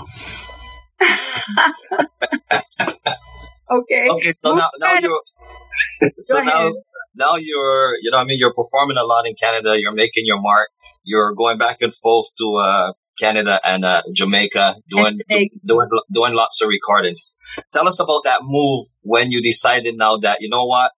Okay. 3.70 4.08
Okay, 4.08 4.34
so 4.44 4.54
now, 4.54 4.68
now 4.78 4.98
you're 4.98 5.20
so 6.18 6.36
Go 6.36 6.44
now 6.44 6.72
now 7.16 7.36
you're 7.36 7.94
you 8.02 8.10
know 8.10 8.18
I 8.18 8.24
mean 8.24 8.38
you're 8.38 8.52
performing 8.52 8.96
a 8.96 9.04
lot 9.04 9.26
in 9.26 9.34
Canada. 9.34 9.74
You're 9.78 9.94
making 9.94 10.24
your 10.26 10.40
mark. 10.40 10.68
You're 11.02 11.34
going 11.34 11.58
back 11.58 11.78
and 11.80 11.94
forth 11.94 12.26
to 12.38 12.54
uh, 12.56 12.92
Canada 13.18 13.60
and 13.64 13.84
uh, 13.84 14.02
Jamaica, 14.14 14.76
doing 14.90 15.20
Jamaica. 15.28 15.56
doing 15.64 15.88
doing 16.12 16.34
lots 16.34 16.60
of 16.60 16.68
recordings. 16.68 17.34
Tell 17.72 17.88
us 17.88 17.98
about 18.00 18.22
that 18.24 18.40
move 18.42 18.84
when 19.02 19.30
you 19.30 19.42
decided 19.42 19.94
now 19.96 20.16
that 20.18 20.38
you 20.40 20.48
know 20.48 20.66
what 20.66 20.92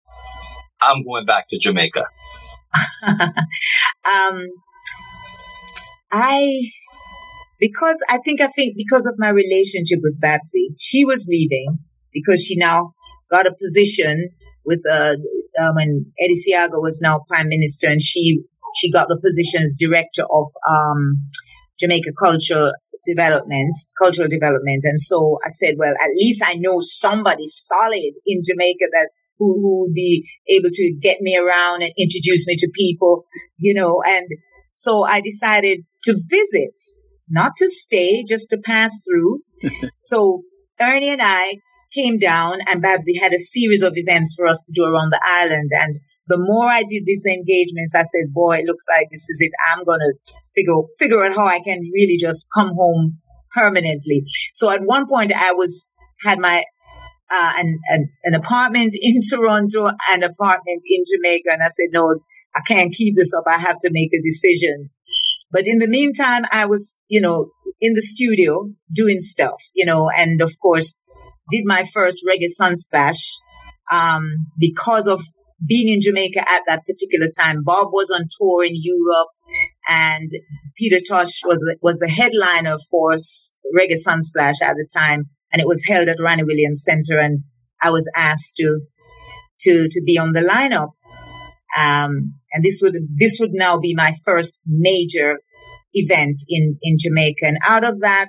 I'm 0.86 1.04
going 1.04 1.26
back 1.26 1.46
to 1.50 1.60
Jamaica. 1.60 2.04
um, 3.06 4.46
I 6.12 6.62
because 7.60 8.04
I 8.10 8.20
think 8.24 8.42
I 8.42 8.48
think 8.48 8.76
because 8.78 9.06
of 9.06 9.16
my 9.18 9.30
relationship 9.30 10.00
with 10.04 10.20
Babsy, 10.20 10.70
she 10.78 11.06
was 11.06 11.28
leaving 11.30 11.80
because 12.14 12.44
she 12.44 12.56
now 12.58 12.94
got 13.32 13.48
a 13.48 13.56
position 13.60 14.30
with 14.66 14.82
uh, 14.90 15.16
uh 15.60 15.72
when 15.74 16.12
Eddie 16.20 16.36
was 16.74 17.00
now 17.02 17.22
prime 17.28 17.48
minister, 17.50 17.88
and 17.88 18.02
she 18.02 18.42
she 18.76 18.92
got 18.92 19.08
the 19.08 19.20
position 19.20 19.64
as 19.64 19.76
director 19.80 20.24
of 20.24 20.48
um, 20.70 21.18
Jamaica 21.80 22.12
Cultural 22.20 22.72
Development, 23.06 23.78
Cultural 23.98 24.28
Development. 24.28 24.84
And 24.84 25.00
so 25.00 25.38
I 25.46 25.50
said, 25.50 25.76
well, 25.78 25.94
at 25.94 26.16
least 26.18 26.44
I 26.46 26.56
know 26.56 26.80
somebody 26.80 27.46
solid 27.46 28.14
in 28.26 28.42
Jamaica 28.44 28.86
that 28.92 29.10
who, 29.38 29.60
who 29.62 29.82
would 29.82 29.94
be 29.94 30.28
able 30.48 30.70
to 30.72 30.94
get 31.02 31.22
me 31.22 31.38
around 31.38 31.82
and 31.82 31.92
introduce 31.98 32.48
me 32.48 32.56
to 32.58 32.70
people, 32.76 33.26
you 33.58 33.74
know, 33.74 34.02
and 34.06 34.28
so 34.74 35.06
I 35.06 35.22
decided 35.22 35.80
to 36.04 36.14
visit, 36.30 36.78
not 37.30 37.54
to 37.58 37.68
stay, 37.68 38.24
just 38.28 38.50
to 38.50 38.58
pass 38.58 39.04
through. 39.08 39.40
so 40.00 40.44
Ernie 40.80 41.10
and 41.10 41.22
I 41.22 41.56
came 41.94 42.20
down 42.20 42.60
and 42.68 42.82
Babsy 42.82 43.18
had 43.20 43.34
a 43.34 43.40
series 43.40 43.82
of 43.82 43.94
events 43.96 44.36
for 44.38 44.46
us 44.46 44.62
to 44.62 44.74
do 44.76 44.84
around 44.84 45.14
the 45.14 45.22
island. 45.24 45.70
And 45.72 45.96
the 46.28 46.38
more 46.38 46.70
I 46.70 46.82
did 46.82 47.04
these 47.06 47.26
engagements, 47.26 47.96
I 47.96 48.04
said, 48.04 48.34
boy, 48.34 48.58
it 48.58 48.66
looks 48.66 48.86
like 48.90 49.08
this 49.12 49.30
is 49.30 49.40
it. 49.42 49.52
I'm 49.66 49.86
going 49.86 50.00
to 50.00 50.34
figure, 50.56 50.74
figure 51.00 51.24
out 51.24 51.36
how 51.36 51.48
I 51.48 51.60
can 51.60 51.80
really 51.94 52.18
just 52.20 52.50
come 52.54 52.74
home 52.76 53.20
permanently. 53.54 54.26
So 54.54 54.70
at 54.70 54.82
one 54.84 55.08
point 55.08 55.32
I 55.34 55.54
was, 55.54 55.90
had 56.26 56.40
my, 56.40 56.66
uh, 57.34 57.53
an, 57.57 57.80
an, 57.88 58.09
an 58.23 58.34
apartment 58.34 58.95
in 58.99 59.21
Toronto 59.28 59.91
and 60.11 60.23
apartment 60.23 60.84
in 60.88 61.03
Jamaica. 61.11 61.49
And 61.51 61.61
I 61.61 61.67
said, 61.67 61.89
no, 61.91 62.19
I 62.55 62.61
can't 62.67 62.93
keep 62.93 63.15
this 63.15 63.34
up. 63.34 63.43
I 63.47 63.57
have 63.57 63.80
to 63.80 63.89
make 63.91 64.11
a 64.13 64.21
decision. 64.21 64.89
But 65.51 65.63
in 65.67 65.80
the 65.80 65.88
meantime, 65.88 66.45
I 66.51 66.65
was, 66.65 66.99
you 67.07 67.21
know, 67.21 67.51
in 67.80 67.93
the 67.93 68.01
studio 68.01 68.69
doing 68.93 69.19
stuff, 69.19 69.61
you 69.73 69.86
know, 69.86 70.09
and 70.09 70.41
of 70.41 70.53
course 70.61 70.97
did 71.51 71.63
my 71.65 71.84
first 71.84 72.26
reggae 72.28 72.49
sunsplash, 72.59 73.19
um, 73.91 74.47
because 74.57 75.07
of 75.07 75.21
being 75.65 75.93
in 75.93 76.01
Jamaica 76.01 76.39
at 76.39 76.63
that 76.67 76.86
particular 76.86 77.28
time. 77.38 77.63
Bob 77.63 77.88
was 77.91 78.11
on 78.11 78.28
tour 78.39 78.63
in 78.63 78.73
Europe 78.73 79.30
and 79.88 80.30
Peter 80.78 80.99
Tosh 80.99 81.41
was, 81.45 81.59
was 81.82 81.99
the 81.99 82.09
headliner 82.09 82.78
for 82.89 83.11
Reggae 83.11 83.97
Sunsplash 84.05 84.61
at 84.61 84.76
the 84.76 84.88
time. 84.91 85.30
And 85.56 85.62
it 85.62 85.68
was 85.68 85.86
held 85.88 86.10
at 86.10 86.18
Ranny 86.20 86.43
Williams 86.43 86.84
Center. 86.84 87.18
And 87.18 87.45
I 87.82 87.89
was 87.89 88.12
asked 88.14 88.58
to, 88.58 88.82
to, 89.62 89.88
to 89.89 90.01
be 90.06 90.18
on 90.18 90.34
the 90.34 90.41
lineup. 90.41 90.89
Um, 91.78 92.34
and 92.51 92.62
this 92.62 92.82
would, 92.82 92.97
this 93.18 93.38
would 93.39 93.53
now 93.53 93.80
be 93.80 93.95
my 93.95 94.16
first 94.26 94.60
major 94.66 95.38
event 95.93 96.41
in, 96.49 96.78
in 96.82 96.97
Jamaica. 96.99 97.45
And 97.45 97.58
out 97.66 97.86
of 97.86 98.01
that, 98.01 98.28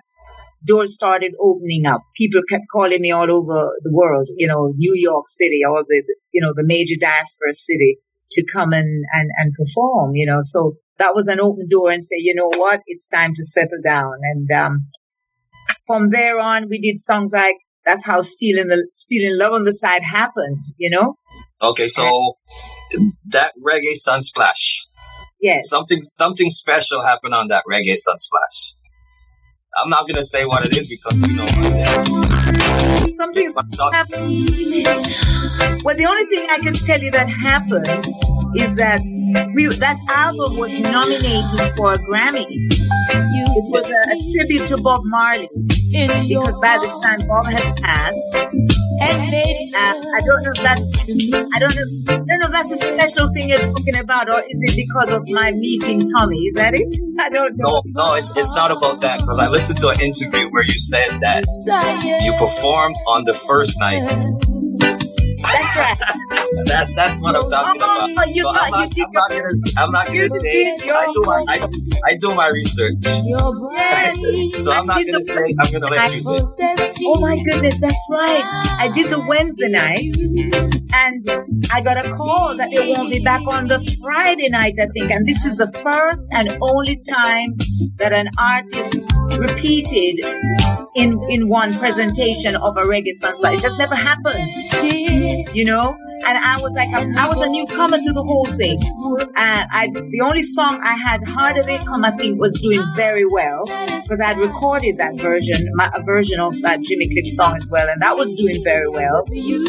doors 0.65 0.95
started 0.95 1.33
opening 1.43 1.85
up. 1.85 2.03
People 2.15 2.43
kept 2.49 2.67
calling 2.73 3.01
me 3.01 3.11
all 3.11 3.29
over 3.29 3.73
the 3.83 3.93
world, 3.93 4.29
you 4.37 4.47
know, 4.47 4.73
New 4.77 4.95
York 4.95 5.27
City, 5.27 5.63
all 5.69 5.83
the, 5.85 6.05
you 6.31 6.41
know, 6.41 6.53
the 6.55 6.63
major 6.65 6.95
diaspora 7.01 7.53
city 7.53 7.99
to 8.31 8.45
come 8.53 8.73
and, 8.73 9.05
and, 9.13 9.31
and 9.37 9.53
perform, 9.53 10.13
you 10.15 10.27
know. 10.27 10.43
So 10.43 10.77
that 11.01 11.13
was 11.13 11.27
an 11.27 11.41
open 11.41 11.67
door 11.69 11.91
and 11.91 12.05
say, 12.05 12.19
you 12.19 12.37
know 12.37 12.53
what, 12.57 12.83
it's 12.87 13.09
time 13.09 13.33
to 13.35 13.43
settle 13.43 13.83
down. 13.85 14.13
And, 14.23 14.53
um, 14.53 14.87
from 15.87 16.11
there 16.11 16.39
on, 16.39 16.69
we 16.69 16.81
did 16.81 16.99
songs 16.99 17.33
like, 17.33 17.57
that's 17.85 18.05
how 18.05 18.21
Stealing 18.21 18.69
the, 18.69 18.89
Stealing 18.95 19.39
Love 19.39 19.53
on 19.53 19.65
the 19.65 19.73
Side 19.73 20.03
happened, 20.03 20.65
you 20.77 20.91
know? 20.91 21.15
Okay. 21.63 21.89
So 21.89 22.35
and, 22.93 23.13
that 23.29 23.53
reggae 23.65 23.95
sunsplash. 23.97 24.81
Yes. 25.41 25.69
Something, 25.69 26.03
something 26.17 26.51
special 26.51 27.05
happened 27.05 27.35
on 27.35 27.49
that 27.49 27.63
reggae 27.71 27.95
sunsplash. 27.95 28.75
I'm 29.77 29.91
not 29.91 30.09
gonna 30.09 30.25
say 30.25 30.47
what 30.47 30.65
it 30.65 30.73
is 30.77 30.89
because 30.89 31.19
you 31.19 31.35
know. 31.35 31.47
Something's 33.19 33.55
happening. 33.93 34.85
Well, 35.85 35.97
the 35.97 36.07
only 36.09 36.25
thing 36.27 36.49
I 36.51 36.59
can 36.63 36.75
tell 36.75 36.99
you 37.01 37.11
that 37.11 37.29
happened 37.29 37.87
is 38.57 38.77
that 38.77 39.03
we 39.55 39.67
that 39.67 39.99
album 40.09 40.57
was 40.57 40.79
nominated 40.79 41.77
for 41.77 41.93
a 41.93 41.99
Grammy. 41.99 42.47
It 43.57 43.65
was 43.73 43.85
a, 43.85 44.13
a 44.13 44.33
tribute 44.33 44.67
to 44.67 44.77
Bob 44.77 45.01
Marley 45.05 45.49
because 45.91 46.59
by 46.61 46.79
this 46.83 46.99
time 46.99 47.27
Bob 47.27 47.47
had 47.47 47.77
passed. 47.83 48.37
And 48.99 49.75
uh, 49.75 49.79
I 49.79 50.21
don't 50.25 50.43
know 50.43 50.53
if 50.55 50.63
that's 50.63 51.09
I 51.09 51.59
don't 51.59 51.75
know, 51.75 52.15
I 52.15 52.17
don't 52.17 52.39
know 52.41 52.47
if 52.47 52.53
that's 52.53 52.71
a 52.71 52.79
special 52.79 53.29
thing 53.29 53.49
you're 53.49 53.59
talking 53.59 53.97
about, 53.97 54.29
or 54.29 54.41
is 54.41 54.63
it 54.63 54.77
because 54.77 55.11
of 55.11 55.23
my 55.29 55.53
meeting 55.53 56.05
Tommy? 56.17 56.39
Is 56.39 56.55
that 56.55 56.75
it? 56.75 56.93
I 57.21 57.29
don't 57.29 57.57
know. 57.57 57.83
No, 57.87 58.05
no, 58.07 58.15
it's 58.15 58.33
it's 58.37 58.53
not 58.53 58.71
about 58.71 59.01
that 59.03 59.21
because 59.21 59.39
I 59.39 59.49
listened 59.49 59.79
to 59.81 59.89
an 59.89 60.01
interview 60.01 60.49
where 60.51 60.65
you 60.65 60.79
said 60.79 61.21
that 61.21 61.45
you 62.23 62.33
performed 62.39 62.97
on 63.07 63.25
the 63.25 63.35
first 63.35 63.79
night 63.81 64.07
that's 65.57 65.77
right. 65.77 65.99
that, 66.67 66.93
that's 66.95 67.23
what 67.23 67.37
I'm 67.37 67.51
talking 67.51 67.83
oh, 67.83 68.07
about. 68.07 68.27
Oh, 68.27 68.31
you 68.31 68.43
so 68.43 68.53
got, 68.53 68.65
I'm, 68.65 68.71
not, 68.71 68.97
you 68.97 69.05
I'm, 69.05 69.13
not 69.13 69.31
gonna, 69.31 69.45
I'm 69.79 69.91
not 69.93 70.07
gonna 70.07 70.29
say. 70.29 70.75
I 70.91 71.13
do, 71.13 71.23
my, 71.25 71.45
I, 71.49 71.69
I 72.07 72.17
do 72.17 72.35
my 72.35 72.49
research. 72.49 73.03
So 73.03 74.73
I'm 74.73 74.87
not 74.87 75.05
gonna 75.05 75.23
say. 75.23 75.55
I'm 75.59 75.73
gonna 75.73 75.89
let 75.89 76.13
you 76.13 76.21
say. 76.21 76.95
Oh 77.07 77.21
my 77.21 77.39
goodness, 77.51 77.81
that's 77.81 78.07
right. 78.11 78.45
I 78.79 78.89
did 78.89 79.11
the 79.11 79.21
Wednesday 79.21 79.69
night, 79.69 80.15
and 80.95 81.25
I 81.73 81.81
got 81.81 82.05
a 82.05 82.15
call 82.15 82.57
that 82.57 82.71
they 82.71 82.87
won't 82.89 83.13
be 83.13 83.21
back 83.21 83.43
on 83.47 83.69
the 83.69 83.81
Friday 84.03 84.49
night. 84.49 84.75
I 84.81 84.87
think, 84.87 85.11
and 85.11 85.27
this 85.27 85.45
is 85.45 85.59
the 85.59 85.69
first 85.83 86.29
and 86.33 86.57
only 86.61 87.01
time 87.09 87.57
that 87.97 88.13
an 88.13 88.31
artist 88.39 89.05
repeated 89.39 90.19
in 90.95 91.21
in 91.31 91.49
one 91.49 91.79
presentation 91.79 92.57
of 92.57 92.77
a 92.77 92.83
reggae 92.83 93.13
Sunsplash. 93.21 93.55
It 93.55 93.61
just 93.61 93.79
never 93.79 93.95
happened 93.95 94.53
you 95.53 95.65
know. 95.65 95.97
And 96.25 96.39
I 96.39 96.61
was 96.61 96.73
like, 96.73 96.89
I, 96.95 97.29
was 97.29 97.39
a 97.39 97.49
newcomer 97.49 97.99
to 97.99 98.13
the 98.13 98.23
whole 98.23 98.47
thing. 98.47 98.79
And 99.37 99.69
I, 99.71 99.89
the 99.93 100.23
only 100.25 100.43
song 100.43 100.81
I 100.83 100.97
had 100.97 101.23
harder 101.25 101.63
they 101.63 101.79
come, 101.79 102.05
I 102.05 102.11
think, 102.13 102.41
was 102.41 102.59
doing 102.61 102.83
very 102.97 103.27
well 103.27 103.67
because 103.67 104.21
I 104.21 104.29
had 104.29 104.39
recorded 104.39 104.97
that 104.99 105.17
version, 105.21 105.69
my, 105.75 105.91
a 105.95 106.03
version 106.03 106.41
of 106.41 106.55
that 106.63 106.81
Jimmy 106.81 107.09
Cliff 107.11 107.27
song 107.27 107.55
as 107.55 107.69
well, 107.71 107.89
and 107.89 108.01
that 108.01 108.17
was 108.17 108.33
doing 108.35 108.65
very 108.65 108.89
well. 108.89 109.25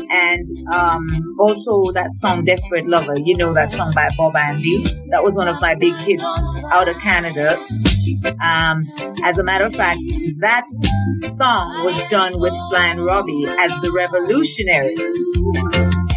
And 0.09 0.47
um, 0.71 1.05
also 1.39 1.91
that 1.91 2.13
song 2.13 2.45
"Desperate 2.45 2.87
Lover," 2.87 3.17
you 3.17 3.35
know 3.35 3.53
that 3.53 3.69
song 3.69 3.91
by 3.93 4.07
Bob 4.17 4.35
Andy. 4.35 4.83
That 5.09 5.23
was 5.23 5.35
one 5.35 5.47
of 5.47 5.59
my 5.59 5.75
big 5.75 5.95
hits 5.95 6.27
out 6.71 6.87
of 6.87 6.97
Canada. 6.99 7.57
Um, 8.41 8.85
as 9.23 9.37
a 9.37 9.43
matter 9.43 9.65
of 9.65 9.75
fact, 9.75 9.99
that 10.39 10.65
song 11.35 11.85
was 11.85 12.03
done 12.05 12.39
with 12.39 12.53
Sly 12.69 12.87
and 12.87 13.05
Robbie 13.05 13.45
as 13.47 13.71
the 13.81 13.91
Revolutionaries. 13.91 15.11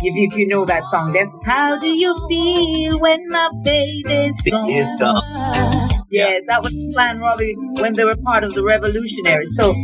If, 0.02 0.32
if 0.32 0.38
you 0.38 0.48
know 0.48 0.64
that 0.64 0.84
song, 0.86 1.12
that's 1.12 1.36
how 1.44 1.78
do 1.78 1.88
you 1.88 2.14
feel 2.28 2.98
when 3.00 3.28
my 3.28 3.50
baby's 3.64 4.40
gone? 4.42 4.70
It's 4.70 4.96
gone. 4.96 5.90
Yes, 6.10 6.44
that 6.48 6.62
was 6.62 6.72
Sly 6.92 7.10
and 7.10 7.20
Robbie 7.20 7.54
when 7.80 7.94
they 7.94 8.04
were 8.04 8.16
part 8.16 8.44
of 8.44 8.54
the 8.54 8.64
Revolutionaries. 8.64 9.54
So 9.56 9.74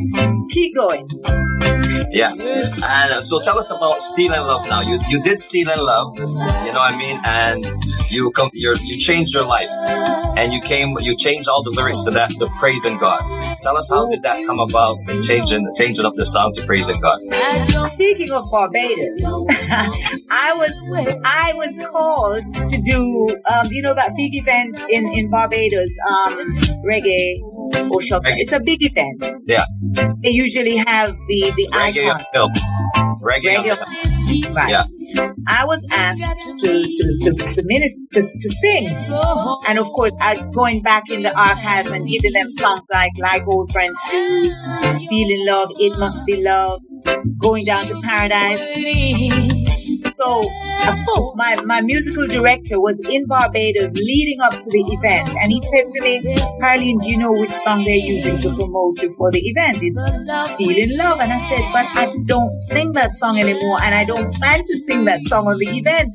keep 0.51 0.75
going. 0.75 1.09
Yeah. 2.17 2.33
And 2.33 3.13
uh, 3.13 3.21
so 3.21 3.41
tell 3.43 3.59
us 3.59 3.71
about 3.71 4.01
Stealing 4.01 4.41
Love 4.41 4.67
now. 4.69 4.81
You 4.81 4.99
you 5.07 5.21
did 5.21 5.39
Stealing 5.39 5.79
Love, 5.79 6.17
you 6.17 6.73
know 6.73 6.81
what 6.81 6.95
I 6.95 6.97
mean? 6.97 7.21
And 7.25 7.85
you 8.11 8.31
come 8.31 8.49
you 8.55 8.75
you 8.81 8.99
changed 8.99 9.35
your 9.35 9.45
life. 9.45 9.69
And 10.39 10.51
you 10.51 10.63
came 10.63 10.97
you 11.01 11.15
changed 11.15 11.47
all 11.47 11.63
the 11.63 11.71
lyrics 11.71 12.03
to 12.05 12.11
that 12.13 12.31
to 12.39 12.49
praising 12.59 12.97
God. 12.99 13.21
Tell 13.63 13.77
us 13.77 13.91
how 13.91 14.09
did 14.11 14.23
that 14.23 14.47
come 14.47 14.61
about 14.61 14.99
and 15.09 15.23
changing 15.23 15.71
changing 15.77 16.07
up 16.07 16.15
the 16.17 16.25
song 16.25 16.53
to 16.55 16.65
praising 16.65 16.99
God? 17.01 17.21
Speaking 17.95 18.33
of 18.33 18.51
Barbados, 18.51 19.23
I 20.31 20.55
was 20.57 20.73
I 21.23 21.53
was 21.55 21.79
called 21.91 22.45
to 22.67 22.81
do 22.81 23.37
um, 23.53 23.67
you 23.71 23.83
know 23.83 23.93
that 23.95 24.17
big 24.17 24.35
event 24.35 24.79
in, 24.89 25.07
in 25.13 25.29
Barbados, 25.29 25.95
um, 26.09 26.39
reggae 26.89 27.56
Shucks, 28.01 28.29
it's 28.31 28.53
a 28.53 28.61
big 28.61 28.79
event. 28.83 29.25
Yeah. 29.47 29.65
They 30.23 30.31
usually 30.31 30.77
have 30.77 31.11
the 31.29 31.53
the 31.57 31.69
reggae 31.73 32.13
icon. 32.13 32.53
Reggae, 33.23 33.57
reggae 33.57 34.55
right. 34.55 34.71
Yeah. 34.71 35.33
I 35.49 35.65
was 35.65 35.87
asked 35.91 36.41
to 36.61 36.85
to 36.85 37.19
to, 37.21 37.53
to 37.53 37.63
minister 37.65 38.07
to, 38.13 38.21
to 38.21 38.49
sing, 38.51 38.89
and 38.89 39.79
of 39.79 39.87
course, 39.93 40.17
I 40.21 40.37
going 40.55 40.83
back 40.83 41.05
in 41.11 41.23
the 41.23 41.37
archives 41.37 41.91
and 41.91 42.09
giving 42.09 42.33
them 42.33 42.49
songs 42.49 42.87
like 42.93 43.13
"Like 43.19 43.47
Old 43.47 43.73
Friends 43.73 43.99
Do," 44.11 44.45
"Stealing 44.99 45.47
Love," 45.47 45.71
"It 45.79 45.99
Must 45.99 46.25
Be 46.27 46.43
Love," 46.43 46.81
"Going 47.39 47.65
Down 47.65 47.87
to 47.87 48.01
Paradise." 48.03 49.76
So, 50.19 50.51
my, 51.37 51.57
my 51.65 51.81
musical 51.83 52.27
director 52.27 52.81
was 52.81 53.01
in 53.01 53.27
Barbados 53.27 53.93
leading 53.93 54.41
up 54.41 54.53
to 54.53 54.71
the 54.71 54.85
event, 54.89 55.29
and 55.41 55.53
he 55.53 55.61
said 55.61 55.89
to 55.89 56.03
me, 56.03 56.21
Carlene, 56.61 57.01
do 57.03 57.11
you 57.11 57.19
know 57.19 57.33
which 57.33 57.51
song 57.53 57.85
they're 57.85 57.95
using 57.95 58.39
to 58.39 58.55
promote 58.55 59.03
you 59.03 59.13
for 59.13 59.31
the 59.31 59.41
event? 59.41 59.79
It's 59.83 60.53
Stealing 60.55 60.97
Love. 60.97 61.21
And 61.21 61.33
I 61.33 61.39
said, 61.39 61.71
but 61.73 61.87
I 61.97 62.15
don't 62.25 62.57
sing 62.57 62.93
that 62.93 63.13
song 63.15 63.39
anymore, 63.39 63.81
and 63.83 63.95
I 63.95 64.05
don't 64.05 64.31
plan 64.33 64.63
to 64.65 64.77
sing 64.79 65.05
that 65.05 65.21
song 65.27 65.47
on 65.49 65.59
the 65.59 65.69
event. 65.69 66.11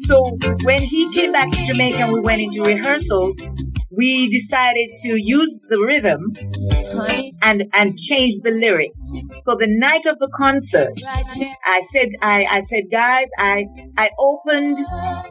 So 0.00 0.36
when 0.64 0.82
he 0.82 1.12
came 1.12 1.32
back 1.32 1.50
to 1.52 1.64
Jamaica 1.64 1.98
and 1.98 2.12
we 2.12 2.20
went 2.20 2.40
into 2.40 2.62
rehearsals, 2.62 3.40
we 3.96 4.28
decided 4.28 4.90
to 4.98 5.16
use 5.16 5.60
the 5.68 5.80
rhythm 5.80 6.34
and 7.42 7.64
and 7.72 7.96
change 7.96 8.34
the 8.42 8.50
lyrics. 8.50 9.14
So 9.38 9.54
the 9.54 9.66
night 9.68 10.06
of 10.06 10.18
the 10.18 10.30
concert, 10.34 10.92
I 11.64 11.80
said 11.80 12.10
I, 12.20 12.44
I 12.44 12.60
said 12.60 12.84
guys, 12.90 13.28
I 13.38 13.64
I 13.96 14.10
opened 14.18 14.78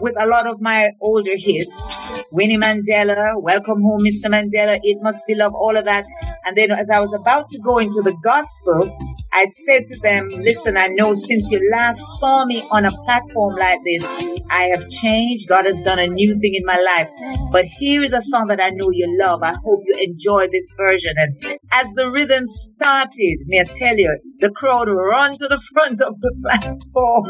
with 0.01 0.15
a 0.19 0.25
lot 0.25 0.47
of 0.47 0.61
my 0.61 0.91
older 1.01 1.35
hits. 1.35 2.13
Winnie 2.31 2.57
Mandela, 2.57 3.41
Welcome 3.41 3.81
Home 3.81 4.03
Mr. 4.03 4.29
Mandela, 4.29 4.79
It 4.81 4.97
Must 5.01 5.25
Be 5.27 5.35
Love, 5.35 5.53
all 5.53 5.77
of 5.77 5.85
that. 5.85 6.05
And 6.45 6.55
then 6.55 6.71
as 6.71 6.91
I 6.91 6.99
was 6.99 7.11
about 7.11 7.47
to 7.47 7.59
go 7.59 7.79
into 7.79 8.01
the 8.03 8.15
gospel, 8.23 8.95
I 9.33 9.45
said 9.45 9.87
to 9.87 9.97
them, 9.99 10.29
listen, 10.29 10.77
I 10.77 10.87
know 10.87 11.13
since 11.13 11.51
you 11.51 11.59
last 11.73 11.99
saw 12.19 12.45
me 12.45 12.63
on 12.69 12.85
a 12.85 12.91
platform 13.03 13.55
like 13.59 13.79
this, 13.83 14.05
I 14.51 14.69
have 14.71 14.87
changed. 14.89 15.47
God 15.49 15.65
has 15.65 15.81
done 15.81 15.97
a 15.97 16.05
new 16.05 16.35
thing 16.39 16.53
in 16.53 16.63
my 16.63 16.77
life. 16.77 17.09
But 17.51 17.65
here 17.65 18.03
is 18.03 18.13
a 18.13 18.21
song 18.21 18.47
that 18.49 18.61
I 18.61 18.69
know 18.69 18.91
you 18.91 19.17
love. 19.19 19.41
I 19.41 19.55
hope 19.55 19.81
you 19.87 19.97
enjoy 19.99 20.47
this 20.51 20.73
version. 20.77 21.15
And 21.17 21.57
as 21.71 21.87
the 21.95 22.11
rhythm 22.11 22.45
started, 22.45 23.39
may 23.47 23.61
I 23.61 23.65
tell 23.73 23.97
you, 23.97 24.15
the 24.39 24.51
crowd 24.51 24.87
ran 24.87 25.37
to 25.37 25.47
the 25.47 25.59
front 25.73 25.99
of 26.01 26.13
the 26.19 26.31
platform. 26.43 27.25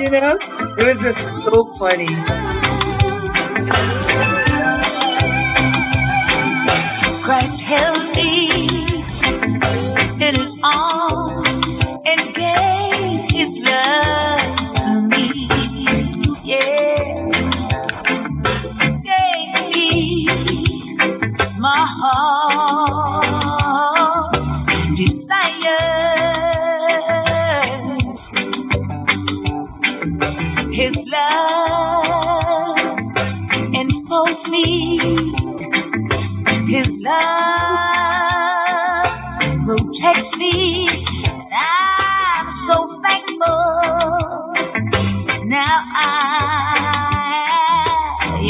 You 0.00 0.10
know, 0.10 0.38
it 0.78 0.86
was 0.86 1.02
just 1.02 1.24
so 1.24 1.74
funny. 1.74 2.06
Christ 7.28 7.60
held 7.60 8.16
me 8.16 8.48
in 10.18 10.34
his 10.34 10.56
arms 10.64 11.48
and 12.06 12.34
gave 12.34 13.30
his 13.30 13.52
love 13.58 14.74
to 14.76 15.02
me. 15.08 15.28
Yeah. 16.42 17.28
Gave 19.04 19.52
me 19.74 20.26
my 21.58 21.84
heart's 23.60 24.64
desire. 24.96 25.84
His 30.72 30.96
love 31.12 32.78
enfolds 33.74 34.48
me. 34.48 35.28
His 36.68 36.98
love 36.98 37.16
protects 39.64 40.36
me. 40.36 40.86
And 40.86 41.48
I'm 41.50 42.52
so 42.52 43.00
thankful. 43.00 43.38
Now 45.46 45.82
I 45.94 47.24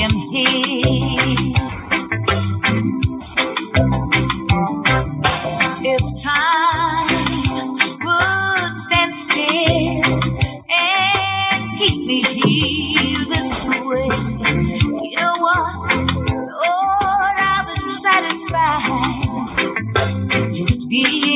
am 0.02 0.10
His. 0.32 1.54
If 5.80 6.02
time 6.20 7.78
would 8.04 8.74
stand 8.76 9.14
still 9.14 10.20
and 10.68 11.78
keep 11.78 12.04
me 12.04 12.22
here 12.22 12.57
just 20.52 20.88
being 20.88 21.27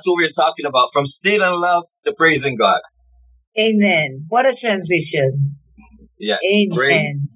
that's 0.00 0.08
what 0.08 0.16
we're 0.16 0.30
talking 0.30 0.66
about. 0.66 0.88
From 0.92 1.04
Stealing 1.04 1.60
Love 1.60 1.84
to 2.04 2.12
praising 2.16 2.56
God. 2.56 2.80
Amen. 3.58 4.24
What 4.28 4.46
a 4.46 4.54
transition. 4.54 5.56
Yeah. 6.18 6.36
Amen. 6.50 7.28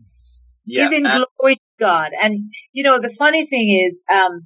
Yeah. 0.65 0.85
Giving 0.85 1.07
and- 1.07 1.27
glory 1.39 1.57
to 1.57 1.61
God. 1.79 2.13
And, 2.23 2.51
you 2.73 2.83
know, 2.83 2.99
the 3.01 3.11
funny 3.11 3.47
thing 3.47 3.69
is, 3.71 4.03
um, 4.13 4.43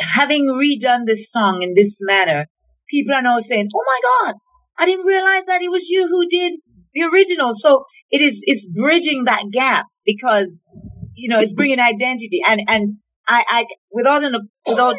having 0.00 0.46
redone 0.46 1.06
this 1.06 1.30
song 1.30 1.62
in 1.62 1.74
this 1.74 1.98
manner, 2.00 2.46
people 2.88 3.14
are 3.14 3.22
now 3.22 3.38
saying, 3.38 3.68
Oh 3.74 3.84
my 3.86 4.00
God, 4.30 4.34
I 4.78 4.86
didn't 4.86 5.04
realize 5.04 5.46
that 5.46 5.60
it 5.60 5.70
was 5.70 5.88
you 5.88 6.08
who 6.08 6.26
did 6.26 6.60
the 6.94 7.02
original. 7.02 7.50
So 7.52 7.84
it 8.10 8.22
is, 8.22 8.42
it's 8.46 8.68
bridging 8.68 9.24
that 9.24 9.44
gap 9.52 9.84
because, 10.06 10.66
you 11.14 11.28
know, 11.28 11.40
it's 11.40 11.52
bringing 11.52 11.80
identity. 11.80 12.40
And, 12.46 12.62
and 12.66 12.96
I, 13.26 13.44
I, 13.48 13.64
without 13.92 14.24
an, 14.24 14.48
without 14.66 14.96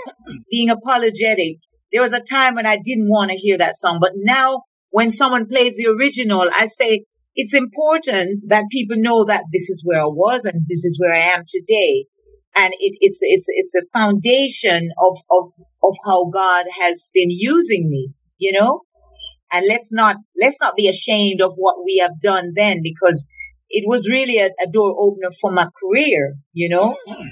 being 0.52 0.70
apologetic, 0.70 1.58
there 1.92 2.02
was 2.02 2.14
a 2.14 2.22
time 2.22 2.56
when 2.56 2.66
I 2.66 2.78
didn't 2.78 3.10
want 3.10 3.32
to 3.32 3.38
hear 3.38 3.58
that 3.58 3.76
song, 3.76 4.00
but 4.02 4.12
now 4.16 4.64
when 4.92 5.10
someone 5.10 5.48
plays 5.48 5.78
the 5.78 5.92
original, 5.92 6.50
I 6.54 6.66
say, 6.66 7.06
it's 7.36 7.54
important 7.54 8.44
that 8.48 8.66
people 8.72 8.98
know 9.00 9.26
that 9.26 9.46
this 9.54 9.70
is 9.70 9.84
where 9.86 10.00
I 10.00 10.12
was 10.16 10.46
and 10.46 10.56
this 10.68 10.84
is 10.84 11.00
where 11.00 11.14
I 11.14 11.34
am 11.34 11.44
today. 11.48 12.06
And 12.56 12.74
it, 12.80 12.98
it's, 13.00 13.20
it's, 13.22 13.46
it's 13.48 13.76
a 13.76 13.86
foundation 13.94 14.90
of, 15.00 15.18
of, 15.32 15.50
of 15.84 15.96
how 16.06 16.30
God 16.30 16.66
has 16.82 17.12
been 17.14 17.30
using 17.30 17.90
me, 17.90 18.10
you 18.38 18.60
know? 18.60 18.82
And 19.52 19.66
let's 19.68 19.92
not, 19.92 20.18
let's 20.40 20.58
not 20.60 20.76
be 20.76 20.88
ashamed 20.88 21.42
of 21.42 21.54
what 21.56 21.78
we 21.84 22.00
have 22.02 22.22
done 22.22 22.54
then 22.56 22.82
because 22.84 23.26
it 23.70 23.86
was 23.88 24.10
really 24.10 24.38
a, 24.40 24.50
a 24.62 24.70
door 24.72 24.96
opener 25.00 25.30
for 25.40 25.52
my 25.52 25.68
career, 25.82 26.36
you 26.54 26.70
know? 26.70 26.98
Mm-hmm. 27.08 27.28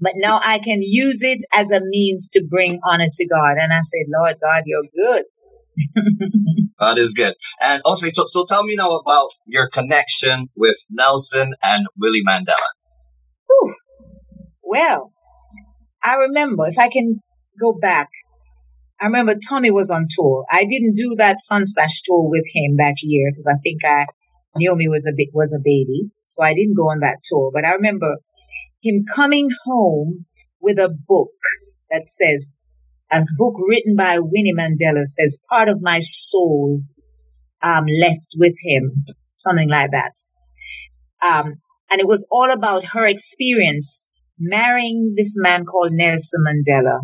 But 0.00 0.12
now 0.16 0.40
I 0.44 0.58
can 0.58 0.82
use 0.82 1.22
it 1.22 1.42
as 1.54 1.70
a 1.70 1.80
means 1.82 2.28
to 2.30 2.44
bring 2.48 2.80
honor 2.84 3.06
to 3.10 3.26
God. 3.26 3.56
And 3.60 3.72
I 3.72 3.80
said, 3.80 4.06
Lord 4.08 4.36
God, 4.42 4.62
you're 4.66 4.82
good. 4.94 5.24
That 6.78 6.98
is 6.98 7.14
good. 7.14 7.34
And 7.60 7.80
also, 7.84 8.08
so, 8.12 8.24
so 8.26 8.44
tell 8.44 8.64
me 8.64 8.76
now 8.76 8.90
about 8.90 9.30
your 9.46 9.68
connection 9.68 10.48
with 10.54 10.76
Nelson 10.90 11.54
and 11.62 11.86
Winnie 11.96 12.22
Mandela. 12.22 12.54
Whew. 13.48 13.74
Well, 14.62 15.12
I 16.04 16.14
remember, 16.16 16.66
if 16.66 16.78
I 16.78 16.88
can 16.88 17.20
go 17.58 17.72
back, 17.72 18.08
I 19.00 19.06
remember 19.06 19.34
Tommy 19.36 19.70
was 19.70 19.90
on 19.90 20.06
tour. 20.08 20.44
I 20.50 20.64
didn't 20.64 20.96
do 20.96 21.14
that 21.16 21.38
Sunsplash 21.50 22.02
tour 22.04 22.28
with 22.28 22.44
him 22.54 22.76
that 22.76 22.96
year 23.02 23.30
because 23.32 23.46
I 23.46 23.58
think 23.62 23.84
I, 23.84 24.06
Naomi 24.56 24.88
was 24.88 25.06
a 25.06 25.12
bit, 25.16 25.28
was 25.32 25.54
a 25.54 25.62
baby. 25.62 26.10
So 26.26 26.42
I 26.42 26.52
didn't 26.52 26.76
go 26.76 26.84
on 26.90 27.00
that 27.00 27.18
tour. 27.22 27.50
But 27.54 27.64
I 27.64 27.72
remember 27.72 28.16
him 28.86 29.04
coming 29.12 29.48
home 29.64 30.26
with 30.60 30.78
a 30.78 30.88
book 30.88 31.30
that 31.90 32.08
says, 32.08 32.52
a 33.12 33.20
book 33.36 33.54
written 33.68 33.94
by 33.96 34.18
Winnie 34.18 34.54
Mandela 34.56 35.04
says, 35.04 35.38
part 35.48 35.68
of 35.68 35.80
my 35.80 36.00
soul, 36.00 36.82
um, 37.62 37.84
left 38.00 38.34
with 38.36 38.54
him. 38.64 39.04
Something 39.32 39.68
like 39.68 39.90
that. 39.90 40.14
Um, 41.26 41.54
and 41.90 42.00
it 42.00 42.08
was 42.08 42.26
all 42.30 42.50
about 42.50 42.84
her 42.92 43.06
experience 43.06 44.10
marrying 44.38 45.14
this 45.16 45.34
man 45.36 45.64
called 45.64 45.92
Nelson 45.92 46.42
Mandela. 46.46 47.00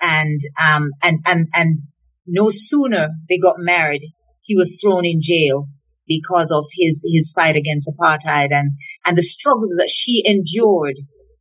And, 0.00 0.40
um, 0.62 0.90
and, 1.02 1.18
and, 1.26 1.48
and 1.54 1.78
no 2.26 2.48
sooner 2.50 3.08
they 3.28 3.38
got 3.38 3.56
married, 3.58 4.02
he 4.42 4.54
was 4.54 4.78
thrown 4.80 5.04
in 5.04 5.20
jail 5.22 5.66
because 6.06 6.50
of 6.50 6.66
his, 6.76 7.04
his 7.12 7.32
fight 7.32 7.56
against 7.56 7.90
apartheid 7.90 8.48
and, 8.50 8.72
and 9.04 9.16
the 9.16 9.22
struggles 9.22 9.76
that 9.78 9.90
she 9.90 10.22
endured 10.24 10.96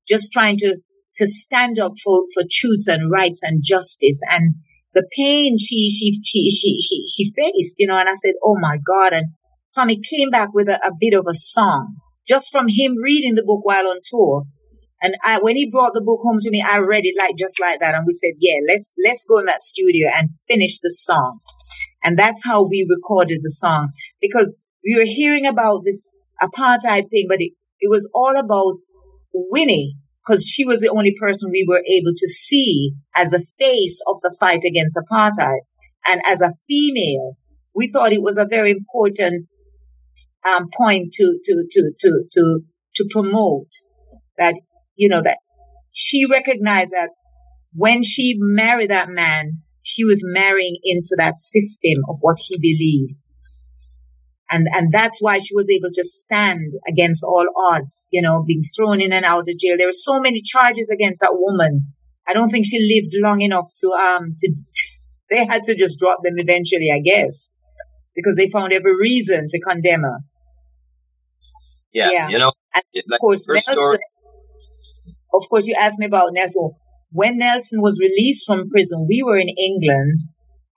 just 0.07 0.32
trying 0.32 0.57
to, 0.57 0.80
to 1.16 1.28
stand 1.28 1.80
up 1.80 1.93
for, 2.03 2.24
for 2.34 2.43
truths 2.49 2.88
and 2.88 3.12
rights 3.12 3.43
and 3.43 3.64
justice 3.64 4.20
and 4.30 4.55
the 4.93 5.07
pain 5.16 5.57
she, 5.57 5.89
she, 5.89 6.20
she, 6.24 6.49
she, 6.49 6.80
she, 6.80 7.05
she 7.07 7.24
faced, 7.26 7.76
you 7.78 7.88
know, 7.88 7.97
and 7.97 8.10
I 8.10 8.14
said, 8.16 8.34
Oh 8.43 8.55
my 8.60 8.78
God. 8.78 9.14
And 9.14 9.28
Tommy 9.76 10.01
came 10.01 10.30
back 10.30 10.49
with 10.53 10.68
a, 10.68 10.76
a 10.86 10.91
bit 10.99 11.14
of 11.14 11.26
a 11.30 11.34
song 11.34 11.97
just 12.28 12.51
from 12.51 12.68
him 12.68 12.95
reading 12.97 13.36
the 13.36 13.43
book 13.43 13.62
while 13.64 13.88
on 13.88 13.99
tour. 14.03 14.45
And 15.01 15.16
I, 15.24 15.39
when 15.39 15.55
he 15.55 15.70
brought 15.70 15.93
the 15.93 16.01
book 16.01 16.20
home 16.24 16.39
to 16.41 16.49
me, 16.49 16.64
I 16.68 16.80
read 16.80 17.05
it 17.05 17.16
like 17.18 17.38
just 17.38 17.60
like 17.60 17.80
that. 17.80 17.95
And 17.95 18.05
we 18.05 18.12
said, 18.12 18.34
yeah, 18.39 18.55
let's, 18.68 18.93
let's 19.03 19.26
go 19.26 19.39
in 19.39 19.45
that 19.45 19.62
studio 19.62 20.10
and 20.14 20.32
finish 20.47 20.80
the 20.80 20.89
song. 20.89 21.39
And 22.03 22.18
that's 22.18 22.43
how 22.43 22.64
we 22.64 22.86
recorded 22.89 23.39
the 23.41 23.49
song 23.49 23.89
because 24.22 24.57
we 24.84 24.95
were 24.97 25.05
hearing 25.05 25.45
about 25.45 25.84
this 25.86 26.14
apartheid 26.41 27.09
thing, 27.09 27.25
but 27.27 27.37
it, 27.39 27.53
it 27.79 27.89
was 27.89 28.09
all 28.13 28.39
about 28.39 28.77
Winnie 29.33 29.95
because 30.25 30.45
she 30.47 30.65
was 30.65 30.81
the 30.81 30.89
only 30.89 31.15
person 31.19 31.49
we 31.51 31.65
were 31.67 31.83
able 31.87 32.13
to 32.15 32.27
see 32.27 32.91
as 33.15 33.29
the 33.29 33.45
face 33.57 34.01
of 34.07 34.17
the 34.21 34.35
fight 34.39 34.63
against 34.63 34.97
apartheid. 34.97 35.61
And 36.05 36.21
as 36.25 36.41
a 36.41 36.53
female, 36.67 37.37
we 37.75 37.89
thought 37.91 38.13
it 38.13 38.21
was 38.21 38.37
a 38.37 38.45
very 38.45 38.71
important 38.71 39.47
um, 40.47 40.69
point 40.75 41.13
to, 41.13 41.39
to, 41.43 41.65
to, 41.71 41.91
to, 41.99 42.23
to, 42.31 42.59
to 42.95 43.07
promote 43.09 43.71
that, 44.37 44.55
you 44.95 45.09
know, 45.09 45.21
that 45.21 45.37
she 45.91 46.25
recognized 46.25 46.91
that 46.91 47.11
when 47.73 48.03
she 48.03 48.35
married 48.37 48.89
that 48.89 49.09
man, 49.09 49.61
she 49.81 50.03
was 50.03 50.21
marrying 50.23 50.77
into 50.83 51.15
that 51.17 51.39
system 51.39 52.03
of 52.09 52.17
what 52.21 52.37
he 52.47 52.57
believed. 52.57 53.23
And, 54.51 54.67
and 54.73 54.91
that's 54.91 55.19
why 55.21 55.39
she 55.39 55.55
was 55.55 55.69
able 55.69 55.89
to 55.93 56.03
stand 56.03 56.73
against 56.87 57.23
all 57.23 57.45
odds, 57.71 58.07
you 58.11 58.21
know, 58.21 58.43
being 58.45 58.63
thrown 58.75 58.99
in 58.99 59.13
and 59.13 59.23
out 59.23 59.47
of 59.47 59.57
jail. 59.59 59.77
There 59.77 59.87
were 59.87 59.91
so 59.91 60.19
many 60.19 60.41
charges 60.41 60.89
against 60.89 61.21
that 61.21 61.33
woman. 61.33 61.93
I 62.27 62.33
don't 62.33 62.49
think 62.49 62.65
she 62.65 62.79
lived 62.79 63.13
long 63.23 63.41
enough 63.41 63.69
to, 63.81 63.87
um, 63.91 64.33
to, 64.37 64.55
they 65.29 65.45
had 65.45 65.63
to 65.65 65.75
just 65.75 65.99
drop 65.99 66.19
them 66.23 66.35
eventually, 66.37 66.89
I 66.93 66.99
guess, 66.99 67.53
because 68.15 68.35
they 68.35 68.47
found 68.47 68.73
every 68.73 68.95
reason 68.95 69.47
to 69.49 69.59
condemn 69.59 70.01
her. 70.01 70.17
Yeah, 71.91 72.09
yeah. 72.11 72.27
you 72.29 72.37
know, 72.37 72.51
and 72.73 72.83
of 73.11 73.19
course, 73.19 73.47
Nelson, 73.47 73.73
story. 73.73 73.97
of 75.33 75.43
course, 75.49 75.67
you 75.67 75.75
asked 75.79 75.99
me 75.99 76.05
about 76.05 76.29
Nelson. 76.33 76.71
When 77.11 77.39
Nelson 77.39 77.81
was 77.81 77.99
released 77.99 78.45
from 78.45 78.69
prison, 78.69 79.07
we 79.09 79.23
were 79.25 79.37
in 79.37 79.49
England. 79.49 80.19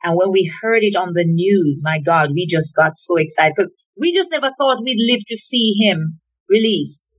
And 0.02 0.16
when 0.16 0.32
we 0.32 0.52
heard 0.62 0.82
it 0.82 0.96
on 0.96 1.12
the 1.14 1.24
news, 1.24 1.82
my 1.84 2.00
God, 2.00 2.30
we 2.34 2.46
just 2.46 2.74
got 2.74 2.96
so 2.96 3.16
excited 3.16 3.54
because 3.56 3.72
we 3.96 4.12
just 4.12 4.30
never 4.30 4.50
thought 4.58 4.82
we'd 4.82 5.12
live 5.12 5.24
to 5.26 5.36
see 5.36 5.74
him 5.80 6.20
released. 6.48 7.12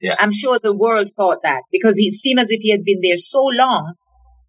Yeah. 0.00 0.16
I'm 0.18 0.32
sure 0.32 0.58
the 0.58 0.74
world 0.74 1.10
thought 1.16 1.38
that 1.42 1.62
because 1.70 1.94
it 1.98 2.14
seemed 2.14 2.40
as 2.40 2.50
if 2.50 2.60
he 2.60 2.70
had 2.70 2.84
been 2.84 3.00
there 3.02 3.16
so 3.16 3.42
long. 3.42 3.94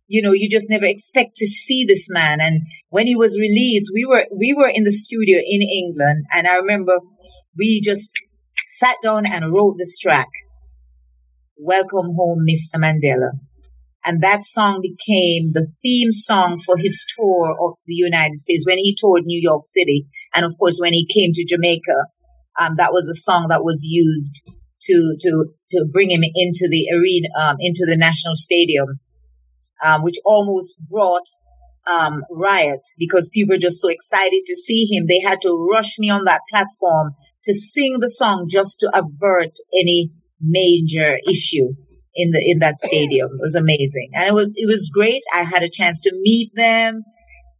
You 0.07 0.21
know, 0.21 0.31
you 0.31 0.49
just 0.49 0.69
never 0.69 0.85
expect 0.85 1.37
to 1.37 1.47
see 1.47 1.85
this 1.85 2.07
man. 2.09 2.41
And 2.41 2.61
when 2.89 3.07
he 3.07 3.15
was 3.15 3.39
released, 3.39 3.91
we 3.93 4.05
were, 4.05 4.25
we 4.35 4.53
were 4.57 4.69
in 4.73 4.83
the 4.83 4.91
studio 4.91 5.39
in 5.39 5.61
England. 5.61 6.25
And 6.33 6.47
I 6.47 6.55
remember 6.55 6.93
we 7.57 7.81
just 7.81 8.13
sat 8.67 8.95
down 9.03 9.25
and 9.25 9.53
wrote 9.53 9.75
this 9.77 9.97
track. 9.97 10.27
Welcome 11.57 12.15
home, 12.15 12.45
Mr. 12.49 12.75
Mandela. 12.75 13.31
And 14.05 14.21
that 14.21 14.43
song 14.43 14.81
became 14.81 15.53
the 15.53 15.67
theme 15.81 16.11
song 16.11 16.59
for 16.59 16.77
his 16.77 17.05
tour 17.15 17.55
of 17.61 17.77
the 17.85 17.93
United 17.93 18.39
States 18.39 18.65
when 18.65 18.77
he 18.77 18.95
toured 18.99 19.23
New 19.25 19.39
York 19.41 19.63
City. 19.65 20.07
And 20.35 20.45
of 20.45 20.57
course, 20.57 20.79
when 20.81 20.93
he 20.93 21.07
came 21.07 21.31
to 21.33 21.45
Jamaica, 21.45 22.07
um, 22.59 22.75
that 22.77 22.91
was 22.91 23.07
a 23.07 23.15
song 23.15 23.47
that 23.49 23.63
was 23.63 23.85
used 23.85 24.43
to, 24.81 25.15
to, 25.21 25.45
to 25.69 25.85
bring 25.91 26.11
him 26.11 26.23
into 26.23 26.67
the 26.69 26.87
arena, 26.93 27.27
um, 27.41 27.57
into 27.61 27.85
the 27.87 27.95
national 27.95 28.35
stadium, 28.35 28.99
um, 29.83 30.03
which 30.03 30.17
almost 30.25 30.81
brought, 30.89 31.25
um, 31.85 32.23
riot 32.31 32.79
because 32.97 33.29
people 33.33 33.53
were 33.53 33.59
just 33.59 33.81
so 33.81 33.89
excited 33.89 34.43
to 34.45 34.55
see 34.55 34.85
him. 34.85 35.05
They 35.07 35.19
had 35.19 35.41
to 35.41 35.69
rush 35.71 35.99
me 35.99 36.09
on 36.09 36.25
that 36.25 36.41
platform 36.49 37.11
to 37.43 37.53
sing 37.53 37.99
the 37.99 38.09
song 38.09 38.47
just 38.49 38.79
to 38.79 38.91
avert 38.93 39.51
any 39.77 40.11
major 40.39 41.17
issue 41.29 41.75
in 42.15 42.31
the 42.31 42.41
in 42.43 42.59
that 42.59 42.77
stadium. 42.77 43.29
It 43.33 43.41
was 43.41 43.55
amazing, 43.55 44.11
and 44.13 44.27
it 44.27 44.33
was 44.33 44.53
it 44.55 44.67
was 44.67 44.91
great. 44.93 45.23
I 45.33 45.43
had 45.43 45.63
a 45.63 45.69
chance 45.69 45.99
to 46.01 46.11
meet 46.13 46.51
them, 46.55 47.03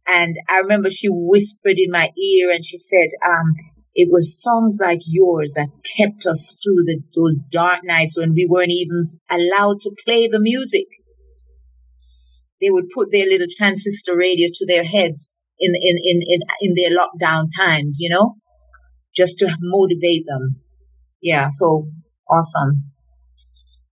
and 0.06 0.36
I 0.48 0.58
remember 0.58 0.90
she 0.90 1.08
whispered 1.10 1.78
in 1.78 1.90
my 1.90 2.10
ear, 2.16 2.50
and 2.50 2.64
she 2.64 2.78
said, 2.78 3.08
um, 3.24 3.54
"It 3.94 4.08
was 4.10 4.40
songs 4.40 4.78
like 4.82 5.00
yours 5.06 5.54
that 5.56 5.68
kept 5.96 6.26
us 6.26 6.60
through 6.62 6.84
the, 6.84 7.00
those 7.14 7.42
dark 7.42 7.80
nights 7.84 8.18
when 8.18 8.32
we 8.32 8.46
weren't 8.48 8.70
even 8.70 9.20
allowed 9.30 9.80
to 9.82 9.96
play 10.04 10.28
the 10.28 10.40
music." 10.40 10.86
They 12.60 12.70
would 12.70 12.88
put 12.94 13.08
their 13.12 13.26
little 13.26 13.48
transistor 13.50 14.16
radio 14.16 14.48
to 14.52 14.66
their 14.66 14.84
heads 14.84 15.32
in 15.58 15.72
in 15.74 15.98
in 16.02 16.20
in, 16.26 16.40
in 16.60 16.74
their 16.74 16.96
lockdown 16.96 17.48
times, 17.54 17.98
you 18.00 18.08
know, 18.08 18.36
just 19.14 19.38
to 19.40 19.56
motivate 19.60 20.24
them. 20.26 20.60
Yeah, 21.20 21.48
so 21.50 21.88
awesome. 22.30 22.93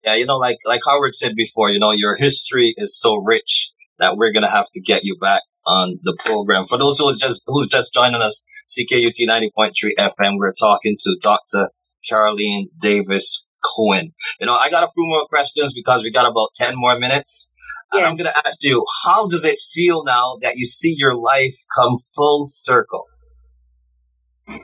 Yeah, 0.03 0.15
you 0.15 0.25
know, 0.25 0.37
like 0.37 0.57
like 0.65 0.81
Howard 0.85 1.15
said 1.15 1.35
before, 1.35 1.69
you 1.69 1.79
know, 1.79 1.91
your 1.91 2.15
history 2.15 2.73
is 2.77 2.97
so 2.97 3.17
rich 3.17 3.71
that 3.99 4.15
we're 4.15 4.31
gonna 4.31 4.49
have 4.49 4.69
to 4.71 4.81
get 4.81 5.03
you 5.03 5.17
back 5.19 5.41
on 5.65 5.99
the 6.03 6.17
program. 6.25 6.65
For 6.65 6.77
those 6.77 6.99
who's 6.99 7.17
just 7.17 7.41
who's 7.47 7.67
just 7.67 7.93
joining 7.93 8.21
us, 8.21 8.41
CKUT 8.69 9.15
ninety 9.21 9.51
point 9.53 9.75
three 9.79 9.95
FM, 9.99 10.37
we're 10.37 10.53
talking 10.53 10.95
to 10.99 11.17
Dr. 11.21 11.69
Carlene 12.09 12.67
Davis 12.79 13.45
Cowan. 13.75 14.13
You 14.39 14.47
know, 14.47 14.55
I 14.55 14.69
got 14.69 14.83
a 14.83 14.87
few 14.87 15.05
more 15.05 15.25
questions 15.27 15.73
because 15.73 16.01
we 16.01 16.11
got 16.11 16.29
about 16.29 16.49
ten 16.55 16.75
more 16.75 16.97
minutes. 16.97 17.51
Yes. 17.93 18.01
And 18.01 18.07
I'm 18.07 18.17
gonna 18.17 18.41
ask 18.45 18.63
you, 18.63 18.85
how 19.03 19.27
does 19.27 19.43
it 19.43 19.59
feel 19.73 20.03
now 20.05 20.37
that 20.41 20.53
you 20.55 20.65
see 20.65 20.93
your 20.97 21.15
life 21.15 21.55
come 21.75 21.95
full 22.15 22.43
circle? 22.45 23.05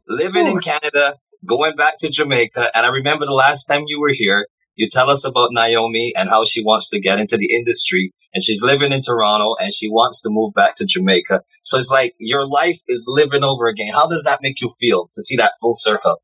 Living 0.08 0.48
Ooh. 0.48 0.52
in 0.52 0.60
Canada, 0.60 1.16
going 1.46 1.76
back 1.76 1.98
to 2.00 2.10
Jamaica, 2.10 2.72
and 2.74 2.86
I 2.86 2.90
remember 2.90 3.26
the 3.26 3.34
last 3.34 3.66
time 3.66 3.84
you 3.88 4.00
were 4.00 4.14
here, 4.14 4.48
you 4.76 4.90
tell 4.90 5.10
us 5.10 5.26
about 5.26 5.50
Naomi 5.52 6.14
and 6.16 6.30
how 6.30 6.44
she 6.44 6.62
wants 6.62 6.90
to 6.90 7.00
get 7.00 7.20
into 7.20 7.38
the 7.38 7.54
industry 7.56 8.14
and 8.34 8.44
she's 8.44 8.64
living 8.64 8.92
in 8.92 9.02
Toronto 9.02 9.56
and 9.60 9.74
she 9.74 9.90
wants 9.90 10.22
to 10.22 10.30
move 10.30 10.52
back 10.54 10.76
to 10.76 10.86
Jamaica. 10.86 11.42
So 11.64 11.78
it's 11.78 11.90
like 11.90 12.14
your 12.20 12.46
life 12.46 12.80
is 12.88 13.06
living 13.08 13.44
over 13.44 13.68
again. 13.68 13.92
How 13.94 14.08
does 14.08 14.24
that 14.24 14.40
make 14.42 14.62
you 14.62 14.70
feel 14.80 15.10
to 15.14 15.22
see 15.22 15.38
that 15.38 15.54
full 15.62 15.74
circle? 15.74 16.22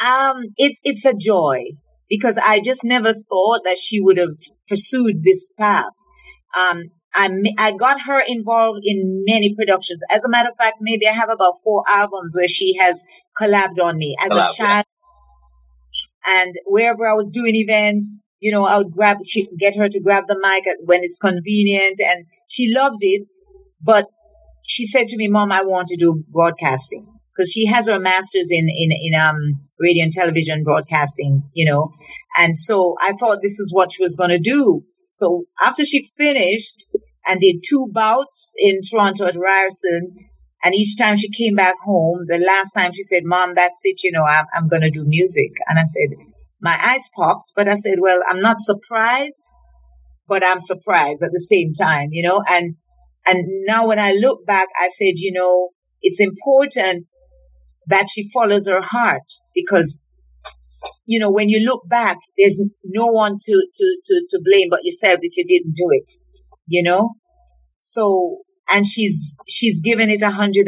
Um, 0.00 0.54
it, 0.56 0.76
it's 0.82 1.04
a 1.04 1.14
joy 1.14 1.64
because 2.08 2.38
I 2.38 2.60
just 2.60 2.84
never 2.84 3.12
thought 3.12 3.62
that 3.64 3.78
she 3.78 4.00
would 4.00 4.18
have 4.18 4.36
pursued 4.68 5.22
this 5.22 5.52
path. 5.58 5.86
Um, 6.56 6.84
I, 7.14 7.30
I 7.58 7.72
got 7.72 8.02
her 8.02 8.22
involved 8.26 8.80
in 8.84 9.24
many 9.26 9.54
productions. 9.54 10.02
As 10.10 10.24
a 10.24 10.28
matter 10.28 10.50
of 10.50 10.56
fact, 10.56 10.76
maybe 10.80 11.08
I 11.08 11.12
have 11.12 11.30
about 11.30 11.54
four 11.64 11.82
albums 11.88 12.36
where 12.36 12.46
she 12.46 12.76
has 12.76 13.04
collabed 13.40 13.82
on 13.82 13.96
me 13.96 14.16
as 14.20 14.30
Collab, 14.30 14.50
a 14.50 14.54
child. 14.54 14.84
And 16.26 16.54
wherever 16.66 17.06
I 17.06 17.14
was 17.14 17.30
doing 17.30 17.54
events, 17.54 18.20
you 18.40 18.52
know, 18.52 18.66
I 18.66 18.78
would 18.78 18.92
grab, 18.92 19.18
she 19.24 19.46
get 19.58 19.76
her 19.76 19.88
to 19.88 20.00
grab 20.00 20.24
the 20.28 20.38
mic 20.40 20.64
when 20.84 21.00
it's 21.02 21.18
convenient. 21.18 21.98
And 22.00 22.26
she 22.48 22.72
loved 22.74 22.98
it. 23.00 23.26
But 23.80 24.06
she 24.66 24.86
said 24.86 25.06
to 25.08 25.16
me, 25.16 25.28
Mom, 25.28 25.52
I 25.52 25.62
want 25.62 25.86
to 25.88 25.96
do 25.96 26.24
broadcasting 26.28 27.06
because 27.32 27.50
she 27.50 27.66
has 27.66 27.86
her 27.86 28.00
master's 28.00 28.48
in, 28.50 28.68
in, 28.68 28.90
in, 28.90 29.20
um, 29.20 29.60
radio 29.78 30.04
and 30.04 30.12
television 30.12 30.64
broadcasting, 30.64 31.44
you 31.52 31.70
know. 31.70 31.90
And 32.36 32.56
so 32.56 32.96
I 33.00 33.12
thought 33.12 33.38
this 33.42 33.60
is 33.60 33.72
what 33.72 33.92
she 33.92 34.02
was 34.02 34.16
going 34.16 34.30
to 34.30 34.38
do. 34.38 34.82
So 35.12 35.44
after 35.62 35.84
she 35.84 36.06
finished 36.18 36.86
and 37.26 37.40
did 37.40 37.62
two 37.66 37.88
bouts 37.92 38.54
in 38.58 38.80
Toronto 38.82 39.26
at 39.26 39.36
Ryerson, 39.36 40.28
and 40.62 40.74
each 40.74 40.96
time 40.96 41.16
she 41.16 41.30
came 41.30 41.54
back 41.54 41.76
home, 41.84 42.24
the 42.26 42.38
last 42.38 42.72
time 42.72 42.92
she 42.92 43.02
said, 43.02 43.22
Mom, 43.24 43.54
that's 43.54 43.80
it, 43.84 44.02
you 44.02 44.12
know, 44.12 44.24
I'm, 44.24 44.46
I'm 44.54 44.68
going 44.68 44.82
to 44.82 44.90
do 44.90 45.04
music. 45.06 45.52
And 45.68 45.78
I 45.78 45.84
said, 45.84 46.16
my 46.60 46.78
eyes 46.82 47.08
popped, 47.14 47.52
but 47.54 47.68
I 47.68 47.74
said, 47.74 47.98
well, 48.00 48.20
I'm 48.28 48.40
not 48.40 48.60
surprised, 48.60 49.52
but 50.26 50.44
I'm 50.44 50.60
surprised 50.60 51.22
at 51.22 51.30
the 51.32 51.40
same 51.40 51.72
time, 51.72 52.08
you 52.12 52.26
know, 52.26 52.42
and, 52.48 52.76
and 53.26 53.44
now 53.66 53.86
when 53.86 53.98
I 53.98 54.12
look 54.12 54.46
back, 54.46 54.68
I 54.80 54.88
said, 54.88 55.14
you 55.16 55.32
know, 55.32 55.70
it's 56.02 56.20
important 56.20 57.08
that 57.86 58.08
she 58.10 58.28
follows 58.30 58.66
her 58.66 58.82
heart 58.82 59.30
because, 59.54 60.00
you 61.04 61.20
know, 61.20 61.30
when 61.30 61.48
you 61.48 61.60
look 61.60 61.88
back, 61.88 62.18
there's 62.38 62.60
no 62.84 63.06
one 63.06 63.38
to, 63.40 63.66
to, 63.74 63.96
to, 64.04 64.26
to 64.30 64.40
blame 64.44 64.68
but 64.70 64.80
yourself 64.82 65.18
if 65.22 65.36
you 65.36 65.44
didn't 65.46 65.74
do 65.76 65.88
it, 65.90 66.12
you 66.66 66.82
know? 66.82 67.14
So 67.78 68.38
and 68.70 68.86
she's 68.86 69.36
she's 69.46 69.80
given 69.80 70.10
it 70.10 70.20
120%. 70.20 70.64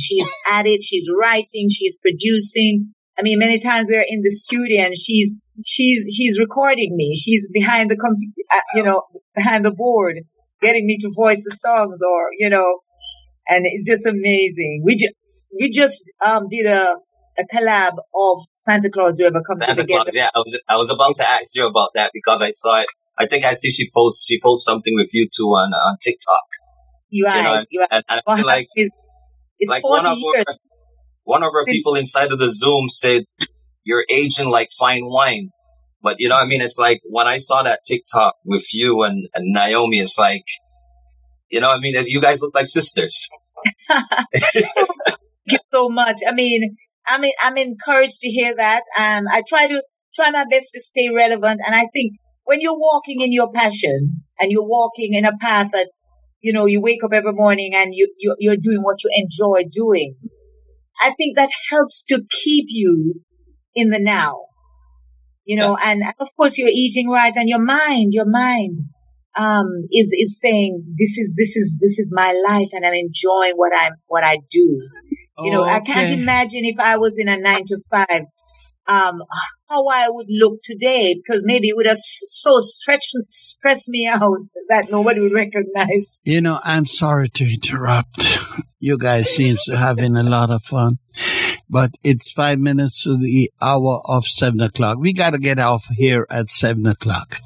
She's 0.00 0.34
at 0.50 0.66
it, 0.66 0.82
she's 0.82 1.08
writing, 1.20 1.68
she's 1.70 1.98
producing. 1.98 2.92
I 3.18 3.22
mean, 3.22 3.38
many 3.38 3.58
times 3.58 3.88
we're 3.90 4.04
in 4.06 4.22
the 4.22 4.30
studio 4.30 4.84
and 4.84 4.94
she's 4.96 5.34
she's 5.64 6.06
she's 6.14 6.38
recording 6.38 6.94
me. 6.96 7.14
She's 7.16 7.48
behind 7.52 7.90
the 7.90 7.96
computer, 7.96 8.32
uh, 8.54 8.60
you 8.74 8.82
know, 8.84 9.02
behind 9.34 9.64
the 9.64 9.72
board, 9.72 10.16
getting 10.62 10.86
me 10.86 10.98
to 11.00 11.10
voice 11.14 11.44
the 11.44 11.56
songs, 11.56 12.00
or 12.02 12.28
you 12.38 12.48
know, 12.48 12.80
and 13.48 13.64
it's 13.66 13.88
just 13.88 14.06
amazing. 14.06 14.82
We 14.84 14.96
just 14.96 15.14
we 15.58 15.70
just 15.70 16.12
um 16.24 16.46
did 16.50 16.66
a 16.66 16.94
a 17.38 17.44
collab 17.54 17.92
of 18.14 18.44
Santa 18.56 18.90
Claus. 18.90 19.18
You 19.18 19.26
ever 19.26 19.42
come 19.46 19.58
Santa 19.60 19.82
to 19.82 19.86
the 19.86 19.92
Claus, 19.92 20.14
Yeah, 20.14 20.30
I 20.34 20.38
was 20.38 20.60
I 20.68 20.76
was 20.76 20.90
about 20.90 21.16
to 21.16 21.28
ask 21.28 21.54
you 21.54 21.66
about 21.66 21.90
that 21.94 22.10
because 22.12 22.42
I 22.42 22.50
saw 22.50 22.82
it. 22.82 22.88
I 23.18 23.26
think 23.26 23.44
I 23.44 23.54
see 23.54 23.70
she 23.70 23.90
posts 23.92 24.24
she 24.26 24.40
posts 24.40 24.64
something 24.64 24.94
with 24.94 25.10
you 25.12 25.28
two 25.34 25.46
on 25.46 25.72
on 25.72 25.96
TikTok. 26.00 26.67
You 27.10 27.26
are. 27.26 27.36
You 27.36 27.42
know, 27.42 27.62
you 27.70 27.80
are. 27.80 28.02
And, 28.08 28.22
and 28.26 28.44
like, 28.44 28.66
it's, 28.74 28.90
it's 29.58 29.70
like 29.70 29.82
40 29.82 30.02
one 30.02 30.12
of 30.12 30.18
years. 30.18 30.44
Our, 30.46 30.54
one 31.24 31.42
of 31.42 31.52
our 31.54 31.64
people 31.64 31.94
inside 31.94 32.32
of 32.32 32.38
the 32.38 32.50
Zoom 32.50 32.88
said, 32.88 33.24
"You're 33.84 34.04
aging 34.08 34.48
like 34.48 34.68
fine 34.78 35.02
wine." 35.04 35.50
But 36.02 36.16
you 36.18 36.28
know, 36.28 36.36
I 36.36 36.46
mean, 36.46 36.60
it's 36.60 36.78
like 36.78 37.00
when 37.10 37.26
I 37.26 37.38
saw 37.38 37.62
that 37.62 37.80
TikTok 37.86 38.34
with 38.44 38.72
you 38.72 39.02
and, 39.02 39.28
and 39.34 39.52
Naomi, 39.52 39.98
it's 39.98 40.18
like, 40.18 40.44
you 41.50 41.60
know, 41.60 41.70
I 41.70 41.78
mean, 41.80 41.94
you 42.06 42.20
guys 42.20 42.40
look 42.40 42.54
like 42.54 42.68
sisters. 42.68 43.28
Thank 43.88 44.68
you 45.46 45.58
so 45.72 45.88
much. 45.88 46.20
I 46.26 46.32
mean, 46.32 46.76
I 47.06 47.18
mean, 47.18 47.32
I'm 47.42 47.56
encouraged 47.56 48.20
to 48.20 48.28
hear 48.28 48.54
that. 48.56 48.82
Um, 48.96 49.24
I 49.30 49.42
try 49.48 49.66
to 49.66 49.82
try 50.14 50.30
my 50.30 50.44
best 50.50 50.70
to 50.74 50.80
stay 50.80 51.08
relevant, 51.14 51.60
and 51.66 51.74
I 51.74 51.86
think 51.92 52.14
when 52.44 52.60
you're 52.60 52.78
walking 52.78 53.20
in 53.20 53.32
your 53.32 53.52
passion 53.52 54.22
and 54.38 54.50
you're 54.50 54.66
walking 54.66 55.12
in 55.12 55.26
a 55.26 55.36
path 55.36 55.70
that, 55.72 55.90
you 56.40 56.52
know, 56.52 56.66
you 56.66 56.80
wake 56.80 57.02
up 57.04 57.12
every 57.12 57.32
morning 57.32 57.72
and 57.74 57.94
you, 57.94 58.12
you 58.18 58.34
you're 58.38 58.56
doing 58.56 58.82
what 58.82 59.02
you 59.02 59.10
enjoy 59.14 59.68
doing, 59.70 60.14
I 61.02 61.12
think 61.16 61.36
that 61.36 61.50
helps 61.70 62.04
to 62.04 62.22
keep 62.30 62.66
you 62.68 63.22
in 63.74 63.90
the 63.90 63.98
now. 63.98 64.44
You 65.44 65.56
know, 65.56 65.78
and 65.82 66.02
of 66.20 66.28
course 66.36 66.58
you're 66.58 66.68
eating 66.72 67.08
right 67.08 67.34
and 67.34 67.48
your 67.48 67.64
mind, 67.64 68.12
your 68.12 68.28
mind, 68.28 68.80
um, 69.36 69.86
is, 69.90 70.12
is 70.12 70.38
saying, 70.40 70.84
this 70.98 71.16
is, 71.16 71.34
this 71.38 71.56
is, 71.56 71.78
this 71.80 71.98
is 71.98 72.12
my 72.14 72.32
life 72.48 72.68
and 72.72 72.84
I'm 72.84 72.92
enjoying 72.92 73.54
what 73.56 73.72
I'm, 73.78 73.92
what 74.08 74.24
I 74.24 74.38
do. 74.50 74.78
You 75.40 75.52
know, 75.52 75.64
I 75.64 75.80
can't 75.80 76.10
imagine 76.10 76.64
if 76.64 76.78
I 76.80 76.98
was 76.98 77.14
in 77.16 77.28
a 77.28 77.38
nine 77.38 77.64
to 77.66 77.78
five, 77.90 78.22
um, 78.88 79.22
how 79.68 79.86
I 79.86 80.08
would 80.08 80.26
look 80.28 80.60
today 80.62 81.14
because 81.14 81.42
maybe 81.44 81.68
it 81.68 81.76
would 81.76 81.86
have 81.86 81.98
so 81.98 82.58
stretched, 82.58 83.14
stressed 83.28 83.90
me 83.90 84.08
out 84.12 84.40
that 84.68 84.90
nobody 84.90 85.20
would 85.20 85.32
recognize. 85.32 86.20
You 86.24 86.40
know, 86.40 86.58
I'm 86.62 86.86
sorry 86.86 87.28
to 87.30 87.44
interrupt. 87.44 88.26
You 88.80 88.98
guys 88.98 89.30
seems 89.30 89.64
to 89.64 89.76
having 89.76 90.16
a 90.16 90.22
lot 90.22 90.50
of 90.50 90.62
fun, 90.62 90.98
but 91.68 91.90
it's 92.02 92.30
five 92.30 92.58
minutes 92.58 93.02
to 93.02 93.16
the 93.16 93.50
hour 93.60 94.00
of 94.04 94.24
seven 94.24 94.60
o'clock. 94.60 94.98
We 94.98 95.12
got 95.12 95.30
to 95.30 95.38
get 95.38 95.58
off 95.58 95.86
here 95.96 96.26
at 96.30 96.48
seven 96.48 96.86
o'clock. 96.86 97.40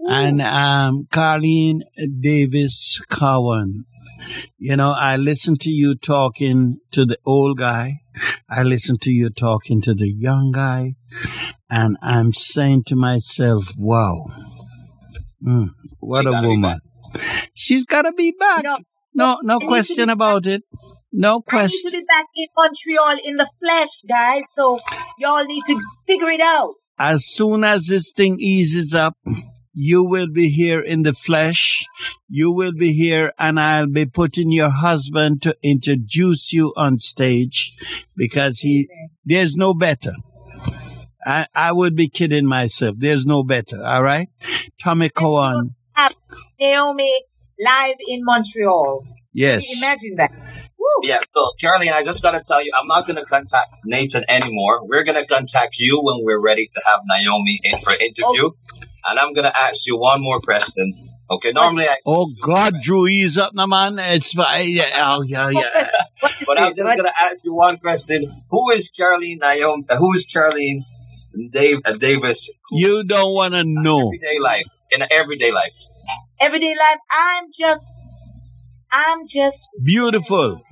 And 0.00 0.42
um, 0.42 1.06
Carlene 1.10 1.82
Davis 2.20 3.00
Cowan, 3.08 3.84
you 4.58 4.76
know, 4.76 4.90
I 4.92 5.16
listen 5.16 5.54
to 5.60 5.70
you 5.70 5.94
talking 5.96 6.78
to 6.92 7.04
the 7.04 7.18
old 7.24 7.58
guy. 7.58 8.00
I 8.48 8.62
listen 8.62 8.98
to 9.02 9.10
you 9.10 9.30
talking 9.30 9.80
to 9.82 9.94
the 9.94 10.10
young 10.10 10.52
guy, 10.54 10.94
and 11.70 11.96
I'm 12.02 12.32
saying 12.32 12.84
to 12.88 12.96
myself, 12.96 13.72
"Wow, 13.78 14.26
Mm, 15.46 15.68
what 16.00 16.22
She 16.22 16.28
a 16.28 16.42
woman! 16.42 16.80
She's 17.54 17.84
got 17.84 18.02
to 18.02 18.12
be 18.12 18.32
back." 18.38 18.64
You 18.64 18.70
know, 18.70 18.78
No, 19.14 19.38
no 19.42 19.54
I 19.54 19.58
need 19.58 19.60
to 19.60 19.66
question 19.68 20.06
be 20.06 20.12
about 20.12 20.46
it. 20.46 20.62
No 21.12 21.40
question. 21.40 21.58
I 21.58 21.62
need 21.62 21.70
to 21.70 21.82
question. 21.82 22.00
be 22.00 22.04
back 22.06 22.26
in 22.36 22.46
Montreal 22.56 23.18
in 23.24 23.36
the 23.36 23.48
flesh, 23.60 24.02
guys. 24.08 24.44
So 24.52 24.78
y'all 25.18 25.44
need 25.44 25.62
to 25.66 25.80
figure 26.06 26.28
it 26.30 26.40
out. 26.40 26.74
As 26.98 27.26
soon 27.26 27.64
as 27.64 27.86
this 27.86 28.12
thing 28.12 28.36
eases 28.40 28.94
up, 28.94 29.16
you 29.80 30.02
will 30.02 30.26
be 30.26 30.50
here 30.50 30.80
in 30.80 31.02
the 31.02 31.12
flesh. 31.12 31.86
You 32.28 32.50
will 32.50 32.72
be 32.72 32.92
here, 32.94 33.32
and 33.38 33.60
I'll 33.60 33.86
be 33.86 34.06
putting 34.06 34.50
your 34.50 34.70
husband 34.70 35.40
to 35.42 35.56
introduce 35.62 36.52
you 36.52 36.72
on 36.76 36.98
stage 36.98 37.76
because 38.16 38.58
he, 38.58 38.88
there's 39.24 39.54
no 39.54 39.74
better. 39.74 40.10
I, 41.24 41.46
I 41.54 41.70
would 41.70 41.94
be 41.94 42.08
kidding 42.08 42.44
myself. 42.44 42.96
There's 42.98 43.24
no 43.24 43.44
better. 43.44 43.80
All 43.80 44.02
right. 44.02 44.28
Tommy 44.82 45.10
Cowan. 45.10 45.76
Have 45.92 46.16
Naomi 46.58 47.22
live 47.60 47.96
in 48.08 48.24
Montreal. 48.24 49.04
Yes. 49.32 49.64
Can 49.64 49.76
you 49.76 49.86
imagine 49.86 50.16
that? 50.16 50.32
Woo. 50.78 51.08
Yeah, 51.08 51.20
so 51.34 51.52
Carlene, 51.62 51.92
I 51.92 52.02
just 52.02 52.22
gotta 52.22 52.42
tell 52.44 52.64
you, 52.64 52.72
I'm 52.78 52.86
not 52.86 53.06
gonna 53.06 53.24
contact 53.24 53.68
Nathan 53.84 54.24
anymore. 54.28 54.86
We're 54.86 55.04
gonna 55.04 55.26
contact 55.26 55.76
you 55.78 56.00
when 56.02 56.24
we're 56.24 56.40
ready 56.40 56.66
to 56.66 56.80
have 56.86 57.00
Naomi 57.06 57.60
in 57.62 57.78
for 57.78 57.92
an 57.92 58.00
interview. 58.00 58.50
Oh, 58.50 58.77
And 59.06 59.18
I'm 59.18 59.32
gonna 59.32 59.52
ask 59.54 59.86
you 59.86 59.96
one 59.96 60.20
more 60.22 60.40
question. 60.40 61.08
Okay, 61.30 61.52
normally 61.52 61.84
I 61.86 61.96
Oh 62.06 62.26
God, 62.40 62.74
Dru, 62.82 63.06
ease 63.06 63.36
up, 63.38 63.54
now, 63.54 63.66
man. 63.66 63.98
It's 63.98 64.32
fine. 64.32 64.70
Yeah, 64.70 65.14
oh, 65.16 65.22
yeah, 65.22 65.50
yeah. 65.50 65.88
But? 66.46 66.58
I'm 66.60 66.70
just 66.74 66.82
What- 66.84 66.96
gonna 66.96 67.12
ask 67.20 67.44
you 67.44 67.54
one 67.54 67.76
question. 67.78 68.42
Who 68.50 68.70
is 68.70 68.90
Carlene 68.98 69.38
Naomi 69.40 69.84
uh, 69.90 69.96
who 69.96 70.14
is 70.14 70.26
Carlene 70.34 70.84
Dave 71.50 71.78
uh, 71.84 71.92
Davis 71.92 72.50
You 72.72 73.04
don't 73.04 73.34
want 73.34 73.54
to 73.54 73.62
know. 73.64 74.08
everyday 74.08 74.38
life? 74.38 74.64
In 74.90 75.04
everyday 75.10 75.52
life. 75.52 75.74
everyday 76.40 76.74
life. 76.74 76.98
I'm 77.12 77.44
just, 77.58 77.92
I'm 78.90 79.26
just 79.28 79.68
Beautiful. 79.84 80.62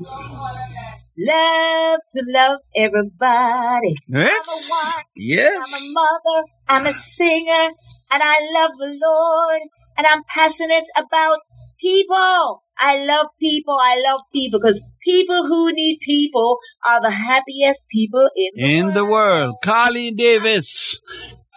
love 1.19 2.01
to 2.11 2.23
love 2.29 2.59
everybody. 2.75 3.95
Yes. 4.09 4.71
I'm 4.81 5.01
a 5.01 5.05
Yes. 5.15 5.93
mother, 5.95 6.39
I'm 6.69 6.87
a 6.87 6.93
singer, 6.93 7.71
and 8.11 8.23
I 8.23 8.39
love 8.55 8.73
the 8.79 8.99
Lord, 9.01 9.63
and 9.97 10.07
I'm 10.07 10.23
passionate 10.25 10.89
about 10.97 11.39
people. 11.81 12.63
I 12.79 13.05
love 13.05 13.27
people. 13.41 13.79
I 13.81 14.03
love 14.07 14.21
people 14.33 14.61
because 14.61 14.85
people 15.03 15.47
who 15.47 15.73
need 15.73 15.99
people 16.01 16.59
are 16.87 17.01
the 17.01 17.11
happiest 17.11 17.89
people 17.89 18.29
in 18.37 18.51
the 18.55 18.79
In 18.79 18.95
the 18.95 19.05
world. 19.05 19.57
Carlene 19.65 20.17
Davis. 20.17 21.01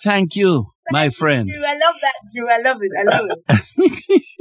Thank 0.03 0.35
you, 0.35 0.71
my 0.91 1.09
friend. 1.09 1.49
Dru, 1.49 1.61
I 1.65 1.73
love 1.73 1.95
that, 2.01 2.13
Dru. 2.33 2.49
I 2.49 2.61
love 2.61 2.77
it. 2.81 2.91
I 2.97 3.17
love 3.17 3.27
it. 3.29 4.23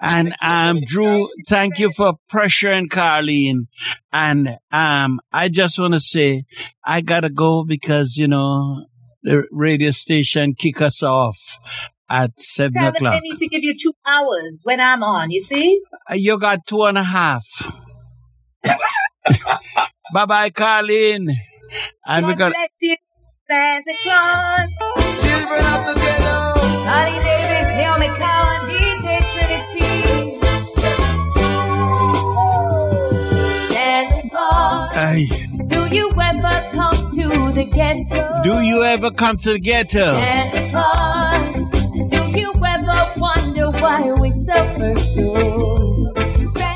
And 0.00 0.34
um, 0.40 0.80
Dru, 0.86 1.28
thank 1.48 1.78
you 1.78 1.90
for 1.90 2.14
pressuring 2.30 2.86
Carlene. 2.88 3.66
And 4.12 4.56
um, 4.70 5.20
I 5.32 5.48
just 5.48 5.78
want 5.78 5.94
to 5.94 6.00
say, 6.00 6.44
I 6.84 7.00
gotta 7.00 7.30
go 7.30 7.64
because 7.64 8.16
you 8.16 8.28
know 8.28 8.86
the 9.28 9.42
radio 9.52 9.90
station 9.90 10.54
kick 10.54 10.80
us 10.80 11.02
off 11.02 11.58
at 12.10 12.38
seven 12.40 12.72
Tell 12.72 12.84
them 12.86 12.94
o'clock. 12.96 13.12
they 13.12 13.20
need 13.20 13.36
to 13.38 13.48
give 13.48 13.62
you 13.62 13.74
two 13.76 13.92
hours 14.06 14.62
when 14.64 14.80
I'm 14.80 15.02
on. 15.02 15.30
You 15.30 15.40
see? 15.40 15.80
Uh, 16.10 16.14
You 16.14 16.38
got 16.38 16.66
two 16.66 16.82
and 16.84 16.96
a 16.96 17.04
half. 17.04 17.44
bye 20.14 20.24
bye, 20.26 20.50
Carlene. 20.50 21.30
And 22.06 22.26
we 22.26 22.32
God 22.34 22.38
got 22.38 22.52
bless 22.52 22.68
you, 22.80 22.96
Santa 23.50 23.94
Claus. 24.02 24.70
Children 25.20 25.64
of 25.74 25.86
the 25.86 25.94
ghetto. 26.00 26.34
Holly 26.88 27.18
Davis, 27.24 27.68
Naomi 27.76 28.08
Cowan, 28.18 28.60
DJ 28.70 29.06
Trinity. 29.32 30.38
Santa 33.74 34.22
Claus, 34.30 34.96
Hey, 34.96 35.26
do 35.68 35.86
you 35.94 36.10
ever 36.20 36.70
come 36.72 37.10
to 37.10 37.52
the 37.52 37.64
ghetto? 37.64 38.42
do 38.42 38.62
you 38.62 38.84
ever 38.84 39.10
come 39.10 39.36
to 39.38 39.52
the 39.52 39.58
ghetto? 39.58 40.12
Claus, 40.70 41.54
do 42.10 42.38
you 42.38 42.52
ever 42.66 43.12
wonder 43.16 43.70
why 43.70 44.12
we 44.12 44.30
suffer 44.46 44.94
so? 45.14 46.12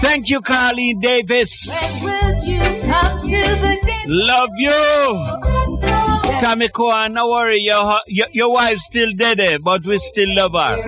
Thank 0.00 0.30
you, 0.30 0.40
Carlene 0.40 1.00
Davis. 1.00 2.04
when 2.04 2.38
will 2.38 2.44
you 2.44 2.82
come 2.90 3.20
to 3.22 3.28
the 3.28 3.78
ghetto? 3.82 4.08
Love 4.08 4.50
you. 4.56 6.38
Tommy 6.40 6.68
Cowan, 6.68 7.12
no 7.14 7.28
worry, 7.30 7.58
your, 7.58 8.00
your, 8.08 8.26
your 8.32 8.52
wife's 8.52 8.84
still 8.86 9.12
dead, 9.16 9.38
eh, 9.38 9.58
but 9.62 9.84
we 9.86 9.96
still 9.98 10.34
love 10.34 10.52
her. 10.54 10.82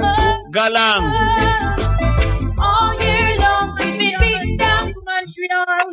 Galang. 0.51 1.54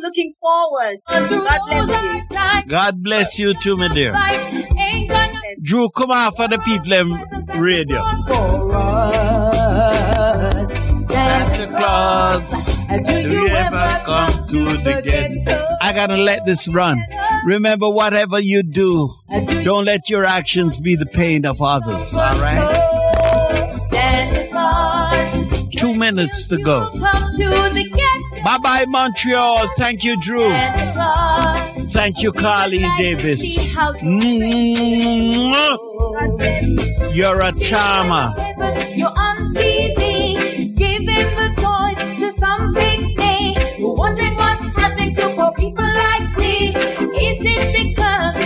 Looking 0.02 0.32
forward. 0.40 0.98
God 1.08 1.28
bless 1.28 1.88
you. 1.88 2.68
God 2.68 3.02
bless 3.04 3.38
you 3.38 3.54
too, 3.62 3.76
my 3.76 3.86
dear. 3.86 4.12
Dru, 5.62 5.90
come 5.90 6.10
on 6.10 6.34
for 6.34 6.48
the 6.48 6.58
people 6.58 6.92
in 6.92 7.12
radio. 7.60 8.02
Santa 11.06 11.68
Claus, 11.68 12.76
do 13.04 13.16
you 13.16 13.46
ever 13.46 14.02
come 14.04 14.48
to 14.48 14.64
the 14.82 15.02
ghetto? 15.04 15.66
I 15.80 15.92
gotta 15.92 16.16
let 16.16 16.46
this 16.46 16.66
run. 16.66 17.00
Remember, 17.44 17.88
whatever 17.88 18.40
you 18.40 18.64
do, 18.64 19.14
uh, 19.30 19.40
don't 19.62 19.84
let 19.84 20.08
your 20.10 20.24
actions 20.24 20.80
be 20.80 20.96
the 20.96 21.06
pain 21.06 21.44
of 21.46 21.62
others, 21.62 22.16
alright? 22.16 23.80
Santa 23.90 24.48
Claus, 24.50 25.72
Two 25.76 25.94
minutes 25.94 26.46
to 26.46 26.58
go. 26.58 26.90
Come 28.44 28.62
to 28.62 28.62
the 28.62 28.82
ghetto. 28.82 28.84
Bye 28.84 28.84
bye, 28.84 28.84
Montreal. 28.86 29.68
Thank 29.78 30.04
you, 30.04 30.16
Dru. 30.20 30.50
Thank 31.92 32.22
you, 32.22 32.32
to 32.32 32.88
Davis. 32.98 33.58
Mm-hmm. 33.58 33.62
see 33.62 33.68
how 33.74 33.92
Mwah. 33.92 35.78
God 36.18 36.38
bless 36.38 36.62
you. 36.62 37.10
You're 37.12 37.40
a 37.40 37.52
charmer. 37.60 38.34
You're 38.94 39.08
on 39.08 39.54
TV, 39.54 40.74
giving 40.76 41.06
the 41.06 41.52
toys 41.56 42.20
to 42.20 42.32
some 42.38 42.72
big 42.74 43.00
name. 43.18 43.78
You're 43.78 43.94
wondering 43.94 44.34
what's 44.36 44.62
happening 44.76 45.14
to 45.16 45.34
poor 45.34 45.52
people 45.56 45.84
like 45.84 46.36
me. 46.38 46.68
Is 46.68 47.38
it 47.44 47.96
because 47.96 48.36